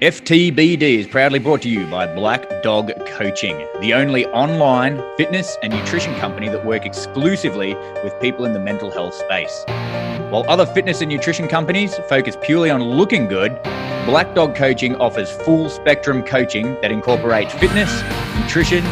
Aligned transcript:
FTBD 0.00 0.80
is 0.80 1.06
proudly 1.06 1.38
brought 1.38 1.60
to 1.60 1.68
you 1.68 1.86
by 1.86 2.06
Black 2.06 2.62
Dog 2.62 2.90
Coaching, 3.04 3.68
the 3.82 3.92
only 3.92 4.24
online 4.28 4.98
fitness 5.18 5.58
and 5.62 5.74
nutrition 5.74 6.14
company 6.14 6.48
that 6.48 6.64
work 6.64 6.86
exclusively 6.86 7.74
with 8.02 8.18
people 8.18 8.46
in 8.46 8.54
the 8.54 8.58
mental 8.58 8.90
health 8.90 9.12
space. 9.12 9.62
While 10.30 10.46
other 10.48 10.64
fitness 10.64 11.02
and 11.02 11.10
nutrition 11.10 11.48
companies 11.48 11.96
focus 12.08 12.34
purely 12.40 12.70
on 12.70 12.82
looking 12.82 13.26
good, 13.26 13.62
Black 14.06 14.34
Dog 14.34 14.56
Coaching 14.56 14.96
offers 14.96 15.30
full 15.30 15.68
spectrum 15.68 16.22
coaching 16.22 16.80
that 16.80 16.90
incorporates 16.90 17.52
fitness, 17.52 17.92
nutrition, 18.40 18.82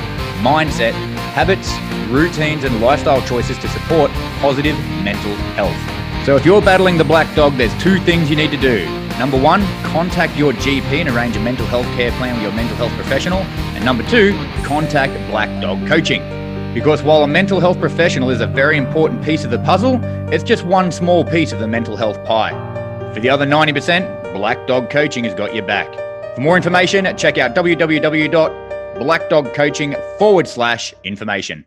mindset, 0.43 0.93
habits, 1.33 1.73
routines, 2.11 2.65
and 2.65 2.83
lifestyle 2.83 3.23
choices 3.23 3.57
to 3.61 3.69
support 3.69 4.11
positive 4.43 4.79
mental 5.03 5.35
health. 5.57 6.27
So 6.27 6.37
if 6.37 6.45
you're 6.45 6.61
battling 6.61 6.99
the 6.99 7.05
black 7.05 7.35
dog, 7.35 7.57
there's 7.57 7.75
two 7.83 7.99
things 8.01 8.29
you 8.29 8.37
need 8.37 8.51
to 8.51 8.59
do. 8.59 9.08
Number 9.19 9.41
one, 9.41 9.63
contact 9.83 10.37
your 10.37 10.53
GP 10.53 11.01
and 11.01 11.09
arrange 11.09 11.37
a 11.37 11.41
mental 11.41 11.67
health 11.67 11.87
care 11.97 12.13
plan 12.13 12.35
with 12.35 12.45
your 12.45 12.53
mental 12.53 12.77
health 12.77 12.93
professional. 12.93 13.41
And 13.75 13.85
number 13.85 14.05
two, 14.05 14.33
contact 14.65 15.13
Black 15.29 15.49
Dog 15.61 15.85
Coaching. 15.89 16.23
Because 16.73 17.03
while 17.03 17.25
a 17.25 17.27
mental 17.27 17.59
health 17.59 17.81
professional 17.81 18.31
is 18.31 18.41
a 18.41 18.47
very 18.47 18.77
important 18.77 19.25
piece 19.25 19.43
of 19.43 19.51
the 19.51 19.59
puzzle, 19.59 19.99
it's 20.33 20.45
just 20.45 20.65
one 20.65 20.93
small 20.93 21.25
piece 21.25 21.51
of 21.51 21.59
the 21.59 21.67
mental 21.67 21.97
health 21.97 22.25
pie. 22.25 22.53
For 23.13 23.19
the 23.19 23.29
other 23.29 23.45
90%, 23.45 24.35
Black 24.35 24.69
Dog 24.69 24.89
Coaching 24.89 25.25
has 25.25 25.35
got 25.35 25.53
your 25.53 25.67
back. 25.67 25.93
For 26.37 26.41
more 26.41 26.57
information, 26.57 27.05
check 27.17 27.39
out 27.39 27.57
www.blackdogcoaching 27.57 30.19
forward 30.19 30.47
slash 30.47 30.95
information. 31.03 31.65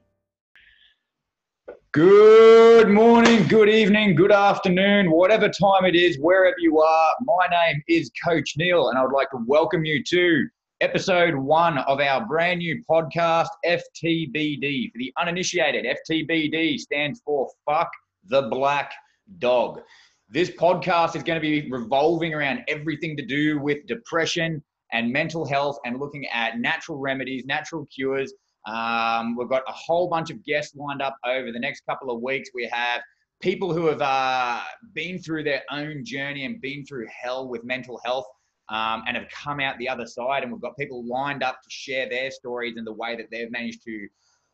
Good 1.93 2.87
morning, 2.87 3.45
good 3.49 3.67
evening, 3.67 4.15
good 4.15 4.31
afternoon, 4.31 5.11
whatever 5.11 5.49
time 5.49 5.83
it 5.83 5.93
is, 5.93 6.17
wherever 6.21 6.55
you 6.57 6.79
are. 6.79 7.09
My 7.19 7.47
name 7.51 7.83
is 7.89 8.09
Coach 8.25 8.53
Neil, 8.55 8.87
and 8.87 8.97
I 8.97 9.03
would 9.03 9.11
like 9.11 9.29
to 9.31 9.39
welcome 9.45 9.83
you 9.83 10.01
to 10.05 10.47
episode 10.79 11.35
one 11.35 11.79
of 11.79 11.99
our 11.99 12.25
brand 12.25 12.59
new 12.59 12.81
podcast, 12.89 13.49
FTBD. 13.65 14.89
For 14.93 14.99
the 14.99 15.11
uninitiated, 15.20 15.85
FTBD 16.09 16.79
stands 16.79 17.21
for 17.25 17.49
Fuck 17.65 17.91
the 18.23 18.43
Black 18.43 18.93
Dog. 19.39 19.81
This 20.29 20.49
podcast 20.49 21.17
is 21.17 21.23
going 21.23 21.41
to 21.41 21.41
be 21.41 21.70
revolving 21.70 22.33
around 22.33 22.61
everything 22.70 23.17
to 23.17 23.26
do 23.26 23.59
with 23.59 23.85
depression 23.85 24.63
and 24.93 25.11
mental 25.11 25.45
health 25.45 25.77
and 25.83 25.99
looking 25.99 26.26
at 26.27 26.57
natural 26.57 26.99
remedies, 26.99 27.43
natural 27.43 27.85
cures 27.93 28.33
um, 28.65 29.35
we've 29.35 29.49
got 29.49 29.63
a 29.67 29.71
whole 29.71 30.07
bunch 30.07 30.29
of 30.29 30.43
guests 30.43 30.76
lined 30.76 31.01
up 31.01 31.15
over 31.26 31.51
the 31.51 31.59
next 31.59 31.85
couple 31.85 32.12
of 32.12 32.21
weeks. 32.21 32.49
We 32.54 32.70
have 32.71 33.01
people 33.41 33.73
who 33.73 33.87
have 33.87 34.01
uh, 34.01 34.62
been 34.93 35.20
through 35.20 35.43
their 35.43 35.63
own 35.71 36.05
journey 36.05 36.45
and 36.45 36.62
been 36.62 36.85
through 36.85 37.07
hell 37.09 37.48
with 37.48 37.63
mental 37.63 37.99
health 38.05 38.26
um, 38.70 39.04
and 39.07 39.17
have 39.17 39.27
come 39.29 39.59
out 39.59 39.77
the 39.79 39.89
other 39.89 40.05
side. 40.05 40.43
And 40.43 40.51
we've 40.51 40.62
got 40.62 40.77
people 40.77 41.05
lined 41.05 41.43
up 41.43 41.62
to 41.62 41.70
share 41.70 42.07
their 42.07 42.29
stories 42.32 42.77
and 42.77 42.85
the 42.85 42.93
way 42.93 43.15
that 43.15 43.26
they've 43.32 43.51
managed 43.51 43.84
to 43.85 44.07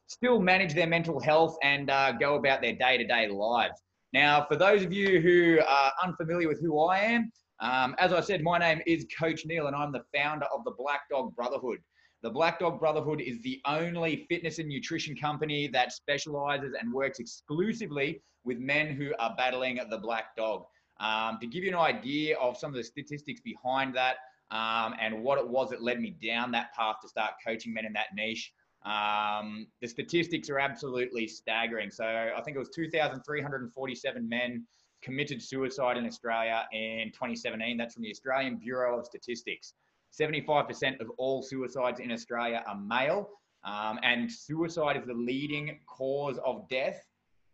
still 0.07 0.39
manage 0.39 0.73
their 0.73 0.87
mental 0.87 1.19
health 1.19 1.57
and 1.63 1.89
uh, 1.89 2.13
go 2.13 2.35
about 2.35 2.61
their 2.61 2.73
day 2.73 2.97
to 2.97 3.05
day 3.05 3.27
lives. 3.27 3.81
Now, 4.13 4.45
for 4.47 4.55
those 4.55 4.83
of 4.83 4.93
you 4.93 5.19
who 5.19 5.59
are 5.67 5.91
unfamiliar 6.01 6.47
with 6.47 6.61
who 6.61 6.79
I 6.79 6.99
am, 6.99 7.31
um, 7.59 7.95
as 7.97 8.13
I 8.13 8.21
said, 8.21 8.41
my 8.41 8.57
name 8.57 8.81
is 8.87 9.05
Coach 9.19 9.45
Neil 9.45 9.67
and 9.67 9.75
I'm 9.75 9.91
the 9.91 10.03
founder 10.15 10.45
of 10.45 10.63
the 10.63 10.71
Black 10.77 11.01
Dog 11.09 11.35
Brotherhood. 11.35 11.79
The 12.27 12.33
Black 12.33 12.59
Dog 12.59 12.77
Brotherhood 12.77 13.21
is 13.21 13.39
the 13.39 13.61
only 13.65 14.25
fitness 14.27 14.59
and 14.59 14.67
nutrition 14.67 15.15
company 15.15 15.69
that 15.69 15.93
specializes 15.93 16.73
and 16.77 16.91
works 16.91 17.19
exclusively 17.19 18.21
with 18.43 18.57
men 18.57 18.93
who 18.93 19.13
are 19.17 19.33
battling 19.37 19.79
the 19.89 19.97
black 19.97 20.35
dog. 20.35 20.65
Um, 20.99 21.37
to 21.39 21.47
give 21.47 21.63
you 21.63 21.69
an 21.69 21.77
idea 21.77 22.37
of 22.37 22.57
some 22.57 22.69
of 22.69 22.75
the 22.75 22.83
statistics 22.83 23.39
behind 23.39 23.95
that 23.95 24.17
um, 24.51 24.93
and 24.99 25.23
what 25.23 25.39
it 25.39 25.47
was 25.47 25.69
that 25.69 25.81
led 25.81 26.01
me 26.01 26.17
down 26.21 26.51
that 26.51 26.73
path 26.73 26.97
to 27.03 27.07
start 27.07 27.35
coaching 27.41 27.73
men 27.73 27.85
in 27.85 27.93
that 27.93 28.07
niche, 28.13 28.51
um, 28.83 29.65
the 29.79 29.87
statistics 29.87 30.49
are 30.49 30.59
absolutely 30.59 31.29
staggering. 31.29 31.89
So 31.89 32.03
I 32.03 32.41
think 32.41 32.57
it 32.57 32.59
was 32.59 32.71
2,347 32.75 34.27
men 34.27 34.67
committed 35.01 35.41
suicide 35.41 35.95
in 35.95 36.05
Australia 36.05 36.67
in 36.73 37.09
2017. 37.13 37.77
That's 37.77 37.93
from 37.93 38.03
the 38.03 38.11
Australian 38.11 38.57
Bureau 38.57 38.99
of 38.99 39.05
Statistics. 39.05 39.75
75% 40.19 40.99
of 40.99 41.09
all 41.17 41.41
suicides 41.41 41.99
in 41.99 42.11
Australia 42.11 42.63
are 42.67 42.79
male, 42.79 43.29
um, 43.63 43.99
and 44.03 44.31
suicide 44.31 44.97
is 44.97 45.05
the 45.05 45.13
leading 45.13 45.79
cause 45.85 46.37
of 46.45 46.67
death 46.69 47.05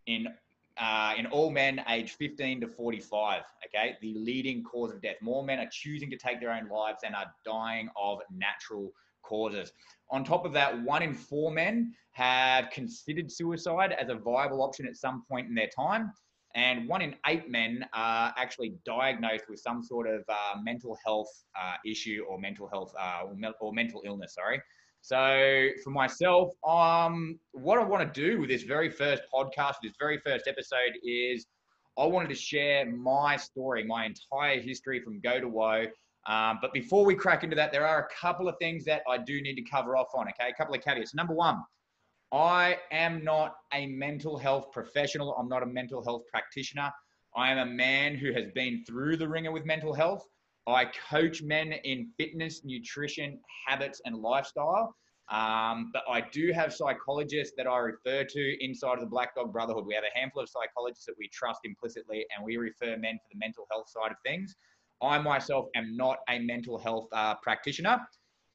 in 0.08 0.28
uh, 0.78 1.14
in 1.18 1.28
all 1.28 1.52
men 1.52 1.84
aged 1.88 2.16
15 2.16 2.62
to 2.62 2.68
45. 2.68 3.44
Okay, 3.68 3.96
the 4.02 4.16
leading 4.16 4.64
cause 4.64 4.92
of 4.92 5.02
death. 5.02 5.18
More 5.22 5.44
men 5.44 5.60
are 5.60 5.70
choosing 5.72 6.10
to 6.10 6.18
take 6.18 6.40
their 6.40 6.52
own 6.52 6.68
lives 6.68 7.02
and 7.06 7.16
are 7.16 7.32
dying 7.46 7.90
of 7.96 8.20
natural 8.32 8.92
causes. 9.22 9.72
On 10.10 10.24
top 10.24 10.46
of 10.46 10.54
that, 10.54 10.82
one 10.82 11.04
in 11.04 11.14
four 11.14 11.52
men 11.52 11.94
have 12.12 12.70
considered 12.72 13.32
suicide 13.32 13.92
as 13.92 14.10
a 14.10 14.16
viable 14.16 14.64
option 14.64 14.88
at 14.88 14.96
some 14.96 15.24
point 15.30 15.48
in 15.48 15.54
their 15.54 15.70
time 15.76 16.12
and 16.56 16.88
one 16.88 17.02
in 17.02 17.16
eight 17.26 17.50
men 17.50 17.86
are 17.94 18.34
actually 18.38 18.76
diagnosed 18.86 19.46
with 19.50 19.60
some 19.60 19.82
sort 19.82 20.08
of 20.08 20.24
uh, 20.30 20.60
mental 20.62 20.98
health 21.04 21.30
uh, 21.60 21.76
issue 21.86 22.24
or 22.30 22.40
mental 22.40 22.70
health 22.72 22.94
uh, 23.00 23.22
or, 23.26 23.36
me- 23.36 23.54
or, 23.60 23.74
mental 23.74 24.04
illness. 24.06 24.36
Sorry. 24.36 24.62
So 25.02 25.70
for 25.84 25.90
myself, 25.90 26.52
um, 26.66 27.40
what 27.52 27.80
I 27.80 27.84
want 27.84 28.14
to 28.14 28.22
do 28.22 28.40
with 28.40 28.50
this 28.50 28.64
very 28.64 28.90
first 28.90 29.24
podcast, 29.34 29.76
this 29.82 29.94
very 30.00 30.20
first 30.20 30.48
episode, 30.48 30.94
is 31.04 31.48
I 31.98 32.06
wanted 32.06 32.30
to 32.30 32.36
share 32.36 32.86
my 32.90 33.36
story, 33.36 33.84
my 33.84 34.06
entire 34.06 34.62
history 34.62 35.02
from 35.02 35.20
go 35.22 35.40
to 35.40 35.48
whoa. 35.48 35.88
Um, 36.26 36.60
but 36.62 36.72
before 36.72 37.04
we 37.04 37.16
crack 37.16 37.44
into 37.44 37.56
that, 37.56 37.72
there 37.72 37.86
are 37.86 38.06
a 38.06 38.08
couple 38.16 38.48
of 38.48 38.56
things 38.60 38.86
that 38.86 39.02
I 39.10 39.18
do 39.18 39.42
need 39.42 39.56
to 39.56 39.64
cover 39.64 39.98
off 39.98 40.08
on. 40.16 40.28
Okay, 40.30 40.50
a 40.50 40.54
couple 40.54 40.74
of 40.74 40.82
caveats. 40.82 41.14
Number 41.14 41.34
one, 41.34 41.58
I 42.34 42.78
am 42.92 43.24
not 43.24 43.58
a 43.74 43.86
mental 43.86 44.40
health 44.40 44.72
professional. 44.72 45.36
I'm 45.36 45.48
not 45.48 45.62
a 45.62 45.68
mental 45.68 46.04
health 46.04 46.24
practitioner. 46.32 46.92
I 47.36 47.52
am 47.52 47.60
a 47.60 47.66
man 47.66 48.16
who 48.16 48.34
has 48.34 48.46
been 48.56 48.84
through 48.88 49.18
the 49.18 49.28
wringer 49.28 49.52
with 49.52 49.66
mental 49.66 49.94
health. 49.94 50.28
I 50.66 50.86
coach 51.10 51.44
men 51.44 51.74
in 51.84 52.12
fitness, 52.18 52.62
nutrition, 52.64 53.40
habits, 53.68 54.02
and 54.06 54.16
lifestyle. 54.16 54.96
Um, 55.30 55.92
but 55.94 56.04
I 56.10 56.22
do 56.32 56.52
have 56.54 56.74
psychologists 56.74 57.54
that 57.58 57.68
I 57.68 57.78
refer 57.78 58.24
to 58.24 58.66
inside 58.66 58.96
of 58.96 59.02
the 59.02 59.06
Black 59.06 59.36
Dog 59.36 59.54
Brotherhood. 59.54 59.86
We 59.86 59.94
have 59.94 60.04
a 60.04 60.18
handful 60.18 60.42
of 60.42 60.50
psychologists 60.50 61.06
that 61.06 61.16
we 61.20 61.30
trust 61.32 61.62
implicitly, 61.66 62.26
and 62.36 62.44
we 62.44 62.58
refer 62.58 62.98
men 62.98 63.16
for 63.16 63.28
the 63.32 63.38
mental 63.38 63.68
health 63.70 63.90
side 63.90 64.12
of 64.12 64.18
things. 64.26 64.56
I 65.04 65.20
myself 65.20 65.68
am 65.76 65.96
not 65.96 66.18
a 66.30 66.40
mental 66.40 66.80
health 66.80 67.10
uh, 67.14 67.36
practitioner. 67.44 68.00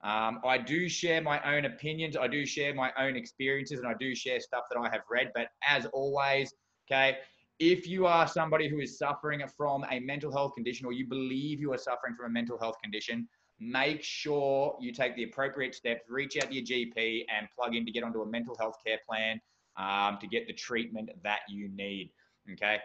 Um, 0.05 0.41
I 0.45 0.59
do 0.59 0.89
share 0.89 1.21
my 1.21 1.41
own 1.43 1.65
opinions. 1.65 2.17
I 2.17 2.29
do 2.29 2.47
share 2.47 2.75
my 2.75 2.93
own 2.99 3.17
experiences 3.17 3.81
and 3.81 3.89
I 3.89 3.95
do 3.99 4.15
share 4.15 4.41
stuff 4.41 4.65
that 4.71 4.79
I 4.79 4.89
have 4.91 5.03
read. 5.11 5.33
But 5.35 5.49
as 5.67 5.87
always, 5.87 6.55
okay, 6.91 7.19
if 7.59 7.89
you 7.89 8.07
are 8.07 8.29
somebody 8.29 8.69
who 8.69 8.79
is 8.79 8.99
suffering 8.99 9.43
from 9.57 9.85
a 9.91 9.99
mental 9.99 10.33
health 10.33 10.55
condition 10.55 10.87
or 10.87 10.93
you 10.93 11.07
believe 11.07 11.61
you 11.61 11.73
are 11.73 11.79
suffering 11.79 12.15
from 12.17 12.27
a 12.27 12.33
mental 12.33 12.57
health 12.59 12.77
condition, 12.83 13.29
make 13.59 14.03
sure 14.03 14.77
you 14.81 14.93
take 14.93 15.17
the 15.17 15.25
appropriate 15.25 15.75
steps, 15.75 16.03
reach 16.09 16.37
out 16.37 16.51
to 16.51 16.55
your 16.55 16.65
GP 16.65 17.25
and 17.37 17.49
plug 17.59 17.75
in 17.75 17.85
to 17.85 17.91
get 17.91 18.05
onto 18.05 18.23
a 18.23 18.27
mental 18.27 18.57
health 18.57 18.77
care 18.87 18.99
plan 19.09 19.41
um, 19.77 20.19
to 20.21 20.29
get 20.29 20.47
the 20.47 20.53
treatment 20.53 21.11
that 21.25 21.41
you 21.49 21.69
need. 21.69 22.13
Okay. 22.53 22.79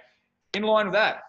In 0.56 0.64
line 0.64 0.88
with 0.88 0.94
that, 0.94 1.22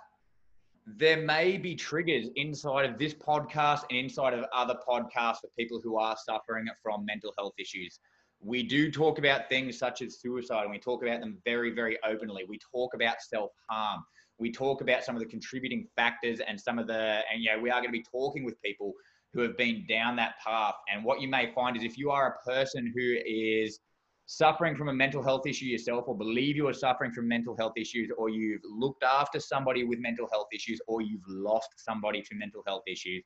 there 0.87 1.17
may 1.17 1.57
be 1.57 1.75
triggers 1.75 2.29
inside 2.37 2.89
of 2.89 2.99
this 2.99 3.15
podcast 3.15 3.85
and 3.91 3.99
inside 3.99 4.35
of 4.35 4.45
other 4.53 4.77
podcasts 4.87 5.41
for 5.41 5.49
people 5.59 5.81
who 5.83 5.97
are 5.97 6.17
suffering 6.25 6.67
from 6.83 7.05
mental 7.05 7.33
health 7.39 7.55
issues. 7.59 8.01
We 8.41 8.63
do 8.63 8.91
talk 8.91 9.19
about 9.19 9.49
things 9.49 9.79
such 9.79 10.03
as 10.03 10.21
suicide, 10.21 10.63
and 10.63 10.71
we 10.71 10.79
talk 10.79 11.03
about 11.03 11.21
them 11.21 11.39
very, 11.45 11.71
very 11.71 11.99
openly. 12.05 12.45
We 12.47 12.59
talk 12.59 12.93
about 12.95 13.23
self 13.23 13.51
harm. 13.71 14.05
We 14.39 14.53
talk 14.53 14.83
about 14.83 15.05
some 15.05 15.17
of 15.17 15.23
the 15.23 15.29
contributing 15.29 15.87
factors 15.97 16.41
and 16.47 16.61
some 16.61 16.79
of 16.79 16.87
the, 16.87 17.23
and 17.33 17.43
you 17.43 17.51
know, 17.53 17.59
we 17.61 17.71
are 17.71 17.81
going 17.81 17.89
to 17.89 17.93
be 17.93 18.05
talking 18.05 18.45
with 18.45 18.61
people 18.63 18.93
who 19.33 19.41
have 19.41 19.57
been 19.57 19.87
down 19.89 20.17
that 20.17 20.35
path. 20.45 20.75
And 20.93 21.05
what 21.05 21.21
you 21.21 21.29
may 21.29 21.53
find 21.55 21.77
is 21.77 21.83
if 21.83 21.97
you 21.97 22.11
are 22.11 22.37
a 22.39 22.45
person 22.45 22.93
who 22.95 23.17
is 23.25 23.81
suffering 24.27 24.75
from 24.77 24.89
a 24.89 24.93
mental 24.93 25.23
health 25.23 25.47
issue 25.47 25.67
yourself 25.67 26.05
or 26.07 26.17
believe 26.17 26.57
you 26.57 26.67
are 26.67 26.73
suffering 26.73 27.13
from 27.13 27.29
mental 27.29 27.57
health 27.59 27.75
issues 27.77 28.11
or 28.17 28.31
you've 28.31 28.63
looked 28.65 29.03
after 29.03 29.39
somebody 29.39 29.85
with 29.85 29.99
mental 29.99 30.27
health 30.33 30.49
issues 30.53 30.81
or 30.89 31.03
you've 31.03 31.27
lost 31.29 31.69
somebody 31.77 32.23
to 32.23 32.35
mental 32.35 32.63
health 32.67 32.83
issues 32.87 33.23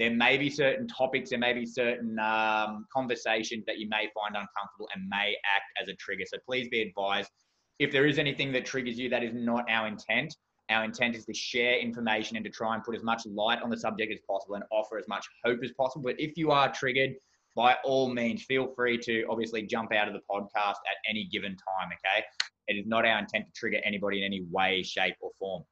there 0.00 0.10
may 0.10 0.38
be 0.38 0.48
certain 0.48 0.88
topics 0.88 1.28
there 1.28 1.38
may 1.38 1.52
be 1.52 1.66
certain 1.66 2.18
um, 2.18 2.86
conversations 2.92 3.64
that 3.66 3.78
you 3.78 3.86
may 3.88 4.08
find 4.14 4.34
uncomfortable 4.34 4.88
and 4.94 5.06
may 5.08 5.36
act 5.44 5.66
as 5.80 5.88
a 5.88 5.94
trigger. 5.96 6.24
So 6.26 6.38
please 6.46 6.68
be 6.70 6.80
advised 6.80 7.30
if 7.78 7.92
there 7.92 8.06
is 8.06 8.18
anything 8.18 8.50
that 8.52 8.64
triggers 8.64 8.98
you 8.98 9.10
that 9.10 9.22
is 9.22 9.34
not 9.34 9.70
our 9.70 9.86
intent. 9.86 10.34
Our 10.70 10.84
intent 10.84 11.16
is 11.16 11.26
to 11.26 11.34
share 11.34 11.78
information 11.78 12.36
and 12.36 12.44
to 12.46 12.50
try 12.50 12.74
and 12.74 12.82
put 12.82 12.96
as 12.96 13.02
much 13.02 13.26
light 13.26 13.60
on 13.60 13.68
the 13.68 13.76
subject 13.76 14.10
as 14.10 14.20
possible 14.26 14.54
and 14.54 14.64
offer 14.70 14.96
as 14.96 15.06
much 15.06 15.26
hope 15.44 15.58
as 15.62 15.72
possible. 15.72 16.04
But 16.04 16.18
if 16.18 16.36
you 16.36 16.50
are 16.50 16.72
triggered 16.72 17.10
by 17.56 17.76
all 17.84 18.12
means, 18.12 18.44
feel 18.44 18.72
free 18.74 18.98
to 18.98 19.24
obviously 19.28 19.62
jump 19.62 19.92
out 19.92 20.08
of 20.08 20.14
the 20.14 20.20
podcast 20.30 20.76
at 20.90 20.96
any 21.08 21.28
given 21.32 21.52
time. 21.52 21.88
Okay. 21.88 22.24
It 22.68 22.74
is 22.74 22.86
not 22.86 23.04
our 23.04 23.18
intent 23.18 23.46
to 23.46 23.52
trigger 23.52 23.80
anybody 23.84 24.18
in 24.18 24.24
any 24.24 24.44
way, 24.50 24.82
shape, 24.82 25.16
or 25.20 25.30
form. 25.38 25.64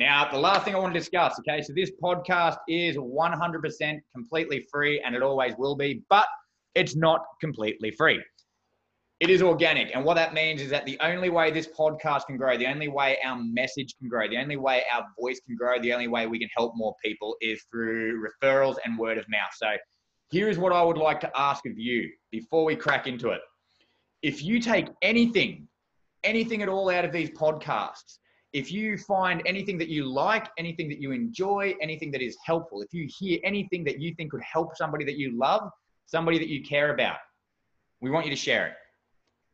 Now, 0.00 0.30
the 0.30 0.38
last 0.38 0.64
thing 0.64 0.74
I 0.74 0.78
want 0.78 0.94
to 0.94 0.98
discuss, 0.98 1.38
okay, 1.40 1.60
so 1.62 1.74
this 1.74 1.92
podcast 2.02 2.56
is 2.68 2.96
100% 2.96 3.98
completely 4.14 4.66
free 4.72 5.00
and 5.04 5.14
it 5.14 5.22
always 5.22 5.54
will 5.58 5.76
be, 5.76 6.02
but 6.08 6.26
it's 6.74 6.96
not 6.96 7.20
completely 7.40 7.90
free. 7.90 8.20
It 9.20 9.28
is 9.28 9.42
organic. 9.42 9.94
And 9.94 10.02
what 10.02 10.14
that 10.14 10.32
means 10.32 10.62
is 10.62 10.70
that 10.70 10.86
the 10.86 10.98
only 11.00 11.28
way 11.28 11.50
this 11.50 11.68
podcast 11.68 12.24
can 12.26 12.38
grow, 12.38 12.56
the 12.56 12.66
only 12.66 12.88
way 12.88 13.18
our 13.22 13.38
message 13.38 13.94
can 13.98 14.08
grow, 14.08 14.26
the 14.26 14.38
only 14.38 14.56
way 14.56 14.82
our 14.90 15.04
voice 15.20 15.38
can 15.46 15.54
grow, 15.54 15.78
the 15.78 15.92
only 15.92 16.08
way 16.08 16.26
we 16.26 16.38
can 16.38 16.48
help 16.56 16.72
more 16.74 16.94
people 17.04 17.36
is 17.42 17.62
through 17.70 18.26
referrals 18.26 18.76
and 18.86 18.98
word 18.98 19.18
of 19.18 19.26
mouth. 19.28 19.50
So 19.54 19.68
here 20.30 20.48
is 20.48 20.58
what 20.58 20.72
I 20.72 20.82
would 20.82 20.98
like 20.98 21.20
to 21.20 21.30
ask 21.36 21.66
of 21.66 21.78
you 21.78 22.08
before 22.30 22.64
we 22.64 22.76
crack 22.76 23.06
into 23.06 23.30
it. 23.30 23.40
If 24.22 24.42
you 24.42 24.60
take 24.60 24.86
anything, 25.02 25.66
anything 26.24 26.62
at 26.62 26.68
all 26.68 26.90
out 26.90 27.04
of 27.04 27.12
these 27.12 27.30
podcasts, 27.30 28.18
if 28.52 28.70
you 28.70 28.96
find 28.98 29.42
anything 29.46 29.78
that 29.78 29.88
you 29.88 30.04
like, 30.04 30.48
anything 30.58 30.88
that 30.88 31.00
you 31.00 31.12
enjoy, 31.12 31.74
anything 31.80 32.10
that 32.12 32.20
is 32.20 32.36
helpful, 32.44 32.82
if 32.82 32.92
you 32.92 33.08
hear 33.08 33.38
anything 33.44 33.84
that 33.84 34.00
you 34.00 34.14
think 34.14 34.30
could 34.30 34.42
help 34.42 34.76
somebody 34.76 35.04
that 35.04 35.16
you 35.16 35.36
love, 35.38 35.68
somebody 36.06 36.38
that 36.38 36.48
you 36.48 36.62
care 36.62 36.92
about, 36.92 37.18
we 38.00 38.10
want 38.10 38.26
you 38.26 38.30
to 38.30 38.36
share 38.36 38.66
it. 38.68 38.74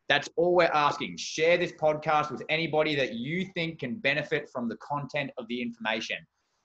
That's 0.09 0.29
all 0.35 0.55
we're 0.55 0.65
asking. 0.65 1.17
Share 1.17 1.57
this 1.57 1.73
podcast 1.73 2.31
with 2.31 2.41
anybody 2.49 2.95
that 2.95 3.13
you 3.13 3.45
think 3.53 3.79
can 3.79 3.95
benefit 3.95 4.49
from 4.49 4.69
the 4.69 4.77
content 4.77 5.31
of 5.37 5.47
the 5.47 5.61
information. 5.61 6.17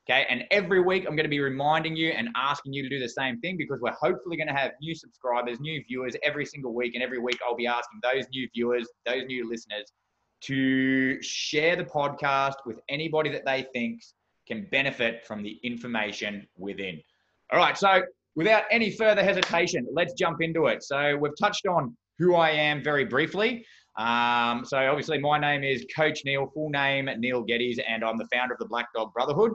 Okay. 0.08 0.26
And 0.28 0.44
every 0.50 0.80
week 0.80 1.04
I'm 1.06 1.14
going 1.14 1.24
to 1.24 1.30
be 1.30 1.40
reminding 1.40 1.94
you 1.94 2.10
and 2.10 2.28
asking 2.34 2.72
you 2.72 2.82
to 2.82 2.88
do 2.88 2.98
the 2.98 3.08
same 3.08 3.38
thing 3.40 3.56
because 3.56 3.80
we're 3.80 3.92
hopefully 3.92 4.36
going 4.36 4.48
to 4.48 4.54
have 4.54 4.72
new 4.80 4.94
subscribers, 4.94 5.60
new 5.60 5.82
viewers 5.86 6.16
every 6.24 6.44
single 6.44 6.74
week. 6.74 6.94
And 6.94 7.02
every 7.02 7.18
week 7.18 7.38
I'll 7.46 7.54
be 7.54 7.68
asking 7.68 8.00
those 8.02 8.26
new 8.32 8.48
viewers, 8.52 8.88
those 9.06 9.24
new 9.26 9.48
listeners 9.48 9.92
to 10.42 11.22
share 11.22 11.76
the 11.76 11.84
podcast 11.84 12.54
with 12.66 12.80
anybody 12.88 13.30
that 13.30 13.44
they 13.44 13.64
think 13.72 14.02
can 14.48 14.66
benefit 14.72 15.24
from 15.24 15.42
the 15.42 15.60
information 15.62 16.48
within. 16.56 17.00
All 17.52 17.58
right. 17.58 17.78
So 17.78 18.02
without 18.34 18.64
any 18.72 18.90
further 18.90 19.22
hesitation, 19.22 19.86
let's 19.92 20.14
jump 20.14 20.42
into 20.42 20.66
it. 20.66 20.82
So 20.82 21.16
we've 21.16 21.36
touched 21.38 21.66
on 21.66 21.96
who 22.18 22.34
I 22.34 22.50
am 22.50 22.82
very 22.82 23.04
briefly. 23.04 23.64
Um, 23.96 24.64
so 24.64 24.78
obviously 24.78 25.18
my 25.18 25.38
name 25.38 25.62
is 25.62 25.84
Coach 25.94 26.22
Neil, 26.24 26.50
full 26.54 26.70
name 26.70 27.08
Neil 27.18 27.42
Geddes, 27.42 27.78
and 27.86 28.02
I'm 28.02 28.18
the 28.18 28.26
founder 28.32 28.54
of 28.54 28.58
the 28.58 28.66
Black 28.66 28.88
Dog 28.94 29.12
Brotherhood. 29.12 29.52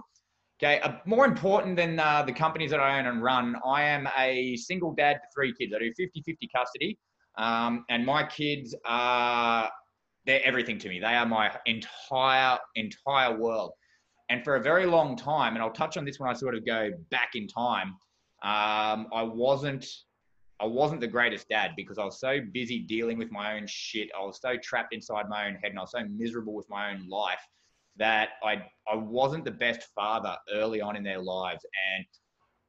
Okay, 0.60 0.80
uh, 0.80 0.94
more 1.06 1.26
important 1.26 1.76
than 1.76 2.00
uh, 2.00 2.24
the 2.24 2.34
companies 2.34 2.72
that 2.72 2.80
I 2.80 2.98
own 2.98 3.06
and 3.06 3.22
run, 3.22 3.56
I 3.64 3.84
am 3.84 4.10
a 4.18 4.56
single 4.56 4.92
dad 4.92 5.14
to 5.14 5.28
three 5.32 5.54
kids. 5.54 5.72
I 5.76 5.78
do 5.78 5.92
50-50 5.92 6.36
custody, 6.56 6.98
um, 7.38 7.86
and 7.92 8.04
my 8.04 8.24
kids 8.24 8.76
are 8.84 9.70
they're 10.26 10.44
everything 10.44 10.80
to 10.80 10.90
me. 10.90 11.00
They 11.00 11.14
are 11.14 11.28
my 11.28 11.52
entire 11.68 12.58
entire 12.76 13.38
world. 13.38 13.72
And 14.30 14.44
for 14.44 14.56
a 14.56 14.62
very 14.62 14.88
long 14.88 15.16
time, 15.16 15.54
and 15.54 15.64
I'll 15.64 15.72
touch 15.72 15.96
on 15.96 16.06
this 16.06 16.20
when 16.20 16.30
I 16.30 16.34
sort 16.34 16.56
of 16.56 16.66
go 16.66 16.90
back 17.12 17.30
in 17.36 17.48
time, 17.48 17.90
um, 18.42 19.08
I 19.14 19.22
wasn't 19.22 19.86
I 20.60 20.66
wasn't 20.66 21.02
the 21.02 21.08
greatest 21.08 21.48
dad 21.50 21.74
because 21.78 22.00
I 22.00 22.04
was 22.04 22.20
so 22.20 22.40
busy 22.52 22.80
dealing 22.80 23.20
with 23.20 23.32
my 23.32 23.58
own 23.58 23.68
shit. 23.68 24.10
I 24.20 24.26
was 24.26 24.40
so 24.42 24.58
trapped 24.58 24.92
inside 24.92 25.30
my 25.30 25.48
own 25.48 25.54
head 25.54 25.70
and 25.70 25.78
I 25.78 25.84
was 25.84 25.92
so 25.92 26.04
miserable 26.10 26.56
with 26.56 26.68
my 26.68 26.92
own 26.92 27.08
life 27.08 27.46
that 27.98 28.30
I 28.44 28.64
I 28.92 28.96
wasn't 28.96 29.46
the 29.46 29.52
best 29.52 29.88
father 29.96 30.36
early 30.54 30.82
on 30.82 30.96
in 30.96 31.04
their 31.04 31.20
lives. 31.20 31.66
And 31.96 32.06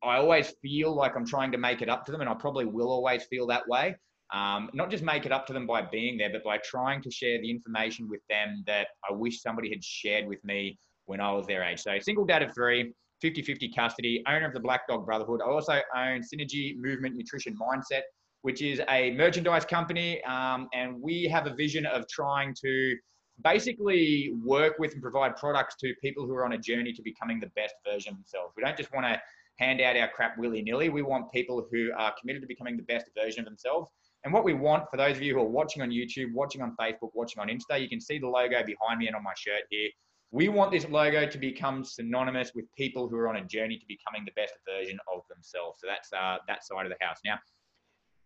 I 0.02 0.16
always 0.18 0.54
feel 0.62 0.94
like 0.94 1.16
I'm 1.16 1.26
trying 1.26 1.52
to 1.52 1.58
make 1.58 1.82
it 1.82 1.88
up 1.88 2.04
to 2.06 2.12
them, 2.12 2.20
and 2.20 2.30
I 2.30 2.34
probably 2.34 2.64
will 2.64 2.90
always 2.90 3.24
feel 3.24 3.46
that 3.48 3.68
way. 3.68 3.96
Um, 4.32 4.68
not 4.74 4.90
just 4.90 5.02
make 5.02 5.24
it 5.26 5.32
up 5.32 5.46
to 5.46 5.52
them 5.52 5.66
by 5.66 5.82
being 5.82 6.18
there, 6.18 6.30
but 6.30 6.44
by 6.44 6.58
trying 6.58 7.00
to 7.02 7.10
share 7.10 7.40
the 7.40 7.50
information 7.50 8.08
with 8.08 8.20
them 8.28 8.62
that 8.66 8.88
I 9.08 9.12
wish 9.12 9.40
somebody 9.40 9.70
had 9.70 9.82
shared 9.82 10.26
with 10.26 10.44
me 10.44 10.78
when 11.06 11.20
I 11.20 11.32
was 11.32 11.46
their 11.46 11.62
age. 11.62 11.80
So, 11.80 11.98
single 11.98 12.26
dad 12.26 12.42
of 12.42 12.54
three, 12.54 12.92
50 13.20 13.42
50 13.42 13.72
custody, 13.72 14.22
owner 14.28 14.46
of 14.46 14.52
the 14.52 14.60
Black 14.60 14.86
Dog 14.86 15.06
Brotherhood. 15.06 15.40
I 15.44 15.48
also 15.48 15.80
own 15.96 16.20
Synergy 16.20 16.76
Movement 16.76 17.16
Nutrition 17.16 17.56
Mindset, 17.60 18.02
which 18.42 18.62
is 18.62 18.80
a 18.88 19.12
merchandise 19.12 19.64
company. 19.64 20.22
Um, 20.24 20.68
and 20.74 21.00
we 21.00 21.24
have 21.24 21.46
a 21.46 21.54
vision 21.54 21.86
of 21.86 22.06
trying 22.08 22.54
to 22.62 22.96
basically 23.42 24.34
work 24.44 24.78
with 24.78 24.92
and 24.92 25.02
provide 25.02 25.36
products 25.36 25.76
to 25.76 25.94
people 26.02 26.26
who 26.26 26.34
are 26.34 26.44
on 26.44 26.52
a 26.52 26.58
journey 26.58 26.92
to 26.92 27.02
becoming 27.02 27.40
the 27.40 27.50
best 27.54 27.74
version 27.86 28.12
of 28.12 28.18
themselves. 28.18 28.52
We 28.56 28.62
don't 28.62 28.76
just 28.76 28.92
want 28.92 29.06
to 29.06 29.20
hand 29.58 29.80
out 29.80 29.96
our 29.96 30.08
crap 30.08 30.38
willy 30.38 30.62
nilly. 30.62 30.88
We 30.88 31.02
want 31.02 31.32
people 31.32 31.66
who 31.70 31.90
are 31.96 32.14
committed 32.20 32.42
to 32.42 32.48
becoming 32.48 32.76
the 32.76 32.82
best 32.84 33.06
version 33.16 33.40
of 33.40 33.44
themselves. 33.46 33.90
And 34.24 34.32
what 34.32 34.44
we 34.44 34.54
want 34.54 34.84
for 34.90 34.96
those 34.96 35.16
of 35.16 35.22
you 35.22 35.34
who 35.34 35.40
are 35.40 35.48
watching 35.48 35.82
on 35.82 35.90
YouTube, 35.90 36.32
watching 36.32 36.62
on 36.62 36.74
Facebook, 36.80 37.10
watching 37.14 37.40
on 37.40 37.48
Insta, 37.48 37.80
you 37.80 37.88
can 37.88 38.00
see 38.00 38.18
the 38.18 38.26
logo 38.26 38.64
behind 38.64 38.98
me 38.98 39.06
and 39.06 39.14
on 39.14 39.22
my 39.22 39.34
shirt 39.36 39.62
here. 39.70 39.90
We 40.30 40.48
want 40.48 40.72
this 40.72 40.86
logo 40.88 41.26
to 41.26 41.38
become 41.38 41.84
synonymous 41.84 42.52
with 42.54 42.66
people 42.76 43.08
who 43.08 43.16
are 43.16 43.28
on 43.28 43.36
a 43.36 43.44
journey 43.44 43.78
to 43.78 43.86
becoming 43.86 44.24
the 44.26 44.32
best 44.32 44.54
version 44.68 44.98
of 45.12 45.22
themselves. 45.30 45.78
So 45.80 45.86
that's 45.86 46.12
uh, 46.12 46.38
that 46.48 46.64
side 46.64 46.84
of 46.84 46.90
the 46.90 47.04
house. 47.04 47.18
Now, 47.24 47.38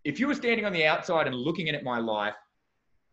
if 0.04 0.18
you 0.18 0.26
were 0.26 0.34
standing 0.34 0.64
on 0.64 0.72
the 0.72 0.84
outside 0.84 1.26
and 1.26 1.36
looking 1.36 1.68
at 1.68 1.84
my 1.84 1.98
life, 1.98 2.34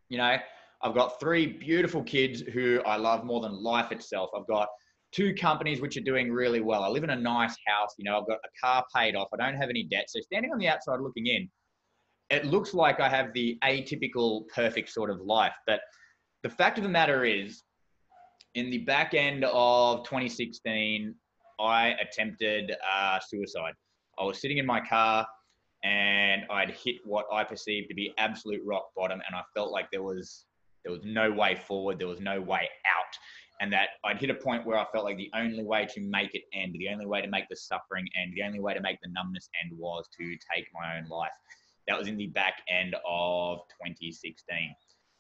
you 0.08 0.18
know, 0.18 0.38
I've 0.82 0.94
got 0.94 1.20
three 1.20 1.46
beautiful 1.46 2.04
kids 2.04 2.42
who 2.42 2.82
I 2.86 2.96
love 2.96 3.26
more 3.26 3.42
than 3.42 3.62
life 3.62 3.92
itself. 3.92 4.30
I've 4.36 4.48
got 4.48 4.70
two 5.12 5.34
companies 5.34 5.82
which 5.82 5.98
are 5.98 6.02
doing 6.02 6.32
really 6.32 6.62
well. 6.62 6.84
I 6.84 6.88
live 6.88 7.04
in 7.04 7.10
a 7.10 7.16
nice 7.16 7.56
house. 7.68 7.96
You 7.98 8.06
know, 8.06 8.20
I've 8.20 8.28
got 8.28 8.38
a 8.38 8.66
car 8.66 8.86
paid 8.96 9.16
off. 9.16 9.28
I 9.34 9.38
don't 9.38 9.60
have 9.60 9.70
any 9.70 9.84
debt. 9.84 10.06
So 10.10 10.22
standing 10.22 10.52
on 10.52 10.60
the 10.60 10.68
outside 10.68 11.02
looking 11.02 11.28
in, 11.28 11.50
it 12.30 12.46
looks 12.46 12.74
like 12.74 13.00
I 13.00 13.10
have 13.10 13.34
the 13.34 13.58
atypical 13.64 14.48
perfect 14.54 14.90
sort 14.90 15.10
of 15.10 15.20
life. 15.20 15.54
But 15.68 15.82
the 16.44 16.50
fact 16.50 16.78
of 16.78 16.84
the 16.84 16.90
matter 16.90 17.26
is, 17.26 17.64
in 18.56 18.70
the 18.70 18.80
back 18.80 19.14
end 19.14 19.44
of 19.46 20.04
2016, 20.06 21.14
I 21.60 21.96
attempted 22.02 22.76
uh, 22.90 23.20
suicide. 23.20 23.74
I 24.18 24.24
was 24.24 24.40
sitting 24.40 24.58
in 24.60 24.66
my 24.66 24.80
car 24.80 25.28
and 25.84 26.44
I'd 26.50 26.72
hit 26.72 26.98
what 27.06 27.26
I 27.32 27.44
perceived 27.44 27.90
to 27.90 27.96
be 27.96 28.14
absolute 28.18 28.62
rock 28.66 28.88
bottom, 28.96 29.22
and 29.26 29.36
I 29.36 29.42
felt 29.56 29.72
like 29.72 29.90
there 29.92 30.04
was 30.04 30.46
there 30.84 30.92
was 30.92 31.02
no 31.04 31.32
way 31.32 31.56
forward, 31.56 32.00
there 32.00 32.08
was 32.08 32.20
no 32.20 32.40
way 32.42 32.70
out, 32.88 33.18
and 33.62 33.72
that 33.74 33.90
I'd 34.06 34.20
hit 34.20 34.30
a 34.30 34.36
point 34.36 34.66
where 34.66 34.78
I 34.78 34.86
felt 34.92 35.06
like 35.06 35.18
the 35.18 35.32
only 35.36 35.64
way 35.64 35.86
to 35.86 36.02
make 36.02 36.34
it 36.36 36.44
end, 36.54 36.76
the 36.78 36.90
only 36.90 37.06
way 37.06 37.22
to 37.22 37.28
make 37.28 37.50
the 37.50 37.56
suffering 37.56 38.08
end, 38.22 38.34
the 38.36 38.44
only 38.44 38.60
way 38.60 38.74
to 38.74 38.82
make 38.82 39.00
the 39.02 39.10
numbness 39.10 39.50
end 39.64 39.78
was 39.78 40.06
to 40.20 40.30
take 40.54 40.68
my 40.74 40.98
own 40.98 41.08
life. 41.10 41.32
That 41.88 41.98
was 41.98 42.08
in 42.08 42.18
the 42.18 42.28
back 42.28 42.62
end 42.70 42.96
of 43.08 43.60
2016. 43.82 44.76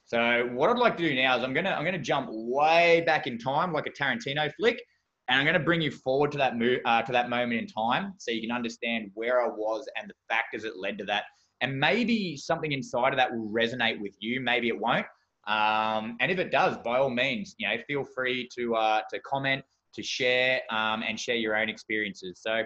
So 0.06 0.50
what 0.53 0.69
I'd 0.69 0.77
like 0.77 0.97
to 0.97 1.07
do 1.07 1.13
now 1.15 1.38
is 1.38 1.44
I'm 1.44 1.53
gonna 1.53 1.69
I'm 1.71 1.85
gonna 1.85 2.00
jump 2.00 2.29
way 2.31 3.03
back 3.05 3.27
in 3.27 3.38
time 3.38 3.71
like 3.73 3.85
a 3.85 3.91
Tarantino 3.91 4.51
flick, 4.55 4.81
and 5.27 5.39
I'm 5.39 5.45
gonna 5.45 5.59
bring 5.59 5.81
you 5.81 5.91
forward 5.91 6.31
to 6.31 6.38
that 6.39 6.57
mo- 6.57 6.77
uh, 6.85 7.03
to 7.03 7.12
that 7.12 7.29
moment 7.29 7.62
in 7.62 7.67
time 7.67 8.13
so 8.17 8.31
you 8.31 8.41
can 8.41 8.51
understand 8.51 9.12
where 9.13 9.39
I 9.39 9.47
was 9.47 9.88
and 9.95 10.09
the 10.09 10.15
factors 10.27 10.63
that 10.63 10.79
led 10.79 10.97
to 10.97 11.05
that, 11.05 11.25
and 11.62 11.79
maybe 11.79 12.36
something 12.38 12.72
inside 12.72 13.13
of 13.13 13.17
that 13.17 13.31
will 13.31 13.50
resonate 13.50 14.00
with 14.00 14.15
you. 14.19 14.41
Maybe 14.41 14.67
it 14.69 14.79
won't. 14.79 15.05
Um, 15.50 16.15
and 16.20 16.32
if 16.32 16.38
it 16.38 16.51
does, 16.51 16.77
by 16.77 17.00
all 17.00 17.10
means, 17.10 17.56
you 17.58 17.68
know, 17.68 17.75
feel 17.88 18.03
free 18.03 18.48
to 18.56 18.75
uh, 18.75 19.01
to 19.12 19.20
comment, 19.22 19.63
to 19.96 20.03
share, 20.03 20.62
um, 20.70 21.03
and 21.08 21.20
share 21.20 21.36
your 21.36 21.58
own 21.58 21.70
experiences. 21.70 22.39
So, 22.41 22.63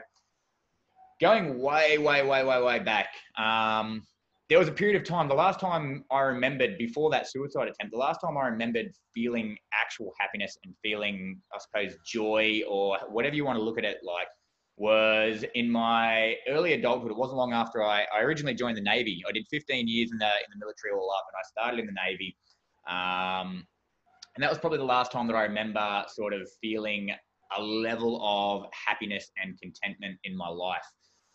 going 1.22 1.60
way, 1.60 1.98
way, 1.98 2.26
way, 2.26 2.44
way, 2.44 2.62
way 2.62 2.80
back, 2.80 3.08
um, 3.38 4.04
there 4.50 4.60
was 4.60 4.68
a 4.68 4.72
period 4.72 5.02
of 5.02 5.08
time, 5.08 5.30
the 5.30 5.34
last 5.34 5.62
time 5.62 6.04
I 6.12 6.20
remembered 6.20 6.78
before 6.78 7.10
that 7.12 7.30
suicide 7.30 7.70
attempt, 7.70 7.94
the 7.94 7.98
last 7.98 8.20
time 8.20 8.38
I 8.38 8.48
remembered 8.48 8.92
feeling 9.14 9.58
actual 9.74 10.14
happiness 10.20 10.58
and 10.66 10.76
feeling, 10.84 11.40
I 11.54 11.60
suppose, 11.60 11.98
joy 12.06 12.62
or 12.68 12.98
whatever 13.10 13.36
you 13.36 13.46
want 13.46 13.58
to 13.58 13.64
look 13.64 13.78
at 13.78 13.86
it 13.86 14.00
like, 14.04 14.28
was 14.76 15.46
in 15.56 15.70
my 15.70 16.36
early 16.50 16.74
adulthood. 16.74 17.12
It 17.12 17.18
wasn't 17.18 17.38
long 17.38 17.54
after 17.54 17.82
I, 17.84 18.06
I 18.14 18.22
originally 18.22 18.56
joined 18.56 18.76
the 18.76 18.82
Navy. 18.82 19.24
I 19.28 19.32
did 19.32 19.46
15 19.50 19.88
years 19.88 20.12
in 20.12 20.18
the, 20.18 20.26
in 20.26 20.52
the 20.52 20.58
military 20.60 20.94
all 20.94 21.10
up, 21.12 21.26
and 21.30 21.38
I 21.40 21.44
started 21.48 21.80
in 21.80 21.86
the 21.86 21.98
Navy. 22.06 22.36
Um, 22.88 23.66
and 24.36 24.42
that 24.42 24.50
was 24.50 24.58
probably 24.60 24.80
the 24.80 24.84
last 24.86 25.12
time 25.12 25.28
that 25.28 25.36
I 25.36 25.44
remember 25.44 26.04
sort 26.08 26.34
of 26.34 26.48
feeling 26.62 27.12
a 27.58 27.62
level 27.62 28.20
of 28.24 28.66
happiness 28.88 29.32
and 29.42 29.60
contentment 29.62 30.18
in 30.24 30.36
my 30.36 30.50
life. 30.50 30.86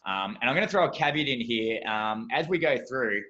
Um, 0.07 0.37
and 0.41 0.49
I'm 0.49 0.57
going 0.57 0.67
to 0.67 0.71
throw 0.71 0.87
a 0.87 0.91
caveat 0.91 1.29
in 1.29 1.41
here. 1.41 1.81
Um, 1.87 2.29
as 2.33 2.49
we 2.49 2.59
go 2.59 2.77
through, 2.89 3.23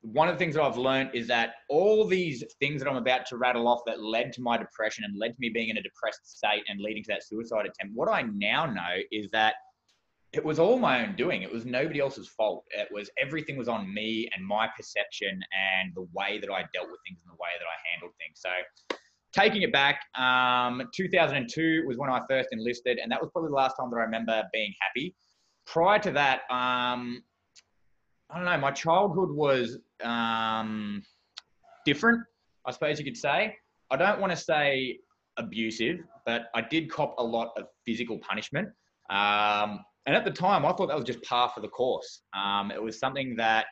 one 0.00 0.28
of 0.28 0.34
the 0.34 0.38
things 0.38 0.54
that 0.54 0.62
I've 0.62 0.76
learned 0.76 1.10
is 1.12 1.26
that 1.26 1.54
all 1.68 2.06
these 2.06 2.44
things 2.60 2.80
that 2.80 2.88
I'm 2.88 2.96
about 2.96 3.26
to 3.26 3.36
rattle 3.36 3.66
off 3.66 3.80
that 3.86 4.00
led 4.00 4.32
to 4.34 4.42
my 4.42 4.56
depression 4.56 5.04
and 5.04 5.18
led 5.18 5.32
to 5.32 5.36
me 5.40 5.48
being 5.48 5.70
in 5.70 5.76
a 5.76 5.82
depressed 5.82 6.20
state 6.24 6.62
and 6.68 6.80
leading 6.80 7.02
to 7.04 7.08
that 7.12 7.24
suicide 7.24 7.66
attempt, 7.66 7.94
what 7.94 8.08
I 8.08 8.22
now 8.22 8.66
know 8.66 9.02
is 9.10 9.28
that 9.32 9.54
it 10.32 10.44
was 10.44 10.58
all 10.58 10.78
my 10.78 11.06
own 11.06 11.16
doing. 11.16 11.42
It 11.42 11.52
was 11.52 11.64
nobody 11.64 12.00
else's 12.00 12.28
fault. 12.28 12.64
It 12.70 12.88
was 12.92 13.10
everything 13.20 13.56
was 13.56 13.68
on 13.68 13.92
me 13.92 14.28
and 14.34 14.44
my 14.44 14.68
perception 14.76 15.28
and 15.30 15.92
the 15.94 16.06
way 16.12 16.38
that 16.38 16.50
I 16.50 16.64
dealt 16.74 16.88
with 16.90 17.00
things 17.06 17.18
and 17.24 17.30
the 17.30 17.38
way 17.40 17.50
that 17.58 17.64
I 17.64 17.76
handled 17.92 18.12
things. 18.18 18.40
So, 18.40 18.98
taking 19.32 19.62
it 19.62 19.72
back, 19.72 20.00
um, 20.16 20.82
2002 20.94 21.84
was 21.86 21.96
when 21.96 22.10
I 22.10 22.20
first 22.28 22.50
enlisted, 22.52 22.98
and 22.98 23.10
that 23.10 23.20
was 23.20 23.30
probably 23.32 23.48
the 23.50 23.56
last 23.56 23.76
time 23.76 23.90
that 23.90 23.96
I 23.96 24.02
remember 24.02 24.42
being 24.52 24.72
happy 24.80 25.14
prior 25.68 25.98
to 25.98 26.10
that, 26.12 26.40
um, 26.50 27.22
I 28.30 28.36
don't 28.36 28.44
know, 28.44 28.58
my 28.58 28.70
childhood 28.70 29.30
was 29.30 29.78
um, 30.02 31.02
different, 31.84 32.22
I 32.66 32.70
suppose 32.72 32.98
you 32.98 33.04
could 33.04 33.16
say. 33.16 33.54
I 33.90 33.96
don't 33.96 34.20
want 34.20 34.32
to 34.32 34.36
say 34.36 34.98
abusive, 35.36 36.00
but 36.26 36.46
I 36.54 36.62
did 36.62 36.90
cop 36.90 37.14
a 37.18 37.22
lot 37.22 37.52
of 37.56 37.66
physical 37.86 38.18
punishment. 38.18 38.68
Um, 39.10 39.80
and 40.08 40.16
at 40.16 40.24
the 40.24 40.30
time, 40.30 40.64
I 40.64 40.72
thought 40.72 40.86
that 40.86 40.96
was 40.96 41.04
just 41.04 41.22
par 41.22 41.52
for 41.54 41.60
the 41.60 41.68
course. 41.68 42.22
Um, 42.32 42.70
it 42.70 42.82
was 42.82 42.98
something 42.98 43.36
that, 43.36 43.66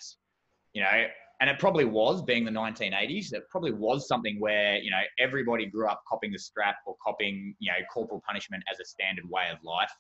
you 0.75 0.83
know, 0.83 1.07
and 1.41 1.49
it 1.49 1.59
probably 1.59 1.87
was 1.87 2.23
being 2.23 2.45
the 2.45 2.51
1980s. 2.51 3.33
It 3.33 3.45
probably 3.49 3.73
was 3.73 4.07
something 4.07 4.39
where, 4.39 4.77
you 4.77 4.91
know, 4.91 5.01
everybody 5.19 5.65
grew 5.65 5.89
up 5.89 6.03
copying 6.07 6.35
the 6.35 6.39
strap 6.39 6.77
or 6.87 6.95
copying, 7.03 7.57
you 7.59 7.73
know, 7.73 7.79
corporal 7.91 8.23
punishment 8.29 8.63
as 8.71 8.79
a 8.81 8.85
standard 8.85 9.25
way 9.31 9.45
of 9.51 9.57
life. 9.65 9.91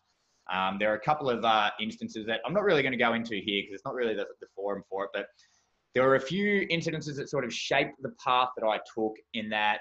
Um, 0.53 0.77
there 0.79 0.93
are 0.93 0.97
a 0.97 1.01
couple 1.01 1.31
of 1.31 1.43
uh, 1.43 1.71
instances 1.81 2.27
that 2.27 2.41
I'm 2.45 2.53
not 2.53 2.65
really 2.65 2.83
going 2.83 2.93
to 2.93 2.99
go 2.99 3.15
into 3.15 3.37
here 3.37 3.63
because 3.63 3.77
it's 3.77 3.87
not 3.87 3.95
really 3.95 4.15
the, 4.15 4.27
the 4.43 4.47
forum 4.55 4.83
for 4.91 5.05
it, 5.05 5.11
but 5.15 5.29
there 5.95 6.03
were 6.03 6.17
a 6.17 6.21
few 6.21 6.69
incidences 6.69 7.17
that 7.17 7.31
sort 7.31 7.47
of 7.47 7.55
shaped 7.55 7.95
the 8.03 8.13
path 8.23 8.51
that 8.59 8.67
I 8.67 8.79
took 8.95 9.15
in 9.33 9.49
that 9.49 9.79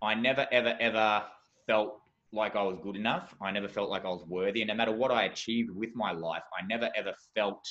I 0.00 0.14
never, 0.14 0.46
ever, 0.52 0.76
ever 0.78 1.24
felt 1.66 2.00
like 2.32 2.56
I 2.56 2.62
was 2.62 2.76
good 2.82 2.96
enough. 2.96 3.34
I 3.40 3.50
never 3.50 3.68
felt 3.68 3.90
like 3.90 4.04
I 4.04 4.08
was 4.08 4.24
worthy. 4.26 4.62
And 4.62 4.68
no 4.68 4.74
matter 4.74 4.92
what 4.92 5.10
I 5.10 5.24
achieved 5.24 5.70
with 5.70 5.90
my 5.94 6.12
life, 6.12 6.42
I 6.58 6.66
never, 6.66 6.90
ever 6.94 7.14
felt 7.34 7.66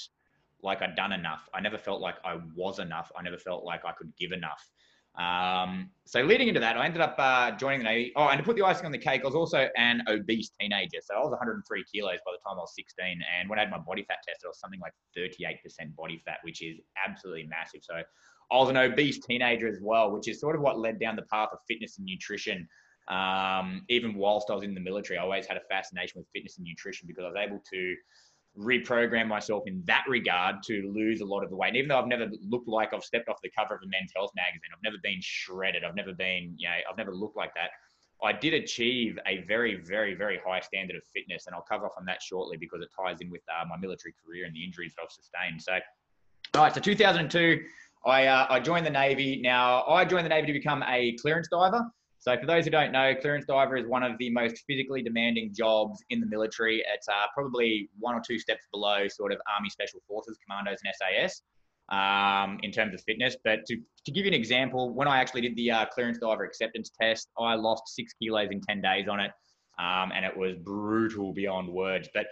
like 0.63 0.81
I'd 0.81 0.95
done 0.95 1.11
enough. 1.11 1.47
I 1.53 1.61
never 1.61 1.77
felt 1.77 2.01
like 2.01 2.15
I 2.25 2.39
was 2.55 2.79
enough. 2.79 3.11
I 3.17 3.21
never 3.21 3.37
felt 3.37 3.63
like 3.63 3.85
I 3.85 3.91
could 3.91 4.11
give 4.17 4.31
enough. 4.31 4.63
Um, 5.17 5.89
so 6.05 6.21
leading 6.21 6.47
into 6.47 6.59
that, 6.59 6.77
I 6.77 6.85
ended 6.85 7.01
up 7.01 7.15
uh, 7.17 7.51
joining 7.51 7.79
the 7.79 7.85
Navy. 7.85 8.13
Oh, 8.15 8.27
and 8.27 8.37
to 8.37 8.43
put 8.43 8.55
the 8.55 8.63
icing 8.63 8.85
on 8.85 8.91
the 8.91 8.99
cake, 8.99 9.21
I 9.21 9.25
was 9.25 9.35
also 9.35 9.67
an 9.75 10.03
obese 10.07 10.51
teenager. 10.59 10.99
So 11.01 11.15
I 11.15 11.19
was 11.19 11.31
103 11.31 11.83
kilos 11.91 12.19
by 12.25 12.31
the 12.33 12.37
time 12.47 12.57
I 12.57 12.61
was 12.61 12.73
16. 12.75 13.19
And 13.39 13.49
when 13.49 13.57
I 13.57 13.63
had 13.63 13.71
my 13.71 13.79
body 13.79 14.05
fat 14.07 14.17
tested, 14.27 14.45
I 14.45 14.49
was 14.49 14.59
something 14.59 14.79
like 14.79 14.93
38% 15.17 15.95
body 15.95 16.21
fat, 16.23 16.37
which 16.43 16.61
is 16.61 16.77
absolutely 17.03 17.47
massive. 17.47 17.81
So 17.83 17.95
I 17.95 18.57
was 18.57 18.69
an 18.69 18.77
obese 18.77 19.19
teenager 19.19 19.67
as 19.67 19.79
well, 19.81 20.11
which 20.11 20.27
is 20.27 20.39
sort 20.39 20.55
of 20.55 20.61
what 20.61 20.77
led 20.79 20.99
down 20.99 21.15
the 21.15 21.23
path 21.23 21.49
of 21.51 21.59
fitness 21.67 21.97
and 21.97 22.05
nutrition. 22.05 22.67
Um, 23.07 23.85
even 23.89 24.15
whilst 24.15 24.49
I 24.49 24.55
was 24.55 24.63
in 24.63 24.73
the 24.73 24.81
military, 24.81 25.17
I 25.17 25.23
always 25.23 25.45
had 25.45 25.57
a 25.57 25.61
fascination 25.69 26.19
with 26.19 26.27
fitness 26.33 26.57
and 26.57 26.65
nutrition 26.65 27.07
because 27.07 27.23
I 27.23 27.27
was 27.27 27.37
able 27.37 27.61
to 27.71 27.95
reprogram 28.57 29.27
myself 29.27 29.63
in 29.67 29.83
that 29.85 30.03
regard 30.07 30.63
to 30.63 30.91
lose 30.93 31.21
a 31.21 31.25
lot 31.25 31.43
of 31.43 31.49
the 31.49 31.55
weight. 31.55 31.69
And 31.69 31.77
even 31.77 31.89
though 31.89 31.99
I've 31.99 32.07
never 32.07 32.27
looked 32.41 32.67
like 32.67 32.93
I've 32.93 33.03
stepped 33.03 33.29
off 33.29 33.37
the 33.43 33.51
cover 33.57 33.75
of 33.75 33.81
a 33.83 33.87
men's 33.87 34.11
health 34.15 34.31
magazine, 34.35 34.71
I've 34.73 34.83
never 34.83 34.97
been 35.03 35.19
shredded, 35.21 35.83
I've 35.83 35.95
never 35.95 36.13
been, 36.13 36.55
you 36.57 36.67
know, 36.67 36.75
I've 36.89 36.97
never 36.97 37.13
looked 37.13 37.37
like 37.37 37.53
that. 37.55 37.69
I 38.23 38.33
did 38.33 38.55
achieve 38.55 39.19
a 39.27 39.43
very, 39.47 39.75
very, 39.75 40.15
very 40.15 40.39
high 40.43 40.59
standard 40.59 40.95
of 40.95 41.03
fitness, 41.13 41.45
and 41.45 41.55
I'll 41.55 41.65
cover 41.69 41.85
off 41.85 41.93
on 41.99 42.05
that 42.05 42.21
shortly 42.21 42.57
because 42.57 42.81
it 42.81 42.89
ties 42.99 43.21
in 43.21 43.29
with 43.29 43.41
uh, 43.47 43.65
my 43.69 43.77
military 43.77 44.15
career 44.25 44.45
and 44.45 44.55
the 44.55 44.63
injuries 44.63 44.93
that 44.95 45.03
I've 45.03 45.11
sustained. 45.11 45.61
So, 45.61 45.73
all 46.55 46.63
right, 46.63 46.73
so 46.73 46.81
2002, 46.81 47.63
I, 48.05 48.25
uh, 48.25 48.47
I 48.49 48.59
joined 48.59 48.87
the 48.87 48.91
Navy. 48.91 49.39
Now, 49.39 49.83
I 49.83 50.03
joined 50.03 50.25
the 50.25 50.29
Navy 50.29 50.47
to 50.47 50.53
become 50.53 50.83
a 50.87 51.15
clearance 51.21 51.47
diver. 51.49 51.85
So, 52.27 52.37
for 52.37 52.45
those 52.45 52.65
who 52.65 52.71
don't 52.71 52.91
know, 52.91 53.15
clearance 53.15 53.45
diver 53.45 53.77
is 53.77 53.87
one 53.87 54.03
of 54.03 54.17
the 54.17 54.29
most 54.29 54.65
physically 54.67 55.01
demanding 55.01 55.53
jobs 55.53 56.03
in 56.09 56.19
the 56.19 56.25
military. 56.25 56.83
It's 56.93 57.07
uh, 57.07 57.13
probably 57.33 57.89
one 57.99 58.15
or 58.15 58.21
two 58.21 58.37
steps 58.37 58.67
below 58.69 59.07
sort 59.07 59.31
of 59.31 59.39
Army 59.55 59.69
Special 59.69 60.01
Forces 60.09 60.37
commandos 60.45 60.79
and 60.83 60.93
SAS 60.93 61.41
um, 61.87 62.59
in 62.63 62.71
terms 62.73 62.93
of 62.93 63.01
fitness. 63.03 63.37
But 63.45 63.65
to, 63.67 63.77
to 63.77 64.11
give 64.11 64.25
you 64.25 64.27
an 64.27 64.33
example, 64.33 64.93
when 64.93 65.07
I 65.07 65.21
actually 65.21 65.39
did 65.39 65.55
the 65.55 65.71
uh, 65.71 65.85
clearance 65.85 66.17
diver 66.17 66.43
acceptance 66.43 66.91
test, 67.01 67.29
I 67.39 67.55
lost 67.55 67.95
six 67.95 68.11
kilos 68.21 68.49
in 68.51 68.59
10 68.59 68.81
days 68.81 69.07
on 69.07 69.21
it. 69.21 69.31
Um, 69.79 70.11
and 70.13 70.25
it 70.25 70.35
was 70.35 70.57
brutal 70.57 71.31
beyond 71.31 71.69
words. 71.69 72.09
But 72.13 72.25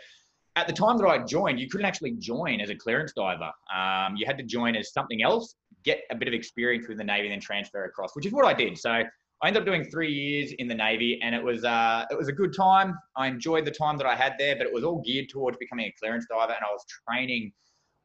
at 0.57 0.67
the 0.67 0.73
time 0.73 0.97
that 0.97 1.07
I 1.07 1.19
joined, 1.19 1.57
you 1.57 1.69
couldn't 1.69 1.85
actually 1.85 2.15
join 2.19 2.59
as 2.59 2.69
a 2.69 2.75
clearance 2.75 3.13
diver. 3.13 3.49
Um, 3.73 4.17
you 4.17 4.25
had 4.25 4.37
to 4.39 4.43
join 4.43 4.75
as 4.75 4.91
something 4.91 5.23
else, 5.23 5.55
get 5.85 6.01
a 6.11 6.15
bit 6.15 6.27
of 6.27 6.33
experience 6.33 6.89
with 6.89 6.97
the 6.97 7.03
Navy, 7.05 7.27
and 7.27 7.31
then 7.31 7.39
transfer 7.39 7.85
across, 7.85 8.13
which 8.13 8.25
is 8.25 8.33
what 8.33 8.43
I 8.43 8.53
did. 8.53 8.77
So 8.77 9.01
I 9.45 9.47
ended 9.49 9.61
up 9.61 9.67
doing 9.67 9.85
three 9.85 10.11
years 10.11 10.53
in 10.53 10.67
the 10.67 10.73
Navy, 10.73 11.19
and 11.21 11.35
it 11.35 11.43
was 11.43 11.63
uh, 11.63 12.05
it 12.09 12.17
was 12.17 12.29
a 12.29 12.31
good 12.31 12.51
time. 12.51 12.97
I 13.15 13.27
enjoyed 13.27 13.63
the 13.63 13.69
time 13.69 13.95
that 13.97 14.07
I 14.07 14.15
had 14.15 14.33
there, 14.39 14.55
but 14.55 14.65
it 14.65 14.73
was 14.73 14.83
all 14.83 15.03
geared 15.05 15.29
towards 15.29 15.55
becoming 15.57 15.85
a 15.85 15.93
clearance 15.99 16.25
diver, 16.27 16.53
and 16.53 16.65
I 16.67 16.71
was 16.71 16.83
training 17.07 17.51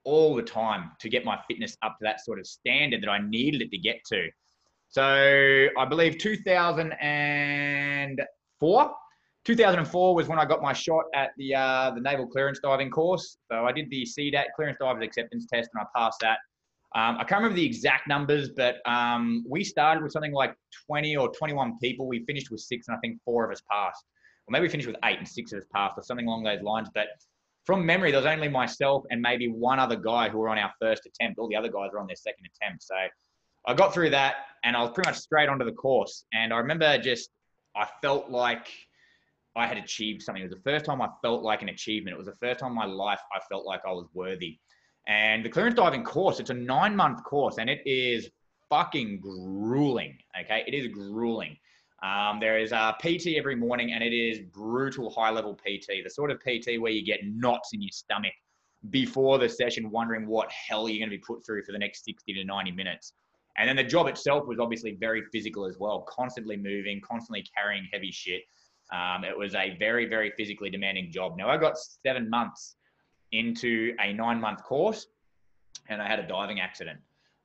all 0.04 0.36
the 0.36 0.42
time 0.42 0.90
to 1.00 1.08
get 1.08 1.24
my 1.24 1.40
fitness 1.48 1.78
up 1.80 1.96
to 1.98 2.04
that 2.04 2.22
sort 2.22 2.40
of 2.40 2.46
standard 2.46 3.02
that 3.02 3.08
I 3.08 3.26
needed 3.26 3.62
it 3.62 3.70
to 3.70 3.78
get 3.78 4.04
to. 4.08 4.28
So 4.90 5.68
I 5.78 5.86
believe 5.86 6.18
2004. 6.18 8.94
2004 9.46 10.14
was 10.14 10.28
when 10.28 10.38
I 10.38 10.44
got 10.44 10.60
my 10.60 10.74
shot 10.74 11.04
at 11.14 11.30
the 11.38 11.54
uh, 11.54 11.92
the 11.92 12.02
naval 12.02 12.26
clearance 12.26 12.60
diving 12.62 12.90
course. 12.90 13.38
So 13.50 13.64
I 13.64 13.72
did 13.72 13.88
the 13.88 14.06
CDAT 14.06 14.48
clearance 14.54 14.76
divers 14.78 15.02
acceptance 15.02 15.46
test, 15.50 15.70
and 15.72 15.82
I 15.82 15.86
passed 15.98 16.18
that. 16.20 16.36
Um, 16.94 17.18
I 17.18 17.24
can't 17.24 17.40
remember 17.40 17.56
the 17.56 17.64
exact 17.64 18.08
numbers, 18.08 18.50
but 18.50 18.76
um, 18.84 19.44
we 19.48 19.62
started 19.62 20.02
with 20.02 20.12
something 20.12 20.32
like 20.32 20.54
20 20.86 21.16
or 21.16 21.30
21 21.32 21.78
people. 21.78 22.08
We 22.08 22.24
finished 22.24 22.50
with 22.50 22.60
six, 22.60 22.88
and 22.88 22.96
I 22.96 23.00
think 23.00 23.20
four 23.24 23.44
of 23.44 23.52
us 23.52 23.62
passed. 23.70 24.04
Or 24.46 24.52
maybe 24.52 24.62
we 24.62 24.68
finished 24.68 24.88
with 24.88 24.96
eight 25.04 25.18
and 25.18 25.28
six 25.28 25.52
of 25.52 25.58
us 25.58 25.64
passed, 25.72 25.98
or 25.98 26.02
something 26.02 26.26
along 26.26 26.42
those 26.42 26.62
lines. 26.62 26.88
But 26.92 27.06
from 27.64 27.86
memory, 27.86 28.10
there 28.10 28.20
was 28.20 28.26
only 28.26 28.48
myself 28.48 29.04
and 29.10 29.20
maybe 29.20 29.46
one 29.46 29.78
other 29.78 29.94
guy 29.94 30.28
who 30.28 30.38
were 30.38 30.48
on 30.48 30.58
our 30.58 30.72
first 30.80 31.06
attempt. 31.06 31.38
All 31.38 31.48
the 31.48 31.54
other 31.54 31.68
guys 31.68 31.90
were 31.92 32.00
on 32.00 32.08
their 32.08 32.16
second 32.16 32.44
attempt. 32.46 32.82
So 32.82 32.96
I 33.66 33.74
got 33.74 33.94
through 33.94 34.10
that, 34.10 34.36
and 34.64 34.76
I 34.76 34.82
was 34.82 34.90
pretty 34.90 35.10
much 35.10 35.18
straight 35.18 35.48
onto 35.48 35.64
the 35.64 35.72
course. 35.72 36.24
And 36.32 36.52
I 36.52 36.58
remember 36.58 36.98
just, 36.98 37.30
I 37.76 37.86
felt 38.02 38.30
like 38.30 38.66
I 39.54 39.66
had 39.66 39.76
achieved 39.76 40.22
something. 40.22 40.42
It 40.42 40.46
was 40.50 40.56
the 40.56 40.70
first 40.70 40.84
time 40.84 41.00
I 41.00 41.08
felt 41.22 41.42
like 41.42 41.62
an 41.62 41.68
achievement. 41.68 42.14
It 42.14 42.18
was 42.18 42.26
the 42.26 42.36
first 42.40 42.60
time 42.60 42.70
in 42.70 42.76
my 42.76 42.86
life 42.86 43.20
I 43.32 43.38
felt 43.48 43.64
like 43.64 43.82
I 43.86 43.92
was 43.92 44.06
worthy. 44.12 44.58
And 45.10 45.44
the 45.44 45.48
clearance 45.48 45.74
diving 45.74 46.04
course, 46.04 46.38
it's 46.38 46.50
a 46.50 46.54
nine 46.54 46.94
month 46.94 47.24
course 47.24 47.58
and 47.58 47.68
it 47.68 47.82
is 47.84 48.30
fucking 48.68 49.18
grueling. 49.20 50.16
Okay. 50.40 50.62
It 50.68 50.72
is 50.72 50.86
grueling. 50.86 51.56
Um, 52.00 52.38
there 52.38 52.60
is 52.60 52.70
a 52.70 52.94
PT 53.02 53.36
every 53.36 53.56
morning 53.56 53.92
and 53.92 54.04
it 54.04 54.12
is 54.12 54.38
brutal 54.38 55.10
high 55.10 55.30
level 55.30 55.54
PT, 55.54 56.04
the 56.04 56.10
sort 56.10 56.30
of 56.30 56.38
PT 56.38 56.80
where 56.80 56.92
you 56.92 57.04
get 57.04 57.20
knots 57.24 57.70
in 57.72 57.82
your 57.82 57.90
stomach 57.90 58.32
before 58.90 59.38
the 59.38 59.48
session, 59.48 59.90
wondering 59.90 60.28
what 60.28 60.48
hell 60.52 60.88
you're 60.88 61.00
going 61.00 61.10
to 61.10 61.16
be 61.16 61.22
put 61.22 61.44
through 61.44 61.64
for 61.64 61.72
the 61.72 61.78
next 61.78 62.04
60 62.04 62.32
to 62.32 62.44
90 62.44 62.70
minutes. 62.70 63.14
And 63.56 63.68
then 63.68 63.74
the 63.74 63.84
job 63.84 64.06
itself 64.06 64.46
was 64.46 64.60
obviously 64.60 64.92
very 64.92 65.24
physical 65.32 65.66
as 65.66 65.76
well, 65.76 66.02
constantly 66.02 66.56
moving, 66.56 67.00
constantly 67.00 67.44
carrying 67.54 67.86
heavy 67.92 68.12
shit. 68.12 68.42
Um, 68.92 69.24
it 69.24 69.36
was 69.36 69.56
a 69.56 69.76
very, 69.76 70.06
very 70.06 70.32
physically 70.36 70.70
demanding 70.70 71.10
job. 71.10 71.36
Now, 71.36 71.50
I 71.50 71.56
got 71.56 71.76
seven 71.76 72.30
months 72.30 72.76
into 73.32 73.94
a 74.00 74.12
nine 74.12 74.40
month 74.40 74.62
course 74.62 75.06
and 75.88 76.00
I 76.00 76.08
had 76.08 76.18
a 76.18 76.26
diving 76.26 76.60
accident. 76.60 77.00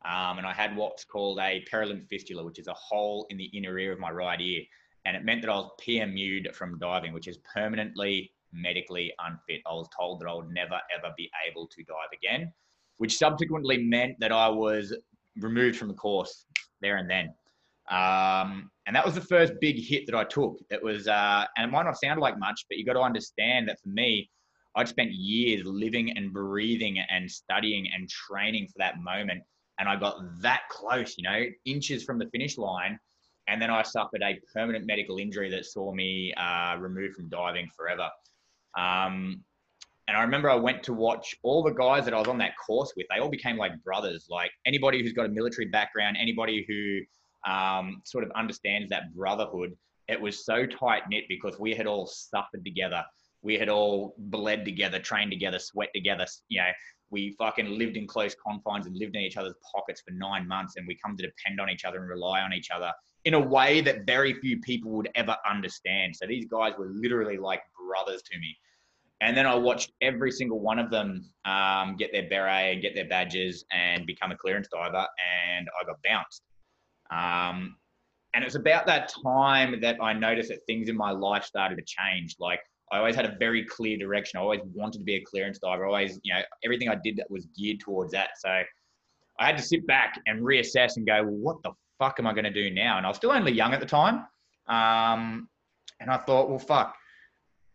Um, 0.05 0.37
and 0.37 0.45
I 0.45 0.53
had 0.53 0.75
what's 0.75 1.03
called 1.03 1.39
a 1.39 1.65
perilymph 1.71 2.07
fistula, 2.07 2.43
which 2.43 2.59
is 2.59 2.67
a 2.67 2.73
hole 2.73 3.25
in 3.29 3.37
the 3.37 3.45
inner 3.45 3.77
ear 3.79 3.91
of 3.91 3.99
my 3.99 4.11
right 4.11 4.39
ear. 4.39 4.61
And 5.05 5.17
it 5.17 5.25
meant 5.25 5.41
that 5.41 5.49
I 5.49 5.55
was 5.55 5.71
PMU'd 5.81 6.55
from 6.55 6.77
diving, 6.77 7.11
which 7.11 7.27
is 7.27 7.39
permanently 7.53 8.31
medically 8.53 9.11
unfit. 9.19 9.61
I 9.65 9.73
was 9.73 9.87
told 9.95 10.21
that 10.21 10.27
I 10.27 10.33
would 10.33 10.49
never, 10.49 10.79
ever 10.95 11.13
be 11.17 11.29
able 11.49 11.67
to 11.67 11.83
dive 11.83 12.09
again, 12.13 12.53
which 12.97 13.17
subsequently 13.17 13.83
meant 13.83 14.19
that 14.19 14.31
I 14.31 14.47
was 14.47 14.95
removed 15.37 15.77
from 15.77 15.87
the 15.87 15.95
course 15.95 16.45
there 16.81 16.97
and 16.97 17.09
then. 17.09 17.33
Um, 17.89 18.71
and 18.87 18.95
that 18.95 19.05
was 19.05 19.15
the 19.15 19.21
first 19.21 19.53
big 19.59 19.79
hit 19.79 20.05
that 20.05 20.15
I 20.15 20.23
took. 20.23 20.59
It 20.69 20.83
was, 20.83 21.07
uh, 21.07 21.45
and 21.57 21.67
it 21.67 21.71
might 21.71 21.83
not 21.83 21.97
sound 21.97 22.19
like 22.19 22.37
much, 22.37 22.65
but 22.69 22.77
you 22.77 22.85
got 22.85 22.93
to 22.93 23.01
understand 23.01 23.67
that 23.69 23.79
for 23.79 23.89
me, 23.89 24.29
I'd 24.75 24.87
spent 24.87 25.11
years 25.11 25.65
living 25.65 26.17
and 26.17 26.33
breathing 26.33 26.99
and 27.09 27.29
studying 27.29 27.87
and 27.93 28.09
training 28.09 28.67
for 28.67 28.77
that 28.79 28.99
moment. 28.99 29.41
And 29.79 29.87
I 29.87 29.95
got 29.95 30.17
that 30.41 30.61
close, 30.69 31.15
you 31.17 31.23
know, 31.23 31.45
inches 31.65 32.03
from 32.03 32.19
the 32.19 32.27
finish 32.27 32.57
line. 32.57 32.99
And 33.47 33.61
then 33.61 33.69
I 33.69 33.83
suffered 33.83 34.21
a 34.23 34.39
permanent 34.53 34.85
medical 34.85 35.17
injury 35.17 35.49
that 35.51 35.65
saw 35.65 35.93
me 35.93 36.33
uh, 36.33 36.77
removed 36.79 37.15
from 37.15 37.29
diving 37.29 37.69
forever. 37.75 38.09
Um, 38.77 39.43
and 40.07 40.17
I 40.17 40.21
remember 40.21 40.49
I 40.49 40.55
went 40.55 40.83
to 40.83 40.93
watch 40.93 41.35
all 41.43 41.63
the 41.63 41.71
guys 41.71 42.05
that 42.05 42.13
I 42.13 42.19
was 42.19 42.27
on 42.27 42.37
that 42.39 42.53
course 42.57 42.93
with. 42.95 43.07
They 43.09 43.19
all 43.19 43.29
became 43.29 43.57
like 43.57 43.83
brothers. 43.83 44.27
Like 44.29 44.51
anybody 44.65 45.01
who's 45.01 45.13
got 45.13 45.25
a 45.25 45.29
military 45.29 45.67
background, 45.67 46.17
anybody 46.19 46.65
who 46.67 47.51
um, 47.51 48.01
sort 48.03 48.23
of 48.23 48.31
understands 48.31 48.89
that 48.89 49.13
brotherhood. 49.15 49.75
It 50.07 50.19
was 50.19 50.45
so 50.45 50.65
tight 50.65 51.03
knit 51.09 51.23
because 51.27 51.59
we 51.59 51.73
had 51.73 51.87
all 51.87 52.05
suffered 52.05 52.63
together 52.63 53.03
we 53.45 53.59
had 53.59 53.69
all 53.69 54.15
bled 54.17 54.65
together, 54.65 54.97
trained 54.99 55.31
together, 55.31 55.59
sweat 55.59 55.89
together. 55.93 56.25
You 56.49 56.61
know, 56.61 56.71
we 57.11 57.35
fucking 57.37 57.77
lived 57.77 57.95
in 57.95 58.07
close 58.07 58.35
confines 58.35 58.87
and 58.87 58.97
lived 58.97 59.15
in 59.15 59.21
each 59.21 59.37
other's 59.37 59.53
pockets 59.73 60.01
for 60.01 60.11
nine 60.11 60.47
months, 60.47 60.73
and 60.75 60.87
we 60.87 60.97
come 60.97 61.15
to 61.15 61.23
depend 61.23 61.61
on 61.61 61.69
each 61.69 61.85
other 61.85 61.99
and 61.99 62.09
rely 62.09 62.41
on 62.41 62.53
each 62.53 62.71
other 62.75 62.91
in 63.23 63.35
a 63.35 63.39
way 63.39 63.81
that 63.81 64.05
very 64.07 64.33
few 64.33 64.59
people 64.61 64.91
would 64.91 65.09
ever 65.13 65.37
understand. 65.49 66.15
So 66.15 66.25
these 66.25 66.45
guys 66.45 66.73
were 66.77 66.89
literally 66.91 67.37
like 67.37 67.61
brothers 67.87 68.23
to 68.31 68.39
me. 68.39 68.57
And 69.21 69.37
then 69.37 69.45
I 69.45 69.55
watched 69.55 69.91
every 70.01 70.31
single 70.31 70.59
one 70.59 70.77
of 70.77 70.89
them 70.89 71.29
um, 71.45 71.95
get 71.97 72.11
their 72.11 72.27
beret 72.27 72.73
and 72.73 72.81
get 72.81 72.95
their 72.95 73.07
badges 73.07 73.63
and 73.71 74.05
become 74.07 74.31
a 74.31 74.35
clearance 74.35 74.67
diver, 74.73 75.07
and 75.47 75.67
I 75.79 75.85
got 75.85 75.97
bounced. 76.03 76.41
Um, 77.11 77.77
and 78.33 78.43
it's 78.43 78.55
about 78.55 78.87
that 78.87 79.13
time 79.23 79.79
that 79.81 79.97
I 80.01 80.13
noticed 80.13 80.49
that 80.49 80.59
things 80.65 80.89
in 80.89 80.97
my 80.97 81.11
life 81.11 81.45
started 81.45 81.77
to 81.77 81.83
change. 81.85 82.35
Like 82.39 82.59
I 82.91 82.99
always 82.99 83.15
had 83.15 83.25
a 83.25 83.35
very 83.39 83.65
clear 83.65 83.97
direction. 83.97 84.37
I 84.37 84.41
always 84.41 84.61
wanted 84.73 84.99
to 84.99 85.03
be 85.03 85.15
a 85.15 85.21
clearance 85.21 85.59
diver. 85.59 85.85
I 85.85 85.87
always, 85.87 86.19
you 86.23 86.33
know, 86.33 86.41
everything 86.63 86.89
I 86.89 86.97
did 87.03 87.17
that 87.17 87.29
was 87.29 87.47
geared 87.57 87.79
towards 87.79 88.11
that. 88.11 88.29
So 88.37 88.49
I 89.39 89.45
had 89.45 89.57
to 89.57 89.63
sit 89.63 89.85
back 89.87 90.19
and 90.27 90.41
reassess 90.41 90.97
and 90.97 91.05
go, 91.05 91.23
well, 91.23 91.31
what 91.31 91.63
the 91.63 91.71
fuck 91.99 92.19
am 92.19 92.27
I 92.27 92.33
going 92.33 92.45
to 92.45 92.51
do 92.53 92.69
now? 92.69 92.97
And 92.97 93.05
I 93.05 93.09
was 93.09 93.17
still 93.17 93.31
only 93.31 93.51
young 93.51 93.73
at 93.73 93.79
the 93.79 93.85
time. 93.85 94.25
Um, 94.67 95.49
And 96.01 96.09
I 96.11 96.17
thought, 96.17 96.49
well, 96.49 96.59
fuck, 96.59 96.93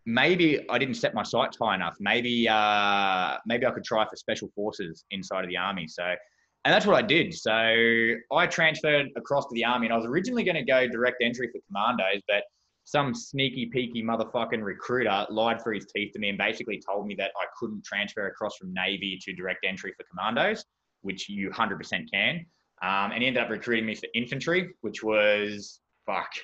maybe 0.04 0.66
I 0.68 0.78
didn't 0.78 0.96
set 0.96 1.14
my 1.14 1.22
sights 1.22 1.56
high 1.60 1.74
enough. 1.74 1.96
Maybe, 1.98 2.48
uh, 2.48 3.38
maybe 3.46 3.64
I 3.66 3.70
could 3.70 3.84
try 3.84 4.04
for 4.08 4.16
special 4.16 4.48
forces 4.54 5.04
inside 5.10 5.44
of 5.44 5.50
the 5.50 5.56
army. 5.56 5.86
So, 5.88 6.04
and 6.04 6.74
that's 6.74 6.86
what 6.86 6.96
I 6.96 7.02
did. 7.02 7.32
So 7.32 7.50
I 7.50 8.46
transferred 8.46 9.08
across 9.16 9.46
to 9.46 9.54
the 9.54 9.64
army, 9.64 9.86
and 9.86 9.94
I 9.94 9.96
was 9.96 10.06
originally 10.06 10.44
going 10.44 10.56
to 10.56 10.64
go 10.64 10.86
direct 10.86 11.22
entry 11.22 11.48
for 11.52 11.60
commandos, 11.66 12.20
but 12.28 12.42
some 12.90 13.14
sneaky 13.14 13.66
peaky 13.66 14.02
motherfucking 14.02 14.64
recruiter 14.64 15.24
lied 15.30 15.62
for 15.62 15.72
his 15.72 15.86
teeth 15.94 16.12
to 16.12 16.18
me 16.18 16.28
and 16.28 16.36
basically 16.36 16.82
told 16.84 17.06
me 17.06 17.14
that 17.14 17.30
I 17.40 17.44
couldn't 17.56 17.84
transfer 17.84 18.26
across 18.26 18.56
from 18.56 18.74
Navy 18.74 19.16
to 19.22 19.32
direct 19.32 19.64
entry 19.64 19.92
for 19.96 20.04
commandos, 20.10 20.64
which 21.02 21.28
you 21.28 21.50
100% 21.50 22.10
can. 22.12 22.44
Um, 22.82 23.12
and 23.12 23.22
he 23.22 23.28
ended 23.28 23.44
up 23.44 23.48
recruiting 23.48 23.86
me 23.86 23.94
for 23.94 24.08
infantry, 24.12 24.70
which 24.80 25.02
was 25.02 25.80
fuck. 26.04 26.30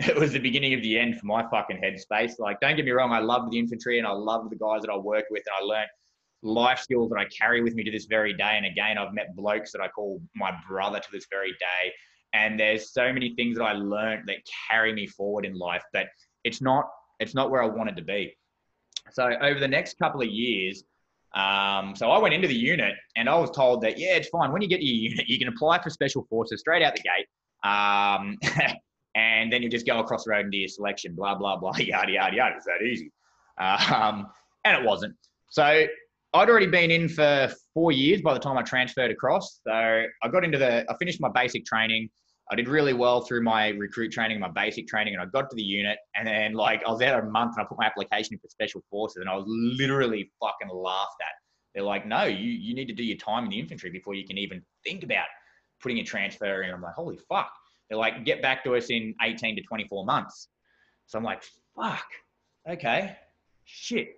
It 0.00 0.14
was 0.14 0.30
the 0.30 0.38
beginning 0.38 0.74
of 0.74 0.82
the 0.82 0.96
end 0.96 1.18
for 1.18 1.26
my 1.26 1.42
fucking 1.50 1.80
headspace. 1.82 2.38
Like, 2.38 2.60
don't 2.60 2.76
get 2.76 2.84
me 2.84 2.92
wrong, 2.92 3.10
I 3.10 3.18
love 3.18 3.50
the 3.50 3.58
infantry 3.58 3.98
and 3.98 4.06
I 4.06 4.12
love 4.12 4.48
the 4.48 4.54
guys 4.54 4.82
that 4.82 4.92
I 4.92 4.96
work 4.96 5.24
with, 5.28 5.42
and 5.44 5.54
I 5.60 5.64
learned 5.64 5.88
life 6.44 6.78
skills 6.78 7.10
that 7.10 7.18
I 7.18 7.24
carry 7.24 7.62
with 7.62 7.74
me 7.74 7.82
to 7.82 7.90
this 7.90 8.04
very 8.04 8.32
day. 8.32 8.52
And 8.56 8.64
again, 8.64 8.96
I've 8.96 9.12
met 9.12 9.34
blokes 9.34 9.72
that 9.72 9.80
I 9.80 9.88
call 9.88 10.22
my 10.36 10.52
brother 10.68 11.00
to 11.00 11.08
this 11.10 11.26
very 11.28 11.50
day. 11.50 11.92
And 12.32 12.58
there's 12.58 12.92
so 12.92 13.12
many 13.12 13.34
things 13.34 13.56
that 13.58 13.64
I 13.64 13.72
learned 13.72 14.28
that 14.28 14.36
carry 14.68 14.92
me 14.92 15.06
forward 15.06 15.44
in 15.44 15.58
life, 15.58 15.82
but 15.92 16.06
it's 16.44 16.60
not 16.60 16.88
it's 17.20 17.34
not 17.34 17.50
where 17.50 17.62
I 17.62 17.66
wanted 17.66 17.96
to 17.96 18.02
be. 18.02 18.36
So 19.12 19.30
over 19.40 19.58
the 19.58 19.68
next 19.68 19.98
couple 19.98 20.20
of 20.20 20.28
years, 20.28 20.84
um, 21.34 21.94
so 21.96 22.10
I 22.10 22.18
went 22.18 22.34
into 22.34 22.48
the 22.48 22.54
unit 22.54 22.94
and 23.16 23.28
I 23.28 23.36
was 23.36 23.50
told 23.50 23.82
that 23.82 23.98
yeah, 23.98 24.16
it's 24.16 24.28
fine. 24.28 24.52
When 24.52 24.62
you 24.62 24.68
get 24.68 24.78
to 24.78 24.86
your 24.86 25.10
unit, 25.10 25.28
you 25.28 25.38
can 25.38 25.48
apply 25.48 25.82
for 25.82 25.90
special 25.90 26.26
forces 26.28 26.60
straight 26.60 26.82
out 26.82 26.94
the 26.94 27.02
gate. 27.02 27.26
Um, 27.64 28.36
and 29.14 29.52
then 29.52 29.62
you 29.62 29.68
just 29.68 29.86
go 29.86 29.98
across 29.98 30.24
the 30.24 30.30
road 30.30 30.44
and 30.44 30.52
do 30.52 30.58
your 30.58 30.68
selection, 30.68 31.14
blah, 31.14 31.34
blah, 31.34 31.56
blah, 31.56 31.72
yada, 31.78 32.12
yada, 32.12 32.36
yada. 32.36 32.54
It's 32.56 32.66
that 32.66 32.84
easy. 32.84 33.10
Um, 33.58 34.26
and 34.64 34.80
it 34.80 34.86
wasn't. 34.86 35.16
So 35.50 35.62
I'd 35.64 36.50
already 36.50 36.66
been 36.66 36.90
in 36.90 37.08
for 37.08 37.52
four 37.78 37.92
years 37.92 38.20
by 38.20 38.34
the 38.34 38.40
time 38.40 38.58
I 38.58 38.62
transferred 38.62 39.12
across. 39.12 39.60
So 39.64 39.72
I 39.72 40.28
got 40.32 40.42
into 40.42 40.58
the, 40.58 40.84
I 40.90 40.96
finished 40.96 41.20
my 41.20 41.28
basic 41.28 41.64
training. 41.64 42.10
I 42.50 42.56
did 42.56 42.66
really 42.66 42.92
well 42.92 43.20
through 43.20 43.44
my 43.44 43.68
recruit 43.68 44.10
training, 44.10 44.40
my 44.40 44.48
basic 44.48 44.88
training, 44.88 45.14
and 45.14 45.22
I 45.22 45.26
got 45.26 45.48
to 45.50 45.54
the 45.54 45.62
unit. 45.62 45.96
And 46.16 46.26
then, 46.26 46.54
like, 46.54 46.82
I 46.84 46.90
was 46.90 46.98
there 46.98 47.16
a 47.20 47.30
month 47.30 47.52
and 47.56 47.64
I 47.64 47.68
put 47.68 47.78
my 47.78 47.86
application 47.86 48.34
in 48.34 48.40
for 48.40 48.48
special 48.48 48.82
forces, 48.90 49.18
and 49.20 49.28
I 49.30 49.36
was 49.36 49.44
literally 49.46 50.28
fucking 50.40 50.74
laughed 50.74 51.20
at. 51.20 51.34
They're 51.72 51.84
like, 51.84 52.04
no, 52.04 52.24
you, 52.24 52.50
you 52.50 52.74
need 52.74 52.88
to 52.88 52.94
do 52.94 53.04
your 53.04 53.18
time 53.18 53.44
in 53.44 53.50
the 53.50 53.60
infantry 53.60 53.90
before 53.90 54.14
you 54.14 54.26
can 54.26 54.38
even 54.38 54.60
think 54.84 55.04
about 55.04 55.28
putting 55.80 55.98
a 55.98 56.04
transfer 56.04 56.62
in. 56.62 56.74
I'm 56.74 56.82
like, 56.82 56.94
holy 56.94 57.20
fuck. 57.28 57.52
They're 57.88 57.98
like, 57.98 58.24
get 58.24 58.42
back 58.42 58.64
to 58.64 58.74
us 58.74 58.90
in 58.90 59.14
18 59.22 59.54
to 59.54 59.62
24 59.62 60.04
months. 60.04 60.48
So 61.06 61.16
I'm 61.16 61.24
like, 61.24 61.44
fuck, 61.76 62.06
okay, 62.68 63.16
shit. 63.66 64.17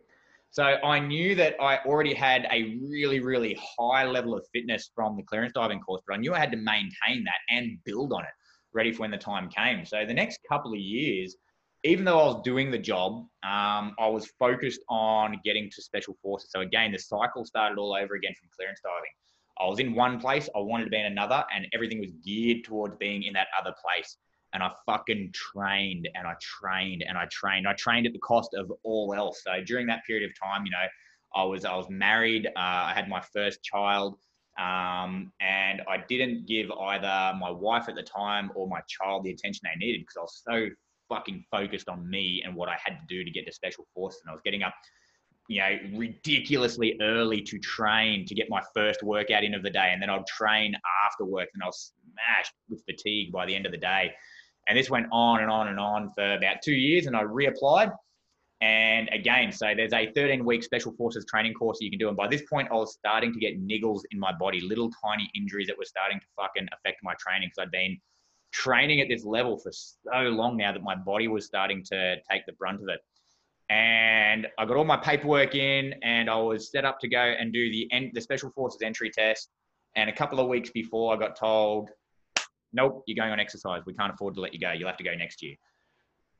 So 0.52 0.64
I 0.64 0.98
knew 0.98 1.36
that 1.36 1.54
I 1.60 1.78
already 1.86 2.12
had 2.12 2.48
a 2.50 2.76
really, 2.90 3.20
really 3.20 3.56
high 3.78 4.04
level 4.04 4.34
of 4.34 4.44
fitness 4.52 4.90
from 4.94 5.16
the 5.16 5.22
clearance 5.22 5.52
diving 5.52 5.80
course, 5.80 6.02
but 6.06 6.14
I 6.14 6.16
knew 6.16 6.34
I 6.34 6.40
had 6.40 6.50
to 6.50 6.56
maintain 6.56 7.24
that 7.24 7.38
and 7.50 7.78
build 7.84 8.12
on 8.12 8.22
it, 8.22 8.30
ready 8.72 8.92
for 8.92 9.02
when 9.02 9.12
the 9.12 9.16
time 9.16 9.48
came. 9.48 9.84
So 9.84 10.04
the 10.04 10.14
next 10.14 10.40
couple 10.50 10.72
of 10.72 10.80
years, 10.80 11.36
even 11.84 12.04
though 12.04 12.18
I 12.18 12.24
was 12.26 12.42
doing 12.42 12.72
the 12.72 12.78
job, 12.78 13.26
um, 13.44 13.94
I 13.98 14.08
was 14.08 14.26
focused 14.40 14.80
on 14.88 15.40
getting 15.44 15.70
to 15.70 15.82
special 15.82 16.16
forces. 16.20 16.50
So 16.50 16.60
again, 16.60 16.90
the 16.90 16.98
cycle 16.98 17.44
started 17.44 17.78
all 17.78 17.94
over 17.94 18.16
again 18.16 18.34
from 18.38 18.48
clearance 18.56 18.80
diving. 18.82 19.12
I 19.60 19.66
was 19.66 19.78
in 19.78 19.94
one 19.94 20.18
place, 20.18 20.48
I 20.56 20.58
wanted 20.58 20.84
to 20.84 20.90
be 20.90 20.98
in 20.98 21.06
another, 21.06 21.44
and 21.54 21.68
everything 21.72 22.00
was 22.00 22.10
geared 22.24 22.64
towards 22.64 22.96
being 22.96 23.22
in 23.22 23.34
that 23.34 23.48
other 23.58 23.74
place. 23.84 24.16
And 24.52 24.62
I 24.62 24.70
fucking 24.86 25.32
trained 25.32 26.08
and 26.14 26.26
I 26.26 26.34
trained 26.40 27.04
and 27.06 27.16
I 27.16 27.26
trained. 27.30 27.68
I 27.68 27.74
trained 27.74 28.06
at 28.06 28.12
the 28.12 28.18
cost 28.18 28.54
of 28.54 28.72
all 28.82 29.14
else. 29.14 29.42
So 29.44 29.62
during 29.64 29.86
that 29.86 30.04
period 30.06 30.28
of 30.28 30.36
time, 30.38 30.64
you 30.64 30.72
know, 30.72 30.86
I 31.34 31.44
was 31.44 31.64
I 31.64 31.76
was 31.76 31.88
married. 31.88 32.46
Uh, 32.46 32.50
I 32.56 32.92
had 32.94 33.08
my 33.08 33.20
first 33.20 33.62
child, 33.62 34.16
um, 34.58 35.32
and 35.40 35.80
I 35.88 35.98
didn't 36.08 36.46
give 36.46 36.70
either 36.72 37.38
my 37.38 37.50
wife 37.50 37.88
at 37.88 37.94
the 37.94 38.02
time 38.02 38.50
or 38.54 38.66
my 38.66 38.80
child 38.88 39.24
the 39.24 39.30
attention 39.30 39.60
they 39.64 39.78
needed 39.78 40.00
because 40.00 40.16
I 40.16 40.20
was 40.22 40.42
so 40.44 40.74
fucking 41.08 41.44
focused 41.50 41.88
on 41.88 42.08
me 42.08 42.42
and 42.44 42.54
what 42.54 42.68
I 42.68 42.76
had 42.82 42.98
to 42.98 43.06
do 43.08 43.24
to 43.24 43.30
get 43.30 43.46
to 43.46 43.52
special 43.52 43.86
forces. 43.94 44.22
And 44.24 44.30
I 44.30 44.32
was 44.32 44.42
getting 44.44 44.62
up 44.62 44.74
you 45.50 45.60
know, 45.60 45.98
ridiculously 45.98 46.96
early 47.00 47.42
to 47.42 47.58
train 47.58 48.24
to 48.24 48.34
get 48.36 48.48
my 48.48 48.62
first 48.72 49.02
workout 49.02 49.42
in 49.42 49.52
of 49.52 49.64
the 49.64 49.70
day. 49.70 49.90
And 49.92 50.00
then 50.00 50.08
I'd 50.08 50.24
train 50.26 50.76
after 51.04 51.24
work 51.24 51.48
and 51.54 51.62
I'll 51.62 51.72
smash 51.72 52.52
with 52.68 52.84
fatigue 52.84 53.32
by 53.32 53.46
the 53.46 53.54
end 53.56 53.66
of 53.66 53.72
the 53.72 53.78
day. 53.78 54.12
And 54.70 54.78
this 54.78 54.88
went 54.88 55.08
on 55.12 55.40
and 55.40 55.50
on 55.50 55.68
and 55.68 55.78
on 55.78 56.12
for 56.14 56.34
about 56.34 56.62
two 56.64 56.72
years. 56.72 57.06
And 57.06 57.16
I 57.16 57.24
reapplied. 57.24 57.92
And 58.62 59.08
again, 59.12 59.52
so 59.52 59.72
there's 59.74 59.92
a 59.92 60.12
13 60.12 60.44
week 60.44 60.62
special 60.62 60.92
forces 60.92 61.26
training 61.26 61.54
course 61.54 61.78
that 61.78 61.84
you 61.84 61.90
can 61.90 61.98
do. 61.98 62.08
And 62.08 62.16
by 62.16 62.28
this 62.28 62.42
point, 62.48 62.68
I 62.70 62.74
was 62.74 62.94
starting 62.94 63.32
to 63.32 63.38
get 63.38 63.60
niggles 63.60 64.02
in 64.12 64.18
my 64.18 64.32
body, 64.32 64.60
little 64.60 64.90
tiny 65.04 65.30
injuries 65.34 65.66
that 65.66 65.76
were 65.76 65.84
starting 65.84 66.20
to 66.20 66.26
fucking 66.36 66.68
affect 66.72 67.00
my 67.02 67.14
training 67.18 67.48
because 67.48 67.66
I'd 67.66 67.72
been 67.72 67.98
training 68.52 69.00
at 69.00 69.08
this 69.08 69.24
level 69.24 69.58
for 69.58 69.72
so 69.72 70.20
long 70.30 70.56
now 70.56 70.72
that 70.72 70.82
my 70.82 70.94
body 70.94 71.28
was 71.28 71.44
starting 71.44 71.82
to 71.84 72.16
take 72.30 72.46
the 72.46 72.52
brunt 72.52 72.80
of 72.82 72.88
it 72.88 73.00
and 73.70 74.48
I 74.58 74.64
got 74.64 74.76
all 74.76 74.84
my 74.84 74.96
paperwork 74.96 75.54
in, 75.54 75.94
and 76.02 76.28
I 76.28 76.36
was 76.36 76.72
set 76.72 76.84
up 76.84 76.98
to 77.00 77.08
go 77.08 77.20
and 77.20 77.52
do 77.52 77.70
the 77.70 77.88
en- 77.92 78.10
the 78.12 78.20
special 78.20 78.50
forces 78.50 78.82
entry 78.82 79.10
test. 79.10 79.48
And 79.94 80.10
a 80.10 80.12
couple 80.12 80.40
of 80.40 80.48
weeks 80.48 80.70
before, 80.70 81.14
I 81.14 81.18
got 81.18 81.36
told, 81.36 81.88
"Nope, 82.72 83.04
you're 83.06 83.16
going 83.16 83.32
on 83.32 83.40
exercise. 83.40 83.82
We 83.86 83.94
can't 83.94 84.12
afford 84.12 84.34
to 84.34 84.40
let 84.40 84.54
you 84.54 84.60
go. 84.60 84.72
You'll 84.72 84.88
have 84.88 84.98
to 84.98 85.04
go 85.04 85.14
next 85.14 85.42
year." 85.42 85.56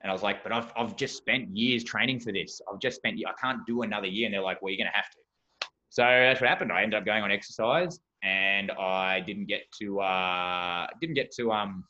And 0.02 0.10
I 0.10 0.12
was 0.12 0.22
like, 0.22 0.42
"But 0.42 0.52
I've 0.52 0.72
I've 0.76 0.96
just 0.96 1.16
spent 1.16 1.56
years 1.56 1.84
training 1.84 2.20
for 2.20 2.32
this. 2.32 2.60
I've 2.72 2.80
just 2.80 2.96
spent 2.96 3.18
I 3.26 3.32
can't 3.40 3.64
do 3.66 3.82
another 3.82 4.06
year." 4.06 4.26
And 4.26 4.34
they're 4.34 4.42
like, 4.42 4.62
"Well, 4.62 4.72
you're 4.72 4.78
gonna 4.78 4.94
have 4.94 5.10
to." 5.10 5.18
So 5.90 6.02
that's 6.02 6.40
what 6.40 6.48
happened. 6.48 6.72
I 6.72 6.82
ended 6.82 6.98
up 6.98 7.04
going 7.04 7.22
on 7.22 7.30
exercise, 7.32 7.98
and 8.22 8.70
I 8.72 9.20
didn't 9.20 9.46
get 9.46 9.62
to 9.80 10.00
uh, 10.00 10.86
didn't 11.00 11.16
get 11.16 11.32
to 11.32 11.52
um, 11.52 11.84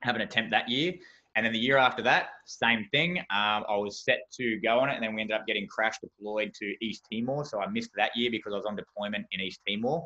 have 0.00 0.14
an 0.16 0.22
attempt 0.22 0.50
that 0.52 0.68
year. 0.68 0.94
And 1.36 1.44
then 1.44 1.52
the 1.52 1.58
year 1.58 1.76
after 1.76 2.02
that, 2.02 2.28
same 2.46 2.88
thing. 2.92 3.18
Um, 3.18 3.64
I 3.68 3.76
was 3.76 4.02
set 4.02 4.20
to 4.38 4.58
go 4.60 4.78
on 4.78 4.88
it, 4.88 4.94
and 4.94 5.02
then 5.02 5.14
we 5.14 5.20
ended 5.20 5.36
up 5.36 5.46
getting 5.46 5.66
crash 5.66 5.98
deployed 5.98 6.54
to 6.54 6.74
East 6.80 7.04
Timor. 7.12 7.44
So 7.44 7.60
I 7.60 7.68
missed 7.68 7.90
that 7.96 8.16
year 8.16 8.30
because 8.30 8.54
I 8.54 8.56
was 8.56 8.64
on 8.64 8.74
deployment 8.74 9.26
in 9.32 9.42
East 9.42 9.60
Timor. 9.68 10.02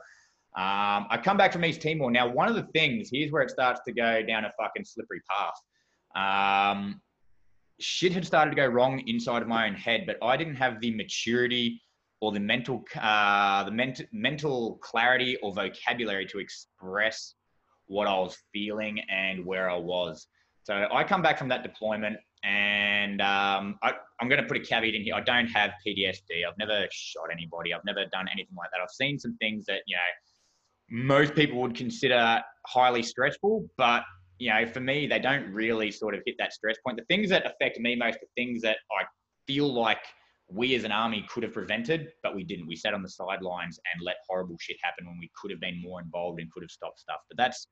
Um, 0.57 1.07
I 1.11 1.21
come 1.23 1.37
back 1.37 1.53
from 1.53 1.65
East 1.65 1.81
Timor. 1.81 2.11
Now, 2.11 2.29
one 2.29 2.49
of 2.49 2.57
the 2.57 2.65
things, 2.75 3.09
here's 3.13 3.31
where 3.31 3.43
it 3.43 3.51
starts 3.51 3.81
to 3.87 3.93
go 3.93 4.23
down 4.23 4.45
a 4.45 4.53
fucking 4.61 4.85
slippery 4.85 5.21
path. 5.31 6.75
Um, 6.75 7.01
shit 7.79 8.13
had 8.13 8.27
started 8.27 8.51
to 8.51 8.57
go 8.57 8.67
wrong 8.67 9.01
inside 9.07 9.43
of 9.43 9.49
my 9.49 9.69
own 9.69 9.75
head, 9.75 10.05
but 10.07 10.17
I 10.23 10.37
didn't 10.37 10.57
have 10.57 10.81
the 10.81 10.95
maturity 10.95 11.81
or 12.21 12.33
the 12.33 12.41
mental, 12.41 12.85
uh, 13.01 13.63
the 13.65 13.71
ment- 13.71 14.03
mental 14.13 14.79
clarity 14.83 15.37
or 15.37 15.55
vocabulary 15.55 16.27
to 16.27 16.39
express 16.41 17.35
what 17.87 18.09
I 18.09 18.19
was 18.19 18.37
feeling 18.53 19.01
and 19.09 19.45
where 19.47 19.71
I 19.71 19.77
was. 19.77 20.27
So 20.65 20.87
I 20.93 21.05
come 21.05 21.23
back 21.23 21.39
from 21.39 21.49
that 21.49 21.63
deployment 21.63 22.17
and 22.43 23.21
um, 23.21 23.79
I, 23.83 23.93
am 24.21 24.29
going 24.29 24.41
to 24.41 24.47
put 24.47 24.57
a 24.57 24.61
caveat 24.61 24.95
in 24.95 25.03
here. 25.03 25.15
I 25.15 25.21
don't 25.21 25.47
have 25.49 25.73
PTSD. 25.87 26.47
I've 26.47 26.59
never 26.59 26.87
shot 26.91 27.29
anybody. 27.33 27.73
I've 27.73 27.85
never 27.85 28.05
done 28.13 28.27
anything 28.33 28.57
like 28.57 28.71
that. 28.73 28.81
I've 28.83 28.91
seen 28.91 29.19
some 29.19 29.37
things 29.39 29.67
that, 29.67 29.83
you 29.87 29.97
know, 29.97 30.03
most 30.91 31.35
people 31.35 31.61
would 31.61 31.75
consider 31.75 32.41
highly 32.67 33.03
stressful, 33.03 33.69
but, 33.77 34.03
you 34.39 34.51
know, 34.51 34.67
for 34.67 34.81
me, 34.81 35.07
they 35.07 35.19
don't 35.19 35.51
really 35.53 35.91
sort 35.91 36.15
of 36.15 36.23
hit 36.27 36.37
that 36.39 36.53
stress 36.53 36.77
point. 36.85 36.99
The 36.99 37.05
things 37.05 37.31
that 37.31 37.47
affect 37.47 37.79
me 37.79 37.95
most 37.95 38.17
are 38.17 38.29
things 38.37 38.63
that 38.63 38.79
I 38.91 39.05
feel 39.47 39.73
like 39.73 40.01
we 40.49 40.75
as 40.75 40.85
an 40.85 40.93
army 40.93 41.25
could 41.29 41.45
have 41.45 41.53
prevented, 41.53 42.09
but 42.23 42.35
we 42.35 42.43
didn't. 42.43 42.67
We 42.67 42.77
sat 42.77 42.93
on 42.93 43.03
the 43.03 43.09
sidelines 43.09 43.79
and 43.93 44.05
let 44.05 44.17
horrible 44.29 44.57
shit 44.61 44.77
happen 44.83 45.07
when 45.07 45.19
we 45.21 45.31
could 45.41 45.51
have 45.51 45.61
been 45.61 45.81
more 45.81 46.01
involved 46.01 46.41
and 46.41 46.51
could 46.53 46.63
have 46.63 46.71
stopped 46.71 46.99
stuff. 46.99 47.21
But 47.29 47.37
that's 47.37 47.69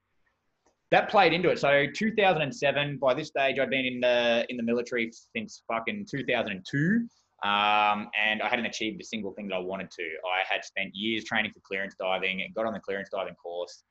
that 0.90 1.11
played 1.11 1.33
into 1.33 1.50
it. 1.50 1.59
So 1.59 1.87
2007, 1.92 2.98
by 2.98 3.14
this 3.14 3.28
stage, 3.28 3.59
I'd 3.59 3.68
been 3.68 3.85
in 3.85 4.00
the 4.00 4.46
in 4.48 4.57
the 4.57 4.62
military 4.62 5.11
since 5.37 5.62
fucking 5.68 6.07
2002, 6.11 7.07
um, 7.44 8.09
and 8.20 8.42
I 8.42 8.48
hadn't 8.48 8.66
achieved 8.66 9.01
a 9.01 9.05
single 9.05 9.33
thing 9.33 9.48
that 9.48 9.55
I 9.55 9.61
wanted 9.61 9.90
to. 9.92 10.03
I 10.03 10.42
had 10.53 10.64
spent 10.64 10.90
years 10.94 11.24
training 11.24 11.53
for 11.53 11.61
clearance 11.61 11.94
diving 11.98 12.42
and 12.42 12.55
got 12.55 12.66
on 12.66 12.72
the 12.72 12.81
clearance 12.81 13.11
diving 13.12 13.35
course, 13.35 13.85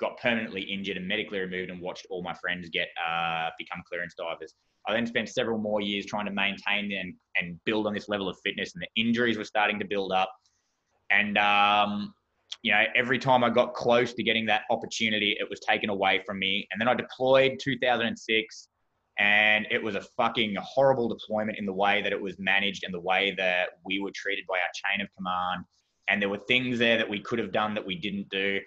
got 0.00 0.18
permanently 0.18 0.62
injured 0.62 0.96
and 0.96 1.06
medically 1.06 1.38
removed, 1.38 1.70
and 1.70 1.80
watched 1.80 2.06
all 2.10 2.22
my 2.22 2.34
friends 2.34 2.68
get 2.70 2.88
uh, 2.98 3.50
become 3.58 3.82
clearance 3.88 4.14
divers. 4.14 4.54
I 4.86 4.94
then 4.94 5.06
spent 5.06 5.28
several 5.28 5.58
more 5.58 5.80
years 5.80 6.06
trying 6.06 6.26
to 6.26 6.32
maintain 6.32 6.92
and 6.92 7.14
and 7.36 7.60
build 7.64 7.86
on 7.86 7.94
this 7.94 8.08
level 8.08 8.28
of 8.28 8.36
fitness, 8.42 8.74
and 8.74 8.82
the 8.82 9.00
injuries 9.00 9.36
were 9.36 9.44
starting 9.44 9.78
to 9.80 9.84
build 9.84 10.12
up, 10.12 10.32
and 11.10 11.36
um, 11.36 12.14
you 12.62 12.72
know, 12.72 12.84
every 12.94 13.18
time 13.18 13.44
I 13.44 13.50
got 13.50 13.74
close 13.74 14.14
to 14.14 14.22
getting 14.22 14.46
that 14.46 14.62
opportunity, 14.70 15.36
it 15.38 15.48
was 15.48 15.60
taken 15.60 15.90
away 15.90 16.22
from 16.24 16.38
me. 16.38 16.66
And 16.72 16.80
then 16.80 16.88
I 16.88 16.94
deployed 16.94 17.58
2006, 17.60 18.68
and 19.18 19.66
it 19.70 19.82
was 19.82 19.94
a 19.94 20.00
fucking 20.16 20.56
horrible 20.60 21.08
deployment 21.08 21.58
in 21.58 21.66
the 21.66 21.72
way 21.72 22.02
that 22.02 22.12
it 22.12 22.20
was 22.20 22.38
managed 22.38 22.84
and 22.84 22.92
the 22.92 23.00
way 23.00 23.34
that 23.36 23.70
we 23.84 24.00
were 24.00 24.10
treated 24.14 24.44
by 24.48 24.56
our 24.56 24.92
chain 24.92 25.00
of 25.00 25.08
command. 25.16 25.64
And 26.08 26.20
there 26.20 26.28
were 26.28 26.40
things 26.48 26.78
there 26.78 26.98
that 26.98 27.08
we 27.08 27.20
could 27.20 27.38
have 27.38 27.52
done 27.52 27.74
that 27.74 27.86
we 27.86 27.94
didn't 27.94 28.28
do. 28.28 28.58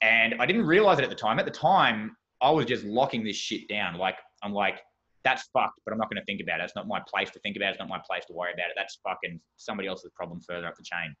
And 0.00 0.34
I 0.40 0.46
didn't 0.46 0.66
realize 0.66 0.98
it 0.98 1.04
at 1.04 1.10
the 1.10 1.16
time. 1.16 1.38
At 1.38 1.44
the 1.44 1.50
time, 1.50 2.16
I 2.40 2.50
was 2.50 2.66
just 2.66 2.84
locking 2.84 3.24
this 3.24 3.36
shit 3.36 3.68
down. 3.68 3.96
Like, 3.96 4.16
I'm 4.42 4.52
like, 4.52 4.80
that's 5.24 5.48
fucked, 5.52 5.80
but 5.84 5.92
I'm 5.92 5.98
not 5.98 6.10
going 6.10 6.20
to 6.20 6.24
think 6.24 6.40
about 6.40 6.60
it. 6.60 6.64
It's 6.64 6.76
not 6.76 6.88
my 6.88 7.00
place 7.12 7.30
to 7.30 7.38
think 7.40 7.56
about 7.56 7.68
it. 7.68 7.70
It's 7.72 7.78
not 7.78 7.88
my 7.88 8.00
place 8.08 8.24
to 8.26 8.32
worry 8.32 8.52
about 8.52 8.66
it. 8.66 8.74
That's 8.76 8.98
fucking 9.04 9.40
somebody 9.56 9.88
else's 9.88 10.10
problem 10.14 10.40
further 10.40 10.66
up 10.66 10.76
the 10.76 10.82
chain. 10.82 11.14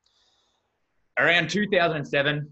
Around 1.18 1.50
2007, 1.50 2.50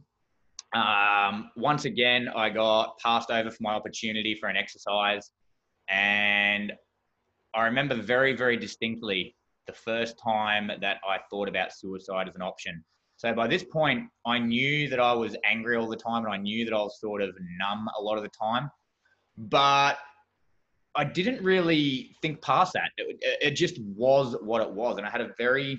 um, 0.75 1.51
once 1.57 1.85
again, 1.85 2.29
I 2.35 2.51
got 2.51 2.99
passed 2.99 3.31
over 3.31 3.51
for 3.51 3.63
my 3.63 3.75
opportunity 3.75 4.37
for 4.39 4.49
an 4.49 4.57
exercise. 4.57 5.31
And 5.91 6.73
I 7.55 7.65
remember 7.65 7.95
very, 7.97 8.35
very 8.35 8.57
distinctly 8.57 9.35
the 9.67 9.73
first 9.73 10.19
time 10.19 10.71
that 10.81 10.99
I 11.07 11.19
thought 11.31 11.49
about 11.49 11.73
suicide 11.73 12.29
as 12.29 12.35
an 12.35 12.43
option. 12.43 12.85
So 13.17 13.35
by 13.35 13.47
this 13.47 13.65
point, 13.65 14.09
I 14.25 14.39
knew 14.39 14.89
that 14.89 15.01
I 15.01 15.13
was 15.13 15.37
angry 15.45 15.77
all 15.77 15.89
the 15.89 15.97
time 15.97 16.25
and 16.25 16.33
I 16.33 16.39
knew 16.39 16.65
that 16.65 16.73
I 16.73 16.79
was 16.79 16.99
sort 17.01 17.21
of 17.21 17.35
numb 17.59 17.89
a 17.99 18.03
lot 18.03 18.17
of 18.17 18.23
the 18.23 18.31
time. 18.31 18.71
But 19.37 19.99
I 20.95 21.05
didn't 21.05 21.43
really 21.45 22.17
think 22.23 22.41
past 22.41 22.73
that. 22.73 22.91
It, 22.97 23.19
it 23.21 23.51
just 23.51 23.79
was 23.81 24.37
what 24.43 24.63
it 24.63 24.71
was. 24.71 24.97
And 24.97 25.07
I 25.07 25.11
had 25.11 25.21
a 25.21 25.33
very 25.39 25.79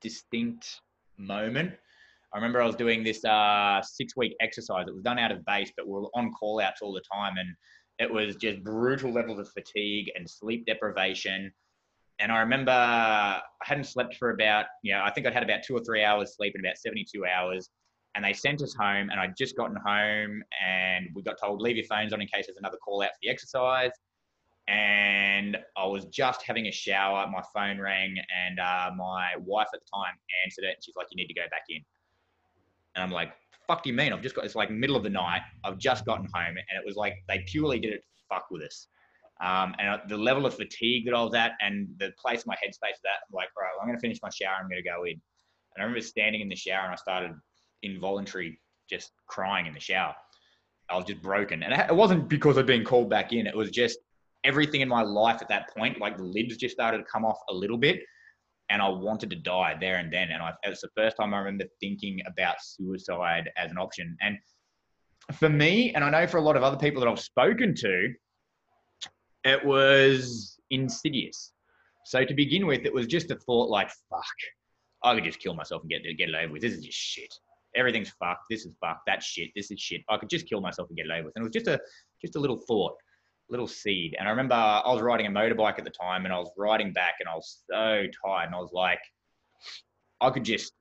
distinct 0.00 0.80
moment. 1.16 1.72
I 2.32 2.36
remember 2.36 2.60
I 2.60 2.66
was 2.66 2.76
doing 2.76 3.02
this 3.02 3.24
uh, 3.24 3.80
six 3.82 4.16
week 4.16 4.34
exercise. 4.40 4.86
It 4.88 4.94
was 4.94 5.02
done 5.02 5.18
out 5.18 5.32
of 5.32 5.44
base, 5.44 5.72
but 5.76 5.86
we 5.86 5.92
were 5.92 6.08
on 6.14 6.32
call 6.32 6.60
outs 6.60 6.82
all 6.82 6.92
the 6.92 7.02
time. 7.12 7.34
And 7.38 7.48
it 7.98 8.12
was 8.12 8.36
just 8.36 8.62
brutal 8.64 9.12
levels 9.12 9.38
of 9.38 9.48
fatigue 9.50 10.10
and 10.14 10.28
sleep 10.28 10.66
deprivation. 10.66 11.52
And 12.18 12.30
I 12.30 12.38
remember 12.38 12.72
I 12.72 13.40
hadn't 13.62 13.84
slept 13.84 14.16
for 14.16 14.30
about, 14.30 14.66
you 14.82 14.92
know, 14.92 15.02
I 15.02 15.10
think 15.10 15.26
I'd 15.26 15.32
had 15.32 15.42
about 15.42 15.62
two 15.64 15.76
or 15.76 15.80
three 15.80 16.04
hours 16.04 16.36
sleep 16.36 16.54
in 16.54 16.60
about 16.60 16.78
72 16.78 17.24
hours. 17.26 17.70
And 18.14 18.24
they 18.24 18.32
sent 18.32 18.62
us 18.62 18.72
home, 18.72 19.10
and 19.10 19.18
I'd 19.18 19.36
just 19.36 19.56
gotten 19.56 19.76
home, 19.76 20.44
and 20.64 21.08
we 21.16 21.22
got 21.24 21.36
told, 21.42 21.60
leave 21.60 21.76
your 21.76 21.86
phones 21.86 22.12
on 22.12 22.20
in 22.20 22.28
case 22.28 22.46
there's 22.46 22.58
another 22.58 22.76
call 22.76 23.02
out 23.02 23.08
for 23.08 23.18
the 23.22 23.28
exercise 23.28 23.90
and 24.66 25.58
I 25.76 25.86
was 25.86 26.06
just 26.06 26.42
having 26.42 26.66
a 26.66 26.72
shower. 26.72 27.26
My 27.30 27.42
phone 27.52 27.78
rang, 27.80 28.16
and 28.46 28.58
uh, 28.58 28.90
my 28.96 29.32
wife 29.44 29.68
at 29.74 29.80
the 29.80 29.86
time 29.94 30.14
answered 30.44 30.64
it. 30.64 30.74
And 30.76 30.82
she's 30.82 30.96
like, 30.96 31.08
"You 31.10 31.16
need 31.16 31.26
to 31.26 31.34
go 31.34 31.42
back 31.50 31.64
in." 31.68 31.82
And 32.94 33.02
I'm 33.02 33.10
like, 33.10 33.32
"Fuck 33.66 33.82
do 33.82 33.90
you 33.90 33.96
mean? 33.96 34.12
I've 34.12 34.22
just 34.22 34.34
got 34.34 34.44
it's 34.44 34.54
like 34.54 34.70
middle 34.70 34.96
of 34.96 35.02
the 35.02 35.10
night. 35.10 35.42
I've 35.64 35.78
just 35.78 36.04
gotten 36.04 36.28
home, 36.32 36.56
and 36.56 36.78
it 36.78 36.84
was 36.84 36.96
like 36.96 37.14
they 37.28 37.44
purely 37.46 37.78
did 37.78 37.92
it 37.92 38.02
to 38.02 38.24
fuck 38.28 38.46
with 38.50 38.62
us." 38.62 38.88
Um, 39.40 39.74
and 39.78 40.00
the 40.08 40.16
level 40.16 40.46
of 40.46 40.54
fatigue 40.54 41.06
that 41.06 41.14
I 41.14 41.22
was 41.22 41.34
at, 41.34 41.52
and 41.60 41.88
the 41.98 42.12
place 42.20 42.46
my 42.46 42.54
headspace 42.54 42.96
was 42.96 43.04
at, 43.04 43.20
I'm 43.28 43.34
like, 43.34 43.48
"Right, 43.58 43.70
I'm 43.80 43.86
going 43.86 43.98
to 43.98 44.00
finish 44.00 44.20
my 44.22 44.30
shower. 44.30 44.56
I'm 44.60 44.68
going 44.68 44.82
to 44.82 44.88
go 44.88 45.04
in." 45.04 45.12
And 45.12 45.78
I 45.78 45.82
remember 45.82 46.00
standing 46.00 46.40
in 46.40 46.48
the 46.48 46.56
shower, 46.56 46.84
and 46.84 46.92
I 46.92 46.96
started 46.96 47.32
involuntary 47.82 48.60
just 48.88 49.12
crying 49.26 49.66
in 49.66 49.74
the 49.74 49.80
shower. 49.80 50.14
I 50.88 50.96
was 50.96 51.04
just 51.06 51.22
broken, 51.22 51.62
and 51.62 51.72
it 51.72 51.94
wasn't 51.94 52.28
because 52.28 52.58
I'd 52.58 52.66
been 52.66 52.84
called 52.84 53.08
back 53.08 53.32
in. 53.32 53.46
It 53.46 53.56
was 53.56 53.70
just 53.70 53.98
everything 54.44 54.82
in 54.82 54.88
my 54.88 55.02
life 55.02 55.40
at 55.40 55.48
that 55.48 55.74
point, 55.74 55.98
like 55.98 56.16
the 56.16 56.22
lids 56.22 56.56
just 56.56 56.74
started 56.74 56.98
to 56.98 57.04
come 57.04 57.24
off 57.24 57.38
a 57.48 57.54
little 57.54 57.78
bit. 57.78 58.00
And 58.70 58.80
I 58.80 58.88
wanted 58.88 59.30
to 59.30 59.36
die 59.36 59.76
there 59.78 59.96
and 59.96 60.12
then. 60.12 60.30
And 60.30 60.42
I, 60.42 60.52
it 60.64 60.70
was 60.70 60.80
the 60.80 60.88
first 60.96 61.16
time 61.16 61.34
I 61.34 61.38
remember 61.38 61.64
thinking 61.80 62.20
about 62.26 62.56
suicide 62.60 63.50
as 63.56 63.70
an 63.70 63.78
option. 63.78 64.16
And 64.20 64.38
for 65.32 65.48
me, 65.48 65.94
and 65.94 66.02
I 66.02 66.10
know 66.10 66.26
for 66.26 66.38
a 66.38 66.42
lot 66.42 66.56
of 66.56 66.62
other 66.62 66.76
people 66.76 67.00
that 67.00 67.08
I've 67.08 67.20
spoken 67.20 67.74
to, 67.76 68.12
it 69.44 69.64
was 69.64 70.58
insidious. 70.70 71.52
So 72.06 72.24
to 72.24 72.34
begin 72.34 72.66
with, 72.66 72.84
it 72.84 72.92
was 72.92 73.06
just 73.06 73.30
a 73.30 73.36
thought 73.36 73.70
like, 73.70 73.90
fuck, 74.10 74.24
I 75.02 75.14
could 75.14 75.24
just 75.24 75.40
kill 75.40 75.54
myself 75.54 75.82
and 75.82 75.90
get, 75.90 76.02
get 76.18 76.28
it 76.28 76.34
over 76.34 76.54
with. 76.54 76.62
This 76.62 76.72
is 76.72 76.84
just 76.84 76.98
shit. 76.98 77.32
Everything's 77.76 78.10
fucked. 78.20 78.44
This 78.50 78.64
is 78.64 78.72
fucked. 78.80 79.02
That 79.06 79.22
shit. 79.22 79.50
This 79.54 79.70
is 79.70 79.80
shit. 79.80 80.02
I 80.08 80.16
could 80.16 80.30
just 80.30 80.48
kill 80.48 80.60
myself 80.60 80.88
and 80.88 80.96
get 80.96 81.06
it 81.06 81.12
over 81.12 81.24
with. 81.24 81.32
And 81.36 81.42
it 81.42 81.48
was 81.48 81.52
just 81.52 81.66
a, 81.66 81.80
just 82.22 82.36
a 82.36 82.38
little 82.38 82.60
thought 82.68 82.94
little 83.50 83.66
seed. 83.66 84.14
And 84.18 84.26
I 84.26 84.30
remember 84.30 84.54
I 84.54 84.92
was 84.92 85.02
riding 85.02 85.26
a 85.26 85.30
motorbike 85.30 85.78
at 85.78 85.84
the 85.84 85.90
time 85.90 86.24
and 86.24 86.32
I 86.32 86.38
was 86.38 86.50
riding 86.56 86.92
back 86.92 87.14
and 87.20 87.28
I 87.28 87.34
was 87.34 87.62
so 87.70 88.04
tired 88.24 88.46
and 88.46 88.54
I 88.54 88.58
was 88.58 88.70
like, 88.72 89.00
I 90.20 90.30
could 90.30 90.44
just 90.44 90.72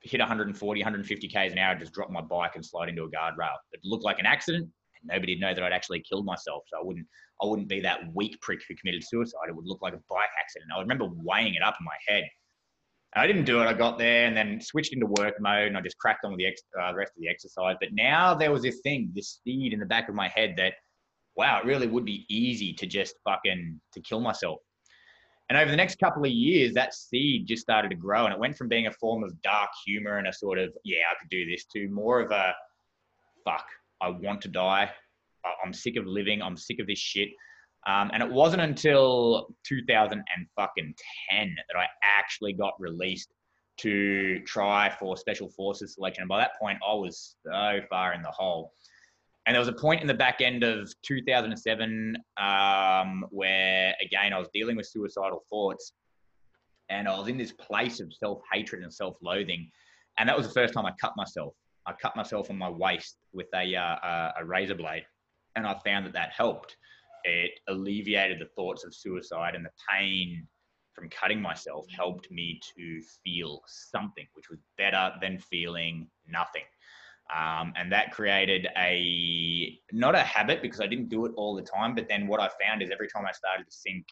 hit 0.00 0.20
140, 0.20 0.80
150 0.80 1.28
Ks 1.28 1.52
an 1.52 1.58
hour, 1.58 1.74
just 1.74 1.92
drop 1.92 2.10
my 2.10 2.20
bike 2.20 2.52
and 2.54 2.64
slide 2.64 2.88
into 2.88 3.04
a 3.04 3.10
guardrail. 3.10 3.56
It 3.72 3.80
looked 3.84 4.04
like 4.04 4.18
an 4.18 4.26
accident 4.26 4.64
and 4.64 5.10
nobody'd 5.12 5.40
know 5.40 5.54
that 5.54 5.62
I'd 5.62 5.72
actually 5.72 6.02
killed 6.08 6.26
myself. 6.26 6.64
So 6.66 6.78
I 6.78 6.84
wouldn't, 6.84 7.06
I 7.42 7.46
wouldn't 7.46 7.68
be 7.68 7.80
that 7.80 8.00
weak 8.14 8.40
prick 8.40 8.60
who 8.68 8.74
committed 8.76 9.02
suicide. 9.04 9.48
It 9.48 9.56
would 9.56 9.66
look 9.66 9.82
like 9.82 9.94
a 9.94 10.00
bike 10.08 10.28
accident. 10.40 10.70
I 10.76 10.80
remember 10.80 11.06
weighing 11.10 11.54
it 11.54 11.62
up 11.62 11.76
in 11.80 11.84
my 11.84 11.96
head. 12.06 12.24
And 13.14 13.22
I 13.22 13.26
didn't 13.26 13.44
do 13.44 13.62
it. 13.62 13.66
I 13.66 13.72
got 13.72 13.96
there 13.96 14.26
and 14.26 14.36
then 14.36 14.60
switched 14.60 14.92
into 14.92 15.06
work 15.06 15.34
mode 15.40 15.68
and 15.68 15.76
I 15.76 15.80
just 15.80 15.98
cracked 15.98 16.24
on 16.24 16.32
with 16.32 16.38
the, 16.38 16.46
ex- 16.46 16.62
uh, 16.80 16.90
the 16.90 16.98
rest 16.98 17.12
of 17.16 17.22
the 17.22 17.28
exercise. 17.28 17.76
But 17.80 17.90
now 17.92 18.34
there 18.34 18.50
was 18.50 18.62
this 18.62 18.80
thing, 18.82 19.10
this 19.14 19.40
seed 19.44 19.72
in 19.72 19.78
the 19.78 19.86
back 19.86 20.08
of 20.08 20.14
my 20.14 20.28
head 20.28 20.54
that 20.56 20.74
wow, 21.36 21.60
it 21.60 21.66
really 21.66 21.86
would 21.86 22.04
be 22.04 22.26
easy 22.28 22.72
to 22.74 22.86
just 22.86 23.16
fucking 23.24 23.80
to 23.92 24.00
kill 24.00 24.20
myself. 24.20 24.60
And 25.50 25.58
over 25.58 25.70
the 25.70 25.76
next 25.76 25.98
couple 25.98 26.24
of 26.24 26.30
years, 26.30 26.72
that 26.74 26.94
seed 26.94 27.46
just 27.46 27.62
started 27.62 27.90
to 27.90 27.96
grow, 27.96 28.24
and 28.24 28.32
it 28.32 28.40
went 28.40 28.56
from 28.56 28.68
being 28.68 28.86
a 28.86 28.92
form 28.92 29.22
of 29.22 29.40
dark 29.42 29.68
humor 29.84 30.16
and 30.18 30.26
a 30.26 30.32
sort 30.32 30.58
of 30.58 30.72
yeah, 30.84 31.04
I 31.10 31.14
could 31.20 31.30
do 31.30 31.48
this 31.48 31.64
to 31.74 31.88
more 31.88 32.20
of 32.20 32.30
a 32.30 32.54
fuck, 33.44 33.66
I 34.00 34.08
want 34.08 34.40
to 34.42 34.48
die. 34.48 34.90
I'm 35.64 35.72
sick 35.72 35.96
of 35.96 36.06
living. 36.06 36.42
I'm 36.42 36.56
sick 36.56 36.78
of 36.80 36.86
this 36.86 36.98
shit. 36.98 37.28
Um, 37.86 38.10
and 38.14 38.22
it 38.22 38.30
wasn't 38.30 38.62
until 38.62 39.54
2010 39.64 40.24
that 41.30 41.78
I 41.78 41.86
actually 42.02 42.54
got 42.54 42.72
released 42.78 43.28
to 43.80 44.40
try 44.46 44.94
for 44.98 45.16
special 45.16 45.50
forces 45.50 45.94
selection. 45.94 46.22
And 46.22 46.28
by 46.28 46.38
that 46.38 46.58
point, 46.58 46.78
I 46.86 46.94
was 46.94 47.36
so 47.44 47.80
far 47.90 48.14
in 48.14 48.22
the 48.22 48.30
hole. 48.30 48.72
And 49.46 49.54
there 49.54 49.60
was 49.60 49.68
a 49.68 49.74
point 49.74 50.00
in 50.00 50.06
the 50.06 50.14
back 50.14 50.40
end 50.40 50.64
of 50.64 50.90
2007 51.02 52.16
um, 52.38 53.26
where, 53.30 53.94
again, 54.00 54.32
I 54.32 54.38
was 54.38 54.48
dealing 54.54 54.76
with 54.76 54.86
suicidal 54.86 55.44
thoughts 55.50 55.92
and 56.88 57.06
I 57.06 57.18
was 57.18 57.28
in 57.28 57.36
this 57.36 57.52
place 57.52 58.00
of 58.00 58.12
self 58.12 58.40
hatred 58.52 58.82
and 58.82 58.92
self 58.92 59.16
loathing. 59.22 59.70
And 60.18 60.28
that 60.28 60.36
was 60.36 60.46
the 60.46 60.54
first 60.54 60.72
time 60.72 60.86
I 60.86 60.92
cut 61.00 61.12
myself. 61.16 61.54
I 61.86 61.92
cut 61.92 62.16
myself 62.16 62.48
on 62.48 62.56
my 62.56 62.70
waist 62.70 63.18
with 63.32 63.46
a, 63.54 63.76
uh, 63.76 64.32
a 64.38 64.44
razor 64.44 64.74
blade. 64.74 65.04
And 65.56 65.66
I 65.66 65.78
found 65.84 66.06
that 66.06 66.14
that 66.14 66.30
helped. 66.32 66.76
It 67.24 67.52
alleviated 67.68 68.40
the 68.40 68.48
thoughts 68.56 68.84
of 68.84 68.94
suicide 68.94 69.54
and 69.54 69.64
the 69.64 69.70
pain 69.90 70.46
from 70.94 71.08
cutting 71.10 71.40
myself 71.40 71.86
helped 71.94 72.30
me 72.30 72.60
to 72.76 73.02
feel 73.24 73.62
something, 73.66 74.26
which 74.34 74.48
was 74.48 74.60
better 74.78 75.12
than 75.20 75.38
feeling 75.38 76.06
nothing. 76.28 76.62
Um, 77.34 77.72
and 77.76 77.90
that 77.90 78.12
created 78.12 78.68
a 78.76 79.78
not 79.92 80.14
a 80.14 80.20
habit 80.20 80.62
because 80.62 80.80
I 80.80 80.86
didn't 80.86 81.08
do 81.08 81.26
it 81.26 81.32
all 81.36 81.56
the 81.56 81.62
time, 81.62 81.94
but 81.94 82.08
then 82.08 82.28
what 82.28 82.40
I 82.40 82.48
found 82.64 82.80
is 82.80 82.90
every 82.92 83.08
time 83.08 83.24
I 83.26 83.32
started 83.32 83.64
to 83.64 83.72
sink 83.72 84.06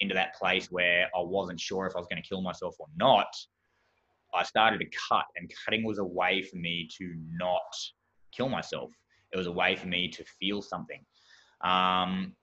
into 0.00 0.14
that 0.14 0.34
place 0.34 0.70
where 0.70 1.08
I 1.14 1.20
wasn't 1.20 1.60
sure 1.60 1.86
if 1.86 1.94
I 1.94 1.98
was 1.98 2.06
going 2.10 2.22
to 2.22 2.28
kill 2.28 2.40
myself 2.40 2.76
or 2.78 2.86
not, 2.96 3.26
I 4.34 4.44
started 4.44 4.78
to 4.78 4.86
cut, 5.08 5.26
and 5.36 5.50
cutting 5.64 5.84
was 5.84 5.98
a 5.98 6.04
way 6.04 6.42
for 6.42 6.56
me 6.56 6.88
to 6.98 7.14
not 7.32 7.60
kill 8.34 8.48
myself. 8.48 8.90
It 9.32 9.36
was 9.36 9.46
a 9.46 9.52
way 9.52 9.76
for 9.76 9.86
me 9.86 10.08
to 10.08 10.24
feel 10.40 10.62
something. 10.62 11.04
Um, 11.62 12.34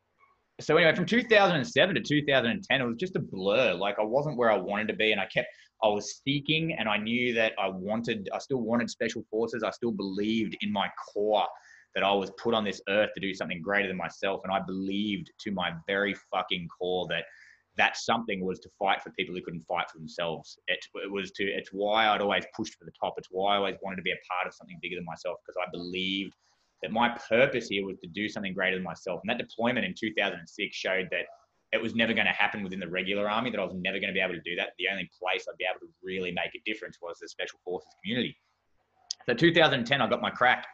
so 0.60 0.78
anyway, 0.78 0.96
from 0.96 1.06
2007 1.06 1.96
to 1.96 2.02
2010, 2.02 2.82
it 2.82 2.86
was 2.86 2.98
just 2.98 3.16
a 3.16 3.20
blur. 3.20 3.74
Like 3.74 3.98
I 4.00 4.04
wasn't 4.04 4.38
where 4.38 4.52
I 4.52 4.58
wanted 4.58 4.88
to 4.90 4.94
be, 4.94 5.12
and 5.12 5.20
I 5.20 5.26
kept 5.26 5.48
I 5.84 5.88
was 5.88 6.22
seeking 6.24 6.74
and 6.74 6.88
I 6.88 6.98
knew 6.98 7.34
that 7.34 7.54
I 7.60 7.70
wanted, 7.70 8.30
I 8.34 8.40
still 8.40 8.62
wanted 8.62 8.90
special 8.90 9.24
forces. 9.30 9.64
I 9.64 9.72
still 9.72 9.92
believed 9.92 10.58
in 10.62 10.72
my 10.72 10.90
core 11.14 11.48
that 11.96 12.04
I 12.04 12.12
was 12.12 12.32
put 12.42 12.54
on 12.54 12.64
this 12.64 12.82
earth 12.90 13.10
to 13.16 13.20
do 13.20 13.34
something 13.34 13.62
greater 13.62 13.88
than 13.88 13.98
myself. 13.98 14.42
And 14.44 14.54
I 14.54 14.60
believed 14.60 15.32
to 15.42 15.52
my 15.52 15.72
very 15.88 16.16
fucking 16.32 16.68
core 16.68 17.08
that 17.10 17.26
that 17.78 17.96
something 17.96 18.46
was 18.46 18.60
to 18.60 18.70
fight 18.78 19.02
for 19.02 19.12
people 19.12 19.34
who 19.34 19.42
couldn't 19.42 19.66
fight 19.66 19.90
for 19.90 19.98
themselves. 19.98 20.58
It, 20.68 20.80
it 20.96 21.10
was 21.10 21.32
to, 21.32 21.44
it's 21.44 21.70
why 21.72 22.08
I'd 22.08 22.22
always 22.22 22.46
pushed 22.56 22.76
for 22.76 22.84
the 22.84 22.92
top. 23.00 23.14
It's 23.18 23.30
why 23.32 23.54
I 23.54 23.58
always 23.58 23.78
wanted 23.82 23.96
to 23.96 24.02
be 24.02 24.12
a 24.12 24.20
part 24.30 24.46
of 24.46 24.54
something 24.54 24.78
bigger 24.82 24.98
than 24.98 25.06
myself 25.06 25.38
because 25.46 25.58
I 25.58 25.70
believed 25.72 26.34
that 26.82 26.92
my 26.92 27.18
purpose 27.30 27.68
here 27.68 27.86
was 27.86 27.98
to 28.00 28.08
do 28.08 28.28
something 28.28 28.54
greater 28.54 28.76
than 28.76 28.84
myself. 28.84 29.22
And 29.24 29.30
that 29.30 29.38
deployment 29.38 29.86
in 29.86 29.94
2006 29.98 30.76
showed 30.76 31.08
that 31.12 31.26
it 31.72 31.82
was 31.82 31.96
never 31.96 32.14
going 32.14 32.26
to 32.26 32.34
happen 32.34 32.64
within 32.64 32.80
the 32.80 32.88
regular 32.88 33.30
army, 33.30 33.50
that 33.50 33.60
I 33.60 33.64
was 33.64 33.76
never 33.76 33.98
going 34.00 34.10
to 34.10 34.14
be 34.14 34.20
able 34.20 34.34
to 34.34 34.42
do 34.42 34.56
that. 34.58 34.72
The 34.78 34.88
only 34.92 35.10
place 35.22 35.46
I'd 35.50 35.58
be 35.58 35.66
able 35.70 35.80
to 35.80 35.94
really 36.04 36.32
make 36.32 36.54
a 36.56 36.62
difference 36.70 36.98
was 37.02 37.20
the 37.20 37.30
special 37.30 37.60
forces 37.64 37.90
community. 38.04 38.36
So 39.26 39.34
2010, 39.34 40.02
I 40.02 40.10
got 40.10 40.22
my 40.22 40.32
crack. 40.32 40.68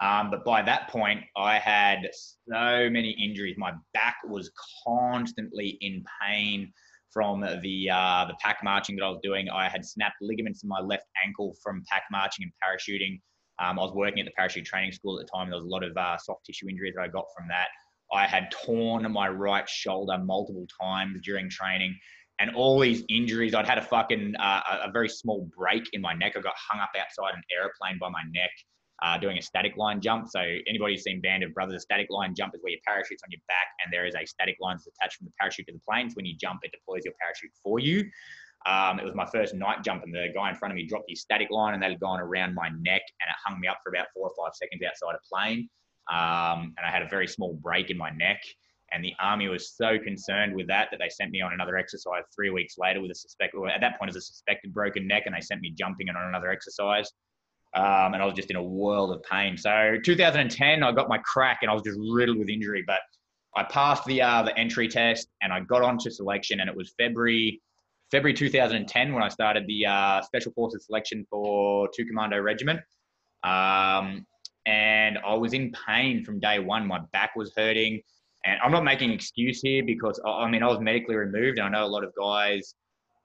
Um, 0.00 0.30
but 0.30 0.44
by 0.44 0.62
that 0.62 0.88
point, 0.88 1.22
I 1.36 1.58
had 1.58 2.08
so 2.12 2.90
many 2.90 3.10
injuries. 3.10 3.56
My 3.56 3.72
back 3.94 4.16
was 4.26 4.50
constantly 4.84 5.78
in 5.80 6.04
pain 6.20 6.72
from 7.12 7.40
the 7.40 7.90
uh, 7.90 8.24
the 8.26 8.34
pack 8.40 8.58
marching 8.64 8.96
that 8.96 9.04
I 9.04 9.10
was 9.10 9.20
doing. 9.22 9.48
I 9.48 9.68
had 9.68 9.84
snapped 9.84 10.16
ligaments 10.20 10.64
in 10.64 10.68
my 10.68 10.80
left 10.80 11.04
ankle 11.24 11.54
from 11.62 11.84
pack 11.88 12.04
marching 12.10 12.44
and 12.44 12.52
parachuting. 12.58 13.20
Um, 13.58 13.78
I 13.78 13.82
was 13.82 13.92
working 13.92 14.20
at 14.20 14.26
the 14.26 14.32
parachute 14.32 14.64
training 14.64 14.92
school 14.92 15.20
at 15.20 15.26
the 15.26 15.30
time. 15.30 15.50
There 15.50 15.58
was 15.58 15.66
a 15.66 15.68
lot 15.68 15.84
of 15.84 15.96
uh, 15.96 16.16
soft 16.18 16.46
tissue 16.46 16.68
injuries 16.68 16.94
that 16.96 17.02
I 17.02 17.08
got 17.08 17.26
from 17.36 17.46
that. 17.48 17.68
I 18.12 18.26
had 18.26 18.50
torn 18.64 19.10
my 19.10 19.28
right 19.28 19.68
shoulder 19.68 20.18
multiple 20.18 20.66
times 20.80 21.18
during 21.24 21.48
training 21.48 21.96
and 22.40 22.54
all 22.54 22.78
these 22.78 23.04
injuries. 23.08 23.54
I'd 23.54 23.66
had 23.66 23.78
a 23.78 23.82
fucking 23.82 24.34
uh, 24.38 24.60
a 24.84 24.90
very 24.90 25.08
small 25.08 25.48
break 25.56 25.88
in 25.92 26.00
my 26.00 26.12
neck. 26.12 26.32
I 26.36 26.40
got 26.40 26.54
hung 26.56 26.80
up 26.80 26.90
outside 27.00 27.34
an 27.34 27.42
airplane 27.50 27.98
by 27.98 28.08
my 28.08 28.22
neck. 28.32 28.50
uh, 29.02 29.18
doing 29.18 29.36
a 29.36 29.42
static 29.42 29.76
line 29.76 30.00
jump. 30.00 30.28
So 30.28 30.40
anybody 30.40 30.94
who's 30.94 31.02
seen 31.02 31.20
Band 31.20 31.42
of 31.42 31.52
Brothers, 31.52 31.74
a 31.74 31.80
static 31.80 32.06
line 32.08 32.34
jump 32.36 32.54
is 32.54 32.60
where 32.62 32.70
your 32.70 32.80
parachute's 32.86 33.22
on 33.24 33.30
your 33.30 33.40
back 33.48 33.66
and 33.84 33.92
there 33.92 34.06
is 34.06 34.14
a 34.14 34.24
static 34.24 34.56
line 34.60 34.76
that's 34.76 34.86
attached 34.86 35.16
from 35.16 35.26
the 35.26 35.32
parachute 35.40 35.66
to 35.66 35.72
the 35.72 35.80
plane. 35.80 36.08
So 36.08 36.14
when 36.14 36.24
you 36.24 36.36
jump, 36.36 36.60
it 36.62 36.70
deploys 36.72 37.02
your 37.04 37.14
parachute 37.20 37.50
for 37.62 37.80
you. 37.80 38.08
Um, 38.64 39.00
it 39.00 39.04
was 39.04 39.16
my 39.16 39.26
first 39.26 39.54
night 39.54 39.82
jump, 39.82 40.04
and 40.04 40.14
the 40.14 40.28
guy 40.32 40.48
in 40.48 40.54
front 40.54 40.70
of 40.70 40.76
me 40.76 40.86
dropped 40.86 41.06
his 41.08 41.20
static 41.20 41.50
line, 41.50 41.74
and 41.74 41.82
that 41.82 41.90
had 41.90 41.98
gone 41.98 42.20
around 42.20 42.54
my 42.54 42.68
neck, 42.68 43.02
and 43.20 43.26
it 43.28 43.34
hung 43.44 43.58
me 43.58 43.66
up 43.66 43.78
for 43.82 43.90
about 43.90 44.06
four 44.14 44.30
or 44.30 44.34
five 44.38 44.54
seconds 44.54 44.80
outside 44.86 45.16
a 45.16 45.34
plane. 45.34 45.68
Um, 46.12 46.74
and 46.76 46.84
I 46.86 46.90
had 46.90 47.02
a 47.02 47.08
very 47.08 47.26
small 47.26 47.54
break 47.54 47.90
in 47.90 47.96
my 47.96 48.10
neck. 48.10 48.42
And 48.92 49.02
the 49.02 49.14
army 49.18 49.48
was 49.48 49.70
so 49.74 49.98
concerned 49.98 50.54
with 50.54 50.66
that 50.66 50.88
that 50.90 50.98
they 50.98 51.08
sent 51.08 51.30
me 51.30 51.40
on 51.40 51.54
another 51.54 51.78
exercise 51.78 52.24
three 52.34 52.50
weeks 52.50 52.74
later 52.76 53.00
with 53.00 53.10
a 53.10 53.14
suspect. 53.14 53.54
Well, 53.54 53.70
at 53.70 53.80
that 53.80 53.98
point, 53.98 54.10
it 54.10 54.14
was 54.14 54.16
a 54.16 54.26
suspected 54.26 54.74
broken 54.74 55.06
neck, 55.06 55.22
and 55.24 55.34
they 55.34 55.40
sent 55.40 55.62
me 55.62 55.70
jumping 55.70 56.10
on 56.10 56.28
another 56.28 56.50
exercise. 56.50 57.10
Um, 57.74 58.12
and 58.12 58.16
I 58.16 58.26
was 58.26 58.34
just 58.34 58.50
in 58.50 58.56
a 58.56 58.62
world 58.62 59.10
of 59.10 59.22
pain. 59.22 59.56
So 59.56 59.96
2010, 60.04 60.82
I 60.82 60.92
got 60.92 61.08
my 61.08 61.16
crack, 61.24 61.60
and 61.62 61.70
I 61.70 61.74
was 61.74 61.82
just 61.82 61.98
riddled 62.12 62.36
with 62.36 62.50
injury. 62.50 62.84
But 62.86 63.00
I 63.56 63.62
passed 63.64 64.04
the 64.04 64.20
uh, 64.20 64.42
the 64.42 64.56
entry 64.58 64.88
test, 64.88 65.28
and 65.40 65.54
I 65.54 65.60
got 65.60 65.80
onto 65.80 66.10
selection, 66.10 66.60
and 66.60 66.68
it 66.68 66.76
was 66.76 66.92
February 66.98 67.62
February 68.10 68.34
2010 68.34 69.14
when 69.14 69.22
I 69.22 69.28
started 69.28 69.66
the 69.66 69.86
uh, 69.86 70.20
Special 70.20 70.52
Forces 70.52 70.84
selection 70.84 71.26
for 71.30 71.88
Two 71.96 72.04
Commando 72.04 72.38
Regiment. 72.38 72.80
Um, 73.42 74.26
and 74.66 75.18
I 75.26 75.34
was 75.34 75.52
in 75.54 75.72
pain 75.86 76.24
from 76.24 76.40
day 76.40 76.58
one. 76.58 76.86
My 76.86 77.00
back 77.12 77.34
was 77.36 77.52
hurting. 77.56 78.00
And 78.44 78.58
I'm 78.62 78.72
not 78.72 78.84
making 78.84 79.10
an 79.10 79.14
excuse 79.14 79.60
here 79.62 79.84
because 79.84 80.20
I 80.26 80.48
mean 80.48 80.62
I 80.62 80.66
was 80.66 80.80
medically 80.80 81.14
removed, 81.14 81.58
and 81.58 81.66
I 81.66 81.68
know 81.68 81.86
a 81.86 81.88
lot 81.88 82.04
of 82.04 82.12
guys. 82.18 82.74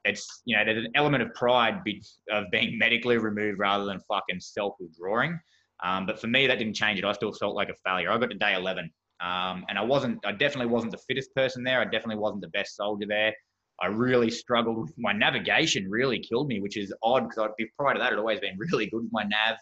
It's 0.05 0.43
you 0.45 0.55
know 0.55 0.63
there's 0.63 0.85
an 0.85 0.91
element 0.95 1.23
of 1.23 1.33
pride 1.33 1.83
be, 1.83 2.03
of 2.31 2.45
being 2.51 2.77
medically 2.77 3.17
removed 3.17 3.59
rather 3.59 3.85
than 3.85 3.99
fucking 4.07 4.39
self 4.39 4.75
withdrawing. 4.79 5.39
Um, 5.83 6.05
but 6.05 6.19
for 6.19 6.27
me, 6.27 6.47
that 6.47 6.59
didn't 6.59 6.75
change 6.75 6.99
it. 6.99 7.05
I 7.05 7.11
still 7.13 7.33
felt 7.33 7.55
like 7.55 7.69
a 7.69 7.75
failure. 7.85 8.11
I 8.11 8.17
got 8.17 8.29
to 8.29 8.37
day 8.37 8.55
11, 8.55 8.91
um, 9.21 9.65
and 9.69 9.77
I 9.77 9.83
wasn't. 9.83 10.23
I 10.25 10.33
definitely 10.33 10.67
wasn't 10.67 10.91
the 10.91 10.99
fittest 10.99 11.33
person 11.35 11.63
there. 11.63 11.81
I 11.81 11.85
definitely 11.85 12.17
wasn't 12.17 12.41
the 12.41 12.49
best 12.49 12.75
soldier 12.75 13.07
there. 13.07 13.33
I 13.81 13.87
really 13.87 14.29
struggled 14.29 14.77
with 14.77 14.93
my 14.97 15.13
navigation. 15.13 15.89
Really 15.89 16.19
killed 16.19 16.47
me, 16.47 16.59
which 16.59 16.77
is 16.77 16.93
odd 17.01 17.29
because 17.29 17.49
prior 17.77 17.93
to 17.93 17.99
that, 17.99 18.13
I'd 18.13 18.19
always 18.19 18.39
been 18.39 18.57
really 18.57 18.87
good 18.87 19.03
with 19.03 19.11
my 19.11 19.23
nav. 19.23 19.57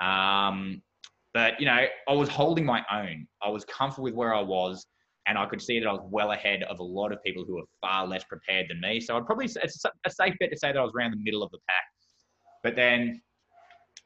Um, 0.00 0.82
but 1.34 1.60
you 1.60 1.66
know, 1.66 1.84
I 2.08 2.12
was 2.12 2.28
holding 2.28 2.64
my 2.64 2.82
own. 2.90 3.26
I 3.42 3.48
was 3.50 3.64
comfortable 3.64 4.04
with 4.04 4.14
where 4.14 4.34
I 4.34 4.40
was, 4.40 4.86
and 5.26 5.36
I 5.36 5.46
could 5.46 5.60
see 5.60 5.78
that 5.78 5.86
I 5.86 5.92
was 5.92 6.02
well 6.10 6.32
ahead 6.32 6.62
of 6.64 6.78
a 6.78 6.82
lot 6.82 7.12
of 7.12 7.22
people 7.22 7.44
who 7.46 7.56
were 7.56 7.66
far 7.80 8.06
less 8.06 8.24
prepared 8.24 8.66
than 8.68 8.80
me. 8.80 9.00
So 9.00 9.16
I'd 9.16 9.26
probably 9.26 9.46
it's 9.46 9.84
a 9.84 10.10
safe 10.10 10.34
bet 10.40 10.50
to 10.50 10.56
say 10.56 10.72
that 10.72 10.78
I 10.78 10.82
was 10.82 10.92
around 10.96 11.12
the 11.12 11.22
middle 11.22 11.42
of 11.42 11.50
the 11.50 11.58
pack. 11.68 11.84
But 12.62 12.76
then 12.76 13.20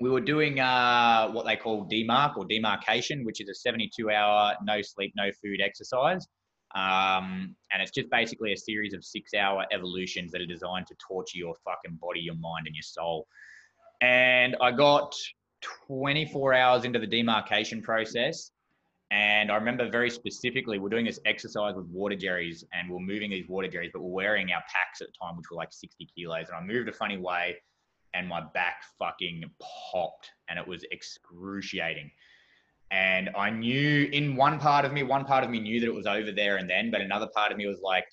we 0.00 0.10
were 0.10 0.20
doing 0.20 0.58
uh, 0.58 1.30
what 1.30 1.46
they 1.46 1.56
call 1.56 1.88
demarc 1.88 2.36
or 2.36 2.44
demarcation, 2.44 3.24
which 3.24 3.40
is 3.40 3.48
a 3.48 3.68
72-hour 3.68 4.56
no 4.64 4.82
sleep, 4.82 5.12
no 5.16 5.30
food 5.42 5.60
exercise. 5.64 6.26
Um, 6.74 7.54
and 7.70 7.82
it's 7.82 7.92
just 7.92 8.10
basically 8.10 8.52
a 8.52 8.56
series 8.56 8.94
of 8.94 9.04
six-hour 9.04 9.66
evolutions 9.72 10.32
that 10.32 10.40
are 10.40 10.46
designed 10.46 10.86
to 10.88 10.94
torture 11.06 11.38
your 11.38 11.54
fucking 11.64 11.98
body, 12.00 12.20
your 12.20 12.34
mind, 12.34 12.66
and 12.66 12.74
your 12.74 12.82
soul. 12.82 13.26
And 14.00 14.56
I 14.60 14.72
got 14.72 15.14
24 15.86 16.54
hours 16.54 16.84
into 16.84 16.98
the 16.98 17.06
demarcation 17.06 17.82
process. 17.82 18.50
And 19.10 19.52
I 19.52 19.56
remember 19.56 19.90
very 19.90 20.08
specifically, 20.08 20.78
we're 20.78 20.88
doing 20.88 21.04
this 21.04 21.20
exercise 21.26 21.74
with 21.76 21.86
water 21.86 22.16
jerrys 22.16 22.64
and 22.72 22.90
we're 22.90 22.98
moving 22.98 23.30
these 23.30 23.46
water 23.46 23.68
jerrys, 23.68 23.90
but 23.92 24.00
we're 24.00 24.10
wearing 24.10 24.50
our 24.52 24.62
packs 24.72 25.02
at 25.02 25.08
the 25.08 25.12
time, 25.22 25.36
which 25.36 25.50
were 25.50 25.56
like 25.56 25.70
60 25.70 26.08
kilos. 26.16 26.46
And 26.48 26.56
I 26.56 26.62
moved 26.62 26.88
a 26.88 26.92
funny 26.92 27.18
way 27.18 27.56
and 28.14 28.26
my 28.26 28.40
back 28.54 28.82
fucking 28.98 29.44
popped 29.60 30.30
and 30.48 30.58
it 30.58 30.66
was 30.66 30.84
excruciating. 30.90 32.10
And 32.90 33.30
I 33.36 33.50
knew 33.50 34.08
in 34.12 34.34
one 34.34 34.58
part 34.58 34.84
of 34.84 34.92
me, 34.92 35.02
one 35.02 35.24
part 35.24 35.44
of 35.44 35.50
me 35.50 35.60
knew 35.60 35.80
that 35.80 35.86
it 35.86 35.94
was 35.94 36.06
over 36.06 36.32
there 36.32 36.56
and 36.56 36.68
then, 36.68 36.90
but 36.90 37.00
another 37.00 37.28
part 37.34 37.52
of 37.52 37.58
me 37.58 37.66
was 37.66 37.80
like, 37.82 38.06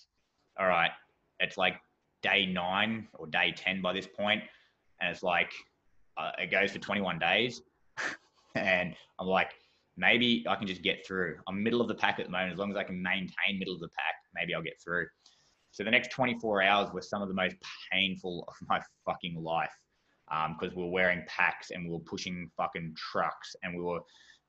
all 0.59 0.67
right, 0.67 0.91
it's 1.39 1.57
like 1.57 1.75
day 2.21 2.45
nine 2.45 3.07
or 3.13 3.27
day 3.27 3.53
10 3.55 3.81
by 3.81 3.93
this 3.93 4.07
point, 4.07 4.41
And 4.99 5.11
it's 5.11 5.23
like, 5.23 5.51
uh, 6.19 6.31
it 6.37 6.51
goes 6.51 6.71
for 6.71 6.79
21 6.79 7.19
days. 7.19 7.61
and 8.55 8.95
I'm 9.19 9.27
like, 9.27 9.51
maybe 9.97 10.45
I 10.47 10.55
can 10.55 10.67
just 10.67 10.81
get 10.81 11.05
through. 11.05 11.37
I'm 11.47 11.63
middle 11.63 11.81
of 11.81 11.87
the 11.87 11.95
pack 11.95 12.19
at 12.19 12.25
the 12.25 12.31
moment. 12.31 12.53
As 12.53 12.59
long 12.59 12.71
as 12.71 12.77
I 12.77 12.83
can 12.83 13.01
maintain 13.01 13.57
middle 13.57 13.73
of 13.73 13.79
the 13.79 13.89
pack, 13.89 14.15
maybe 14.35 14.53
I'll 14.53 14.61
get 14.61 14.79
through. 14.83 15.07
So 15.71 15.83
the 15.83 15.91
next 15.91 16.11
24 16.11 16.63
hours 16.63 16.91
were 16.93 17.01
some 17.01 17.21
of 17.21 17.27
the 17.27 17.33
most 17.33 17.55
painful 17.91 18.45
of 18.47 18.55
my 18.67 18.81
fucking 19.05 19.41
life 19.41 19.71
because 20.29 20.71
um, 20.71 20.75
we 20.75 20.83
were 20.83 20.91
wearing 20.91 21.23
packs 21.27 21.71
and 21.71 21.85
we 21.85 21.91
were 21.91 21.99
pushing 21.99 22.49
fucking 22.55 22.95
trucks 22.95 23.55
and 23.63 23.75
we 23.75 23.81
were 23.81 23.99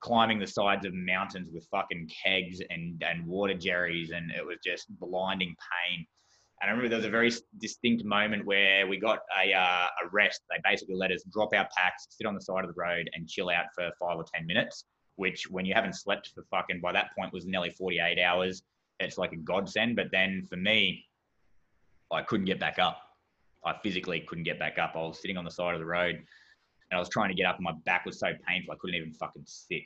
climbing 0.01 0.39
the 0.39 0.47
sides 0.47 0.85
of 0.85 0.93
mountains 0.95 1.49
with 1.53 1.67
fucking 1.71 2.09
kegs 2.25 2.61
and, 2.69 3.03
and 3.07 3.27
water 3.27 3.55
jerrys 3.55 4.15
and 4.15 4.31
it 4.31 4.45
was 4.45 4.59
just 4.65 4.87
blinding 4.99 5.55
pain. 5.89 6.07
And 6.61 6.69
I 6.69 6.73
remember 6.73 6.89
there 6.89 6.99
was 6.99 7.07
a 7.07 7.11
very 7.11 7.33
distinct 7.59 8.05
moment 8.05 8.45
where 8.45 8.87
we 8.87 8.99
got 8.99 9.21
a, 9.43 9.53
uh, 9.55 9.87
a 10.05 10.09
rest. 10.13 10.43
They 10.51 10.61
basically 10.63 10.95
let 10.95 11.11
us 11.11 11.23
drop 11.33 11.55
our 11.55 11.67
packs, 11.77 12.07
sit 12.11 12.27
on 12.27 12.35
the 12.35 12.41
side 12.41 12.65
of 12.65 12.75
the 12.75 12.81
road, 12.81 13.09
and 13.15 13.29
chill 13.29 13.49
out 13.49 13.67
for 13.75 13.91
five 13.99 14.17
or 14.17 14.25
10 14.35 14.47
minutes, 14.47 14.85
which, 15.17 15.51
when 15.51 15.65
you 15.65 15.73
haven't 15.73 15.95
slept 15.95 16.33
for 16.35 16.45
fucking, 16.51 16.81
by 16.81 16.93
that 16.93 17.15
point, 17.17 17.33
was 17.33 17.47
nearly 17.47 17.71
48 17.71 18.19
hours. 18.21 18.63
It's 18.99 19.17
like 19.17 19.33
a 19.33 19.37
godsend. 19.37 19.97
But 19.97 20.09
then 20.13 20.47
for 20.51 20.57
me, 20.57 21.07
I 22.13 22.23
couldn't 22.23 22.47
get 22.47 22.61
back 22.61 22.79
up. 22.79 22.99
I 23.65 23.75
physically 23.83 24.21
couldn't 24.21 24.45
get 24.45 24.59
back 24.59 24.79
up. 24.79 24.93
I 24.95 24.99
was 24.99 25.21
sitting 25.21 25.39
on 25.39 25.45
the 25.45 25.51
side 25.51 25.75
of 25.75 25.81
the 25.81 25.87
road 25.87 26.23
and 26.91 26.97
I 26.97 27.01
was 27.01 27.09
trying 27.09 27.29
to 27.29 27.35
get 27.35 27.47
up, 27.47 27.57
and 27.57 27.65
my 27.65 27.73
back 27.85 28.05
was 28.05 28.19
so 28.19 28.33
painful, 28.47 28.73
I 28.73 28.77
couldn't 28.81 28.97
even 28.97 29.13
fucking 29.13 29.45
sit. 29.47 29.85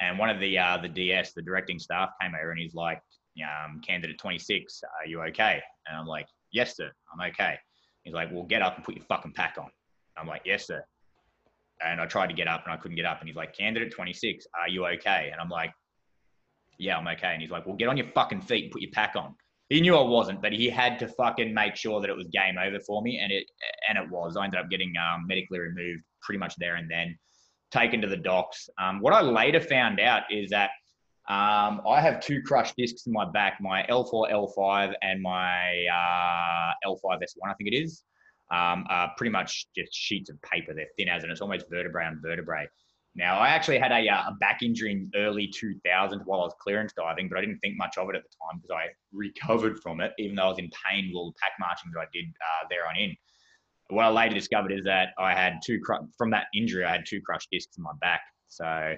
And 0.00 0.18
one 0.18 0.28
of 0.28 0.40
the 0.40 0.58
uh, 0.58 0.78
the 0.78 0.88
DS, 0.88 1.32
the 1.32 1.42
directing 1.42 1.78
staff, 1.78 2.10
came 2.20 2.32
over 2.34 2.50
and 2.50 2.60
he's 2.60 2.74
like, 2.74 3.00
um, 3.40 3.80
candidate 3.80 4.18
26, 4.18 4.82
are 5.00 5.06
you 5.06 5.22
okay? 5.22 5.60
And 5.86 5.96
I'm 5.96 6.06
like, 6.06 6.26
yes, 6.52 6.76
sir, 6.76 6.90
I'm 7.12 7.30
okay. 7.30 7.56
He's 8.04 8.14
like, 8.14 8.30
well, 8.32 8.44
get 8.44 8.62
up 8.62 8.76
and 8.76 8.84
put 8.84 8.96
your 8.96 9.04
fucking 9.04 9.32
pack 9.34 9.56
on. 9.58 9.68
I'm 10.16 10.26
like, 10.26 10.42
yes, 10.44 10.66
sir. 10.66 10.84
And 11.84 12.00
I 12.00 12.06
tried 12.06 12.28
to 12.28 12.34
get 12.34 12.48
up 12.48 12.64
and 12.64 12.72
I 12.72 12.76
couldn't 12.76 12.96
get 12.96 13.06
up. 13.06 13.20
And 13.20 13.28
he's 13.28 13.36
like, 13.36 13.56
candidate 13.56 13.92
26, 13.92 14.46
are 14.60 14.68
you 14.68 14.86
okay? 14.86 15.30
And 15.32 15.40
I'm 15.40 15.48
like, 15.48 15.72
yeah, 16.78 16.96
I'm 16.98 17.08
okay. 17.08 17.32
And 17.32 17.40
he's 17.40 17.50
like, 17.50 17.66
well, 17.66 17.76
get 17.76 17.88
on 17.88 17.96
your 17.96 18.08
fucking 18.08 18.42
feet 18.42 18.64
and 18.64 18.72
put 18.72 18.82
your 18.82 18.90
pack 18.92 19.14
on. 19.16 19.34
He 19.68 19.80
knew 19.80 19.96
I 19.96 20.02
wasn't, 20.02 20.42
but 20.42 20.52
he 20.52 20.68
had 20.68 20.98
to 20.98 21.08
fucking 21.08 21.54
make 21.54 21.76
sure 21.76 22.00
that 22.00 22.10
it 22.10 22.16
was 22.16 22.26
game 22.32 22.56
over 22.58 22.78
for 22.80 23.02
me. 23.02 23.20
And 23.22 23.32
it, 23.32 23.44
and 23.88 23.96
it 23.96 24.10
was. 24.10 24.36
I 24.36 24.44
ended 24.44 24.60
up 24.60 24.68
getting 24.68 24.92
um, 24.96 25.26
medically 25.26 25.60
removed 25.60 26.02
pretty 26.20 26.38
much 26.38 26.54
there 26.58 26.76
and 26.76 26.90
then, 26.90 27.16
taken 27.70 28.00
to 28.02 28.08
the 28.08 28.16
docs. 28.16 28.68
Um, 28.78 29.00
what 29.00 29.14
I 29.14 29.22
later 29.22 29.60
found 29.60 29.98
out 29.98 30.24
is 30.30 30.50
that 30.50 30.70
um, 31.28 31.82
I 31.88 32.00
have 32.00 32.20
two 32.20 32.42
crushed 32.42 32.74
discs 32.76 33.06
in 33.06 33.12
my 33.12 33.30
back, 33.30 33.58
my 33.60 33.84
L4, 33.88 34.32
L5, 34.32 34.94
and 35.02 35.22
my 35.22 35.86
uh, 35.86 36.72
L5S1, 36.88 37.48
I 37.48 37.54
think 37.54 37.72
it 37.72 37.76
is. 37.76 38.02
Um, 38.50 38.84
pretty 39.16 39.30
much 39.30 39.66
just 39.74 39.94
sheets 39.94 40.28
of 40.28 40.40
paper. 40.42 40.74
They're 40.74 40.86
thin 40.98 41.08
as, 41.08 41.22
and 41.22 41.32
it's 41.32 41.40
almost 41.40 41.66
vertebrae 41.70 42.04
on 42.04 42.20
vertebrae. 42.22 42.66
Now, 43.14 43.38
I 43.38 43.48
actually 43.48 43.78
had 43.78 43.92
a, 43.92 44.08
uh, 44.08 44.30
a, 44.30 44.36
back 44.40 44.62
injury 44.62 44.92
in 44.92 45.10
early 45.14 45.46
2000 45.46 46.22
while 46.24 46.40
I 46.40 46.44
was 46.44 46.54
clearance 46.60 46.94
diving, 46.94 47.28
but 47.28 47.36
I 47.36 47.42
didn't 47.42 47.58
think 47.58 47.76
much 47.76 47.98
of 47.98 48.08
it 48.08 48.16
at 48.16 48.22
the 48.22 48.28
time 48.28 48.60
because 48.60 48.74
I 48.74 48.88
recovered 49.12 49.80
from 49.80 50.00
it, 50.00 50.12
even 50.18 50.34
though 50.34 50.44
I 50.44 50.48
was 50.48 50.58
in 50.58 50.70
pain 50.88 51.08
with 51.08 51.16
all 51.16 51.30
the 51.30 51.38
pack 51.42 51.52
marching 51.60 51.90
that 51.92 52.00
I 52.00 52.06
did 52.12 52.24
uh, 52.24 52.66
there 52.70 52.88
on 52.88 52.96
in. 52.96 53.14
What 53.88 54.06
I 54.06 54.08
later 54.08 54.34
discovered 54.34 54.72
is 54.72 54.84
that 54.84 55.10
I 55.18 55.34
had 55.34 55.60
two, 55.62 55.78
cr- 55.80 56.06
from 56.16 56.30
that 56.30 56.46
injury, 56.54 56.84
I 56.84 56.92
had 56.92 57.04
two 57.06 57.20
crushed 57.20 57.48
discs 57.52 57.76
in 57.76 57.82
my 57.82 57.92
back. 58.00 58.22
So 58.48 58.94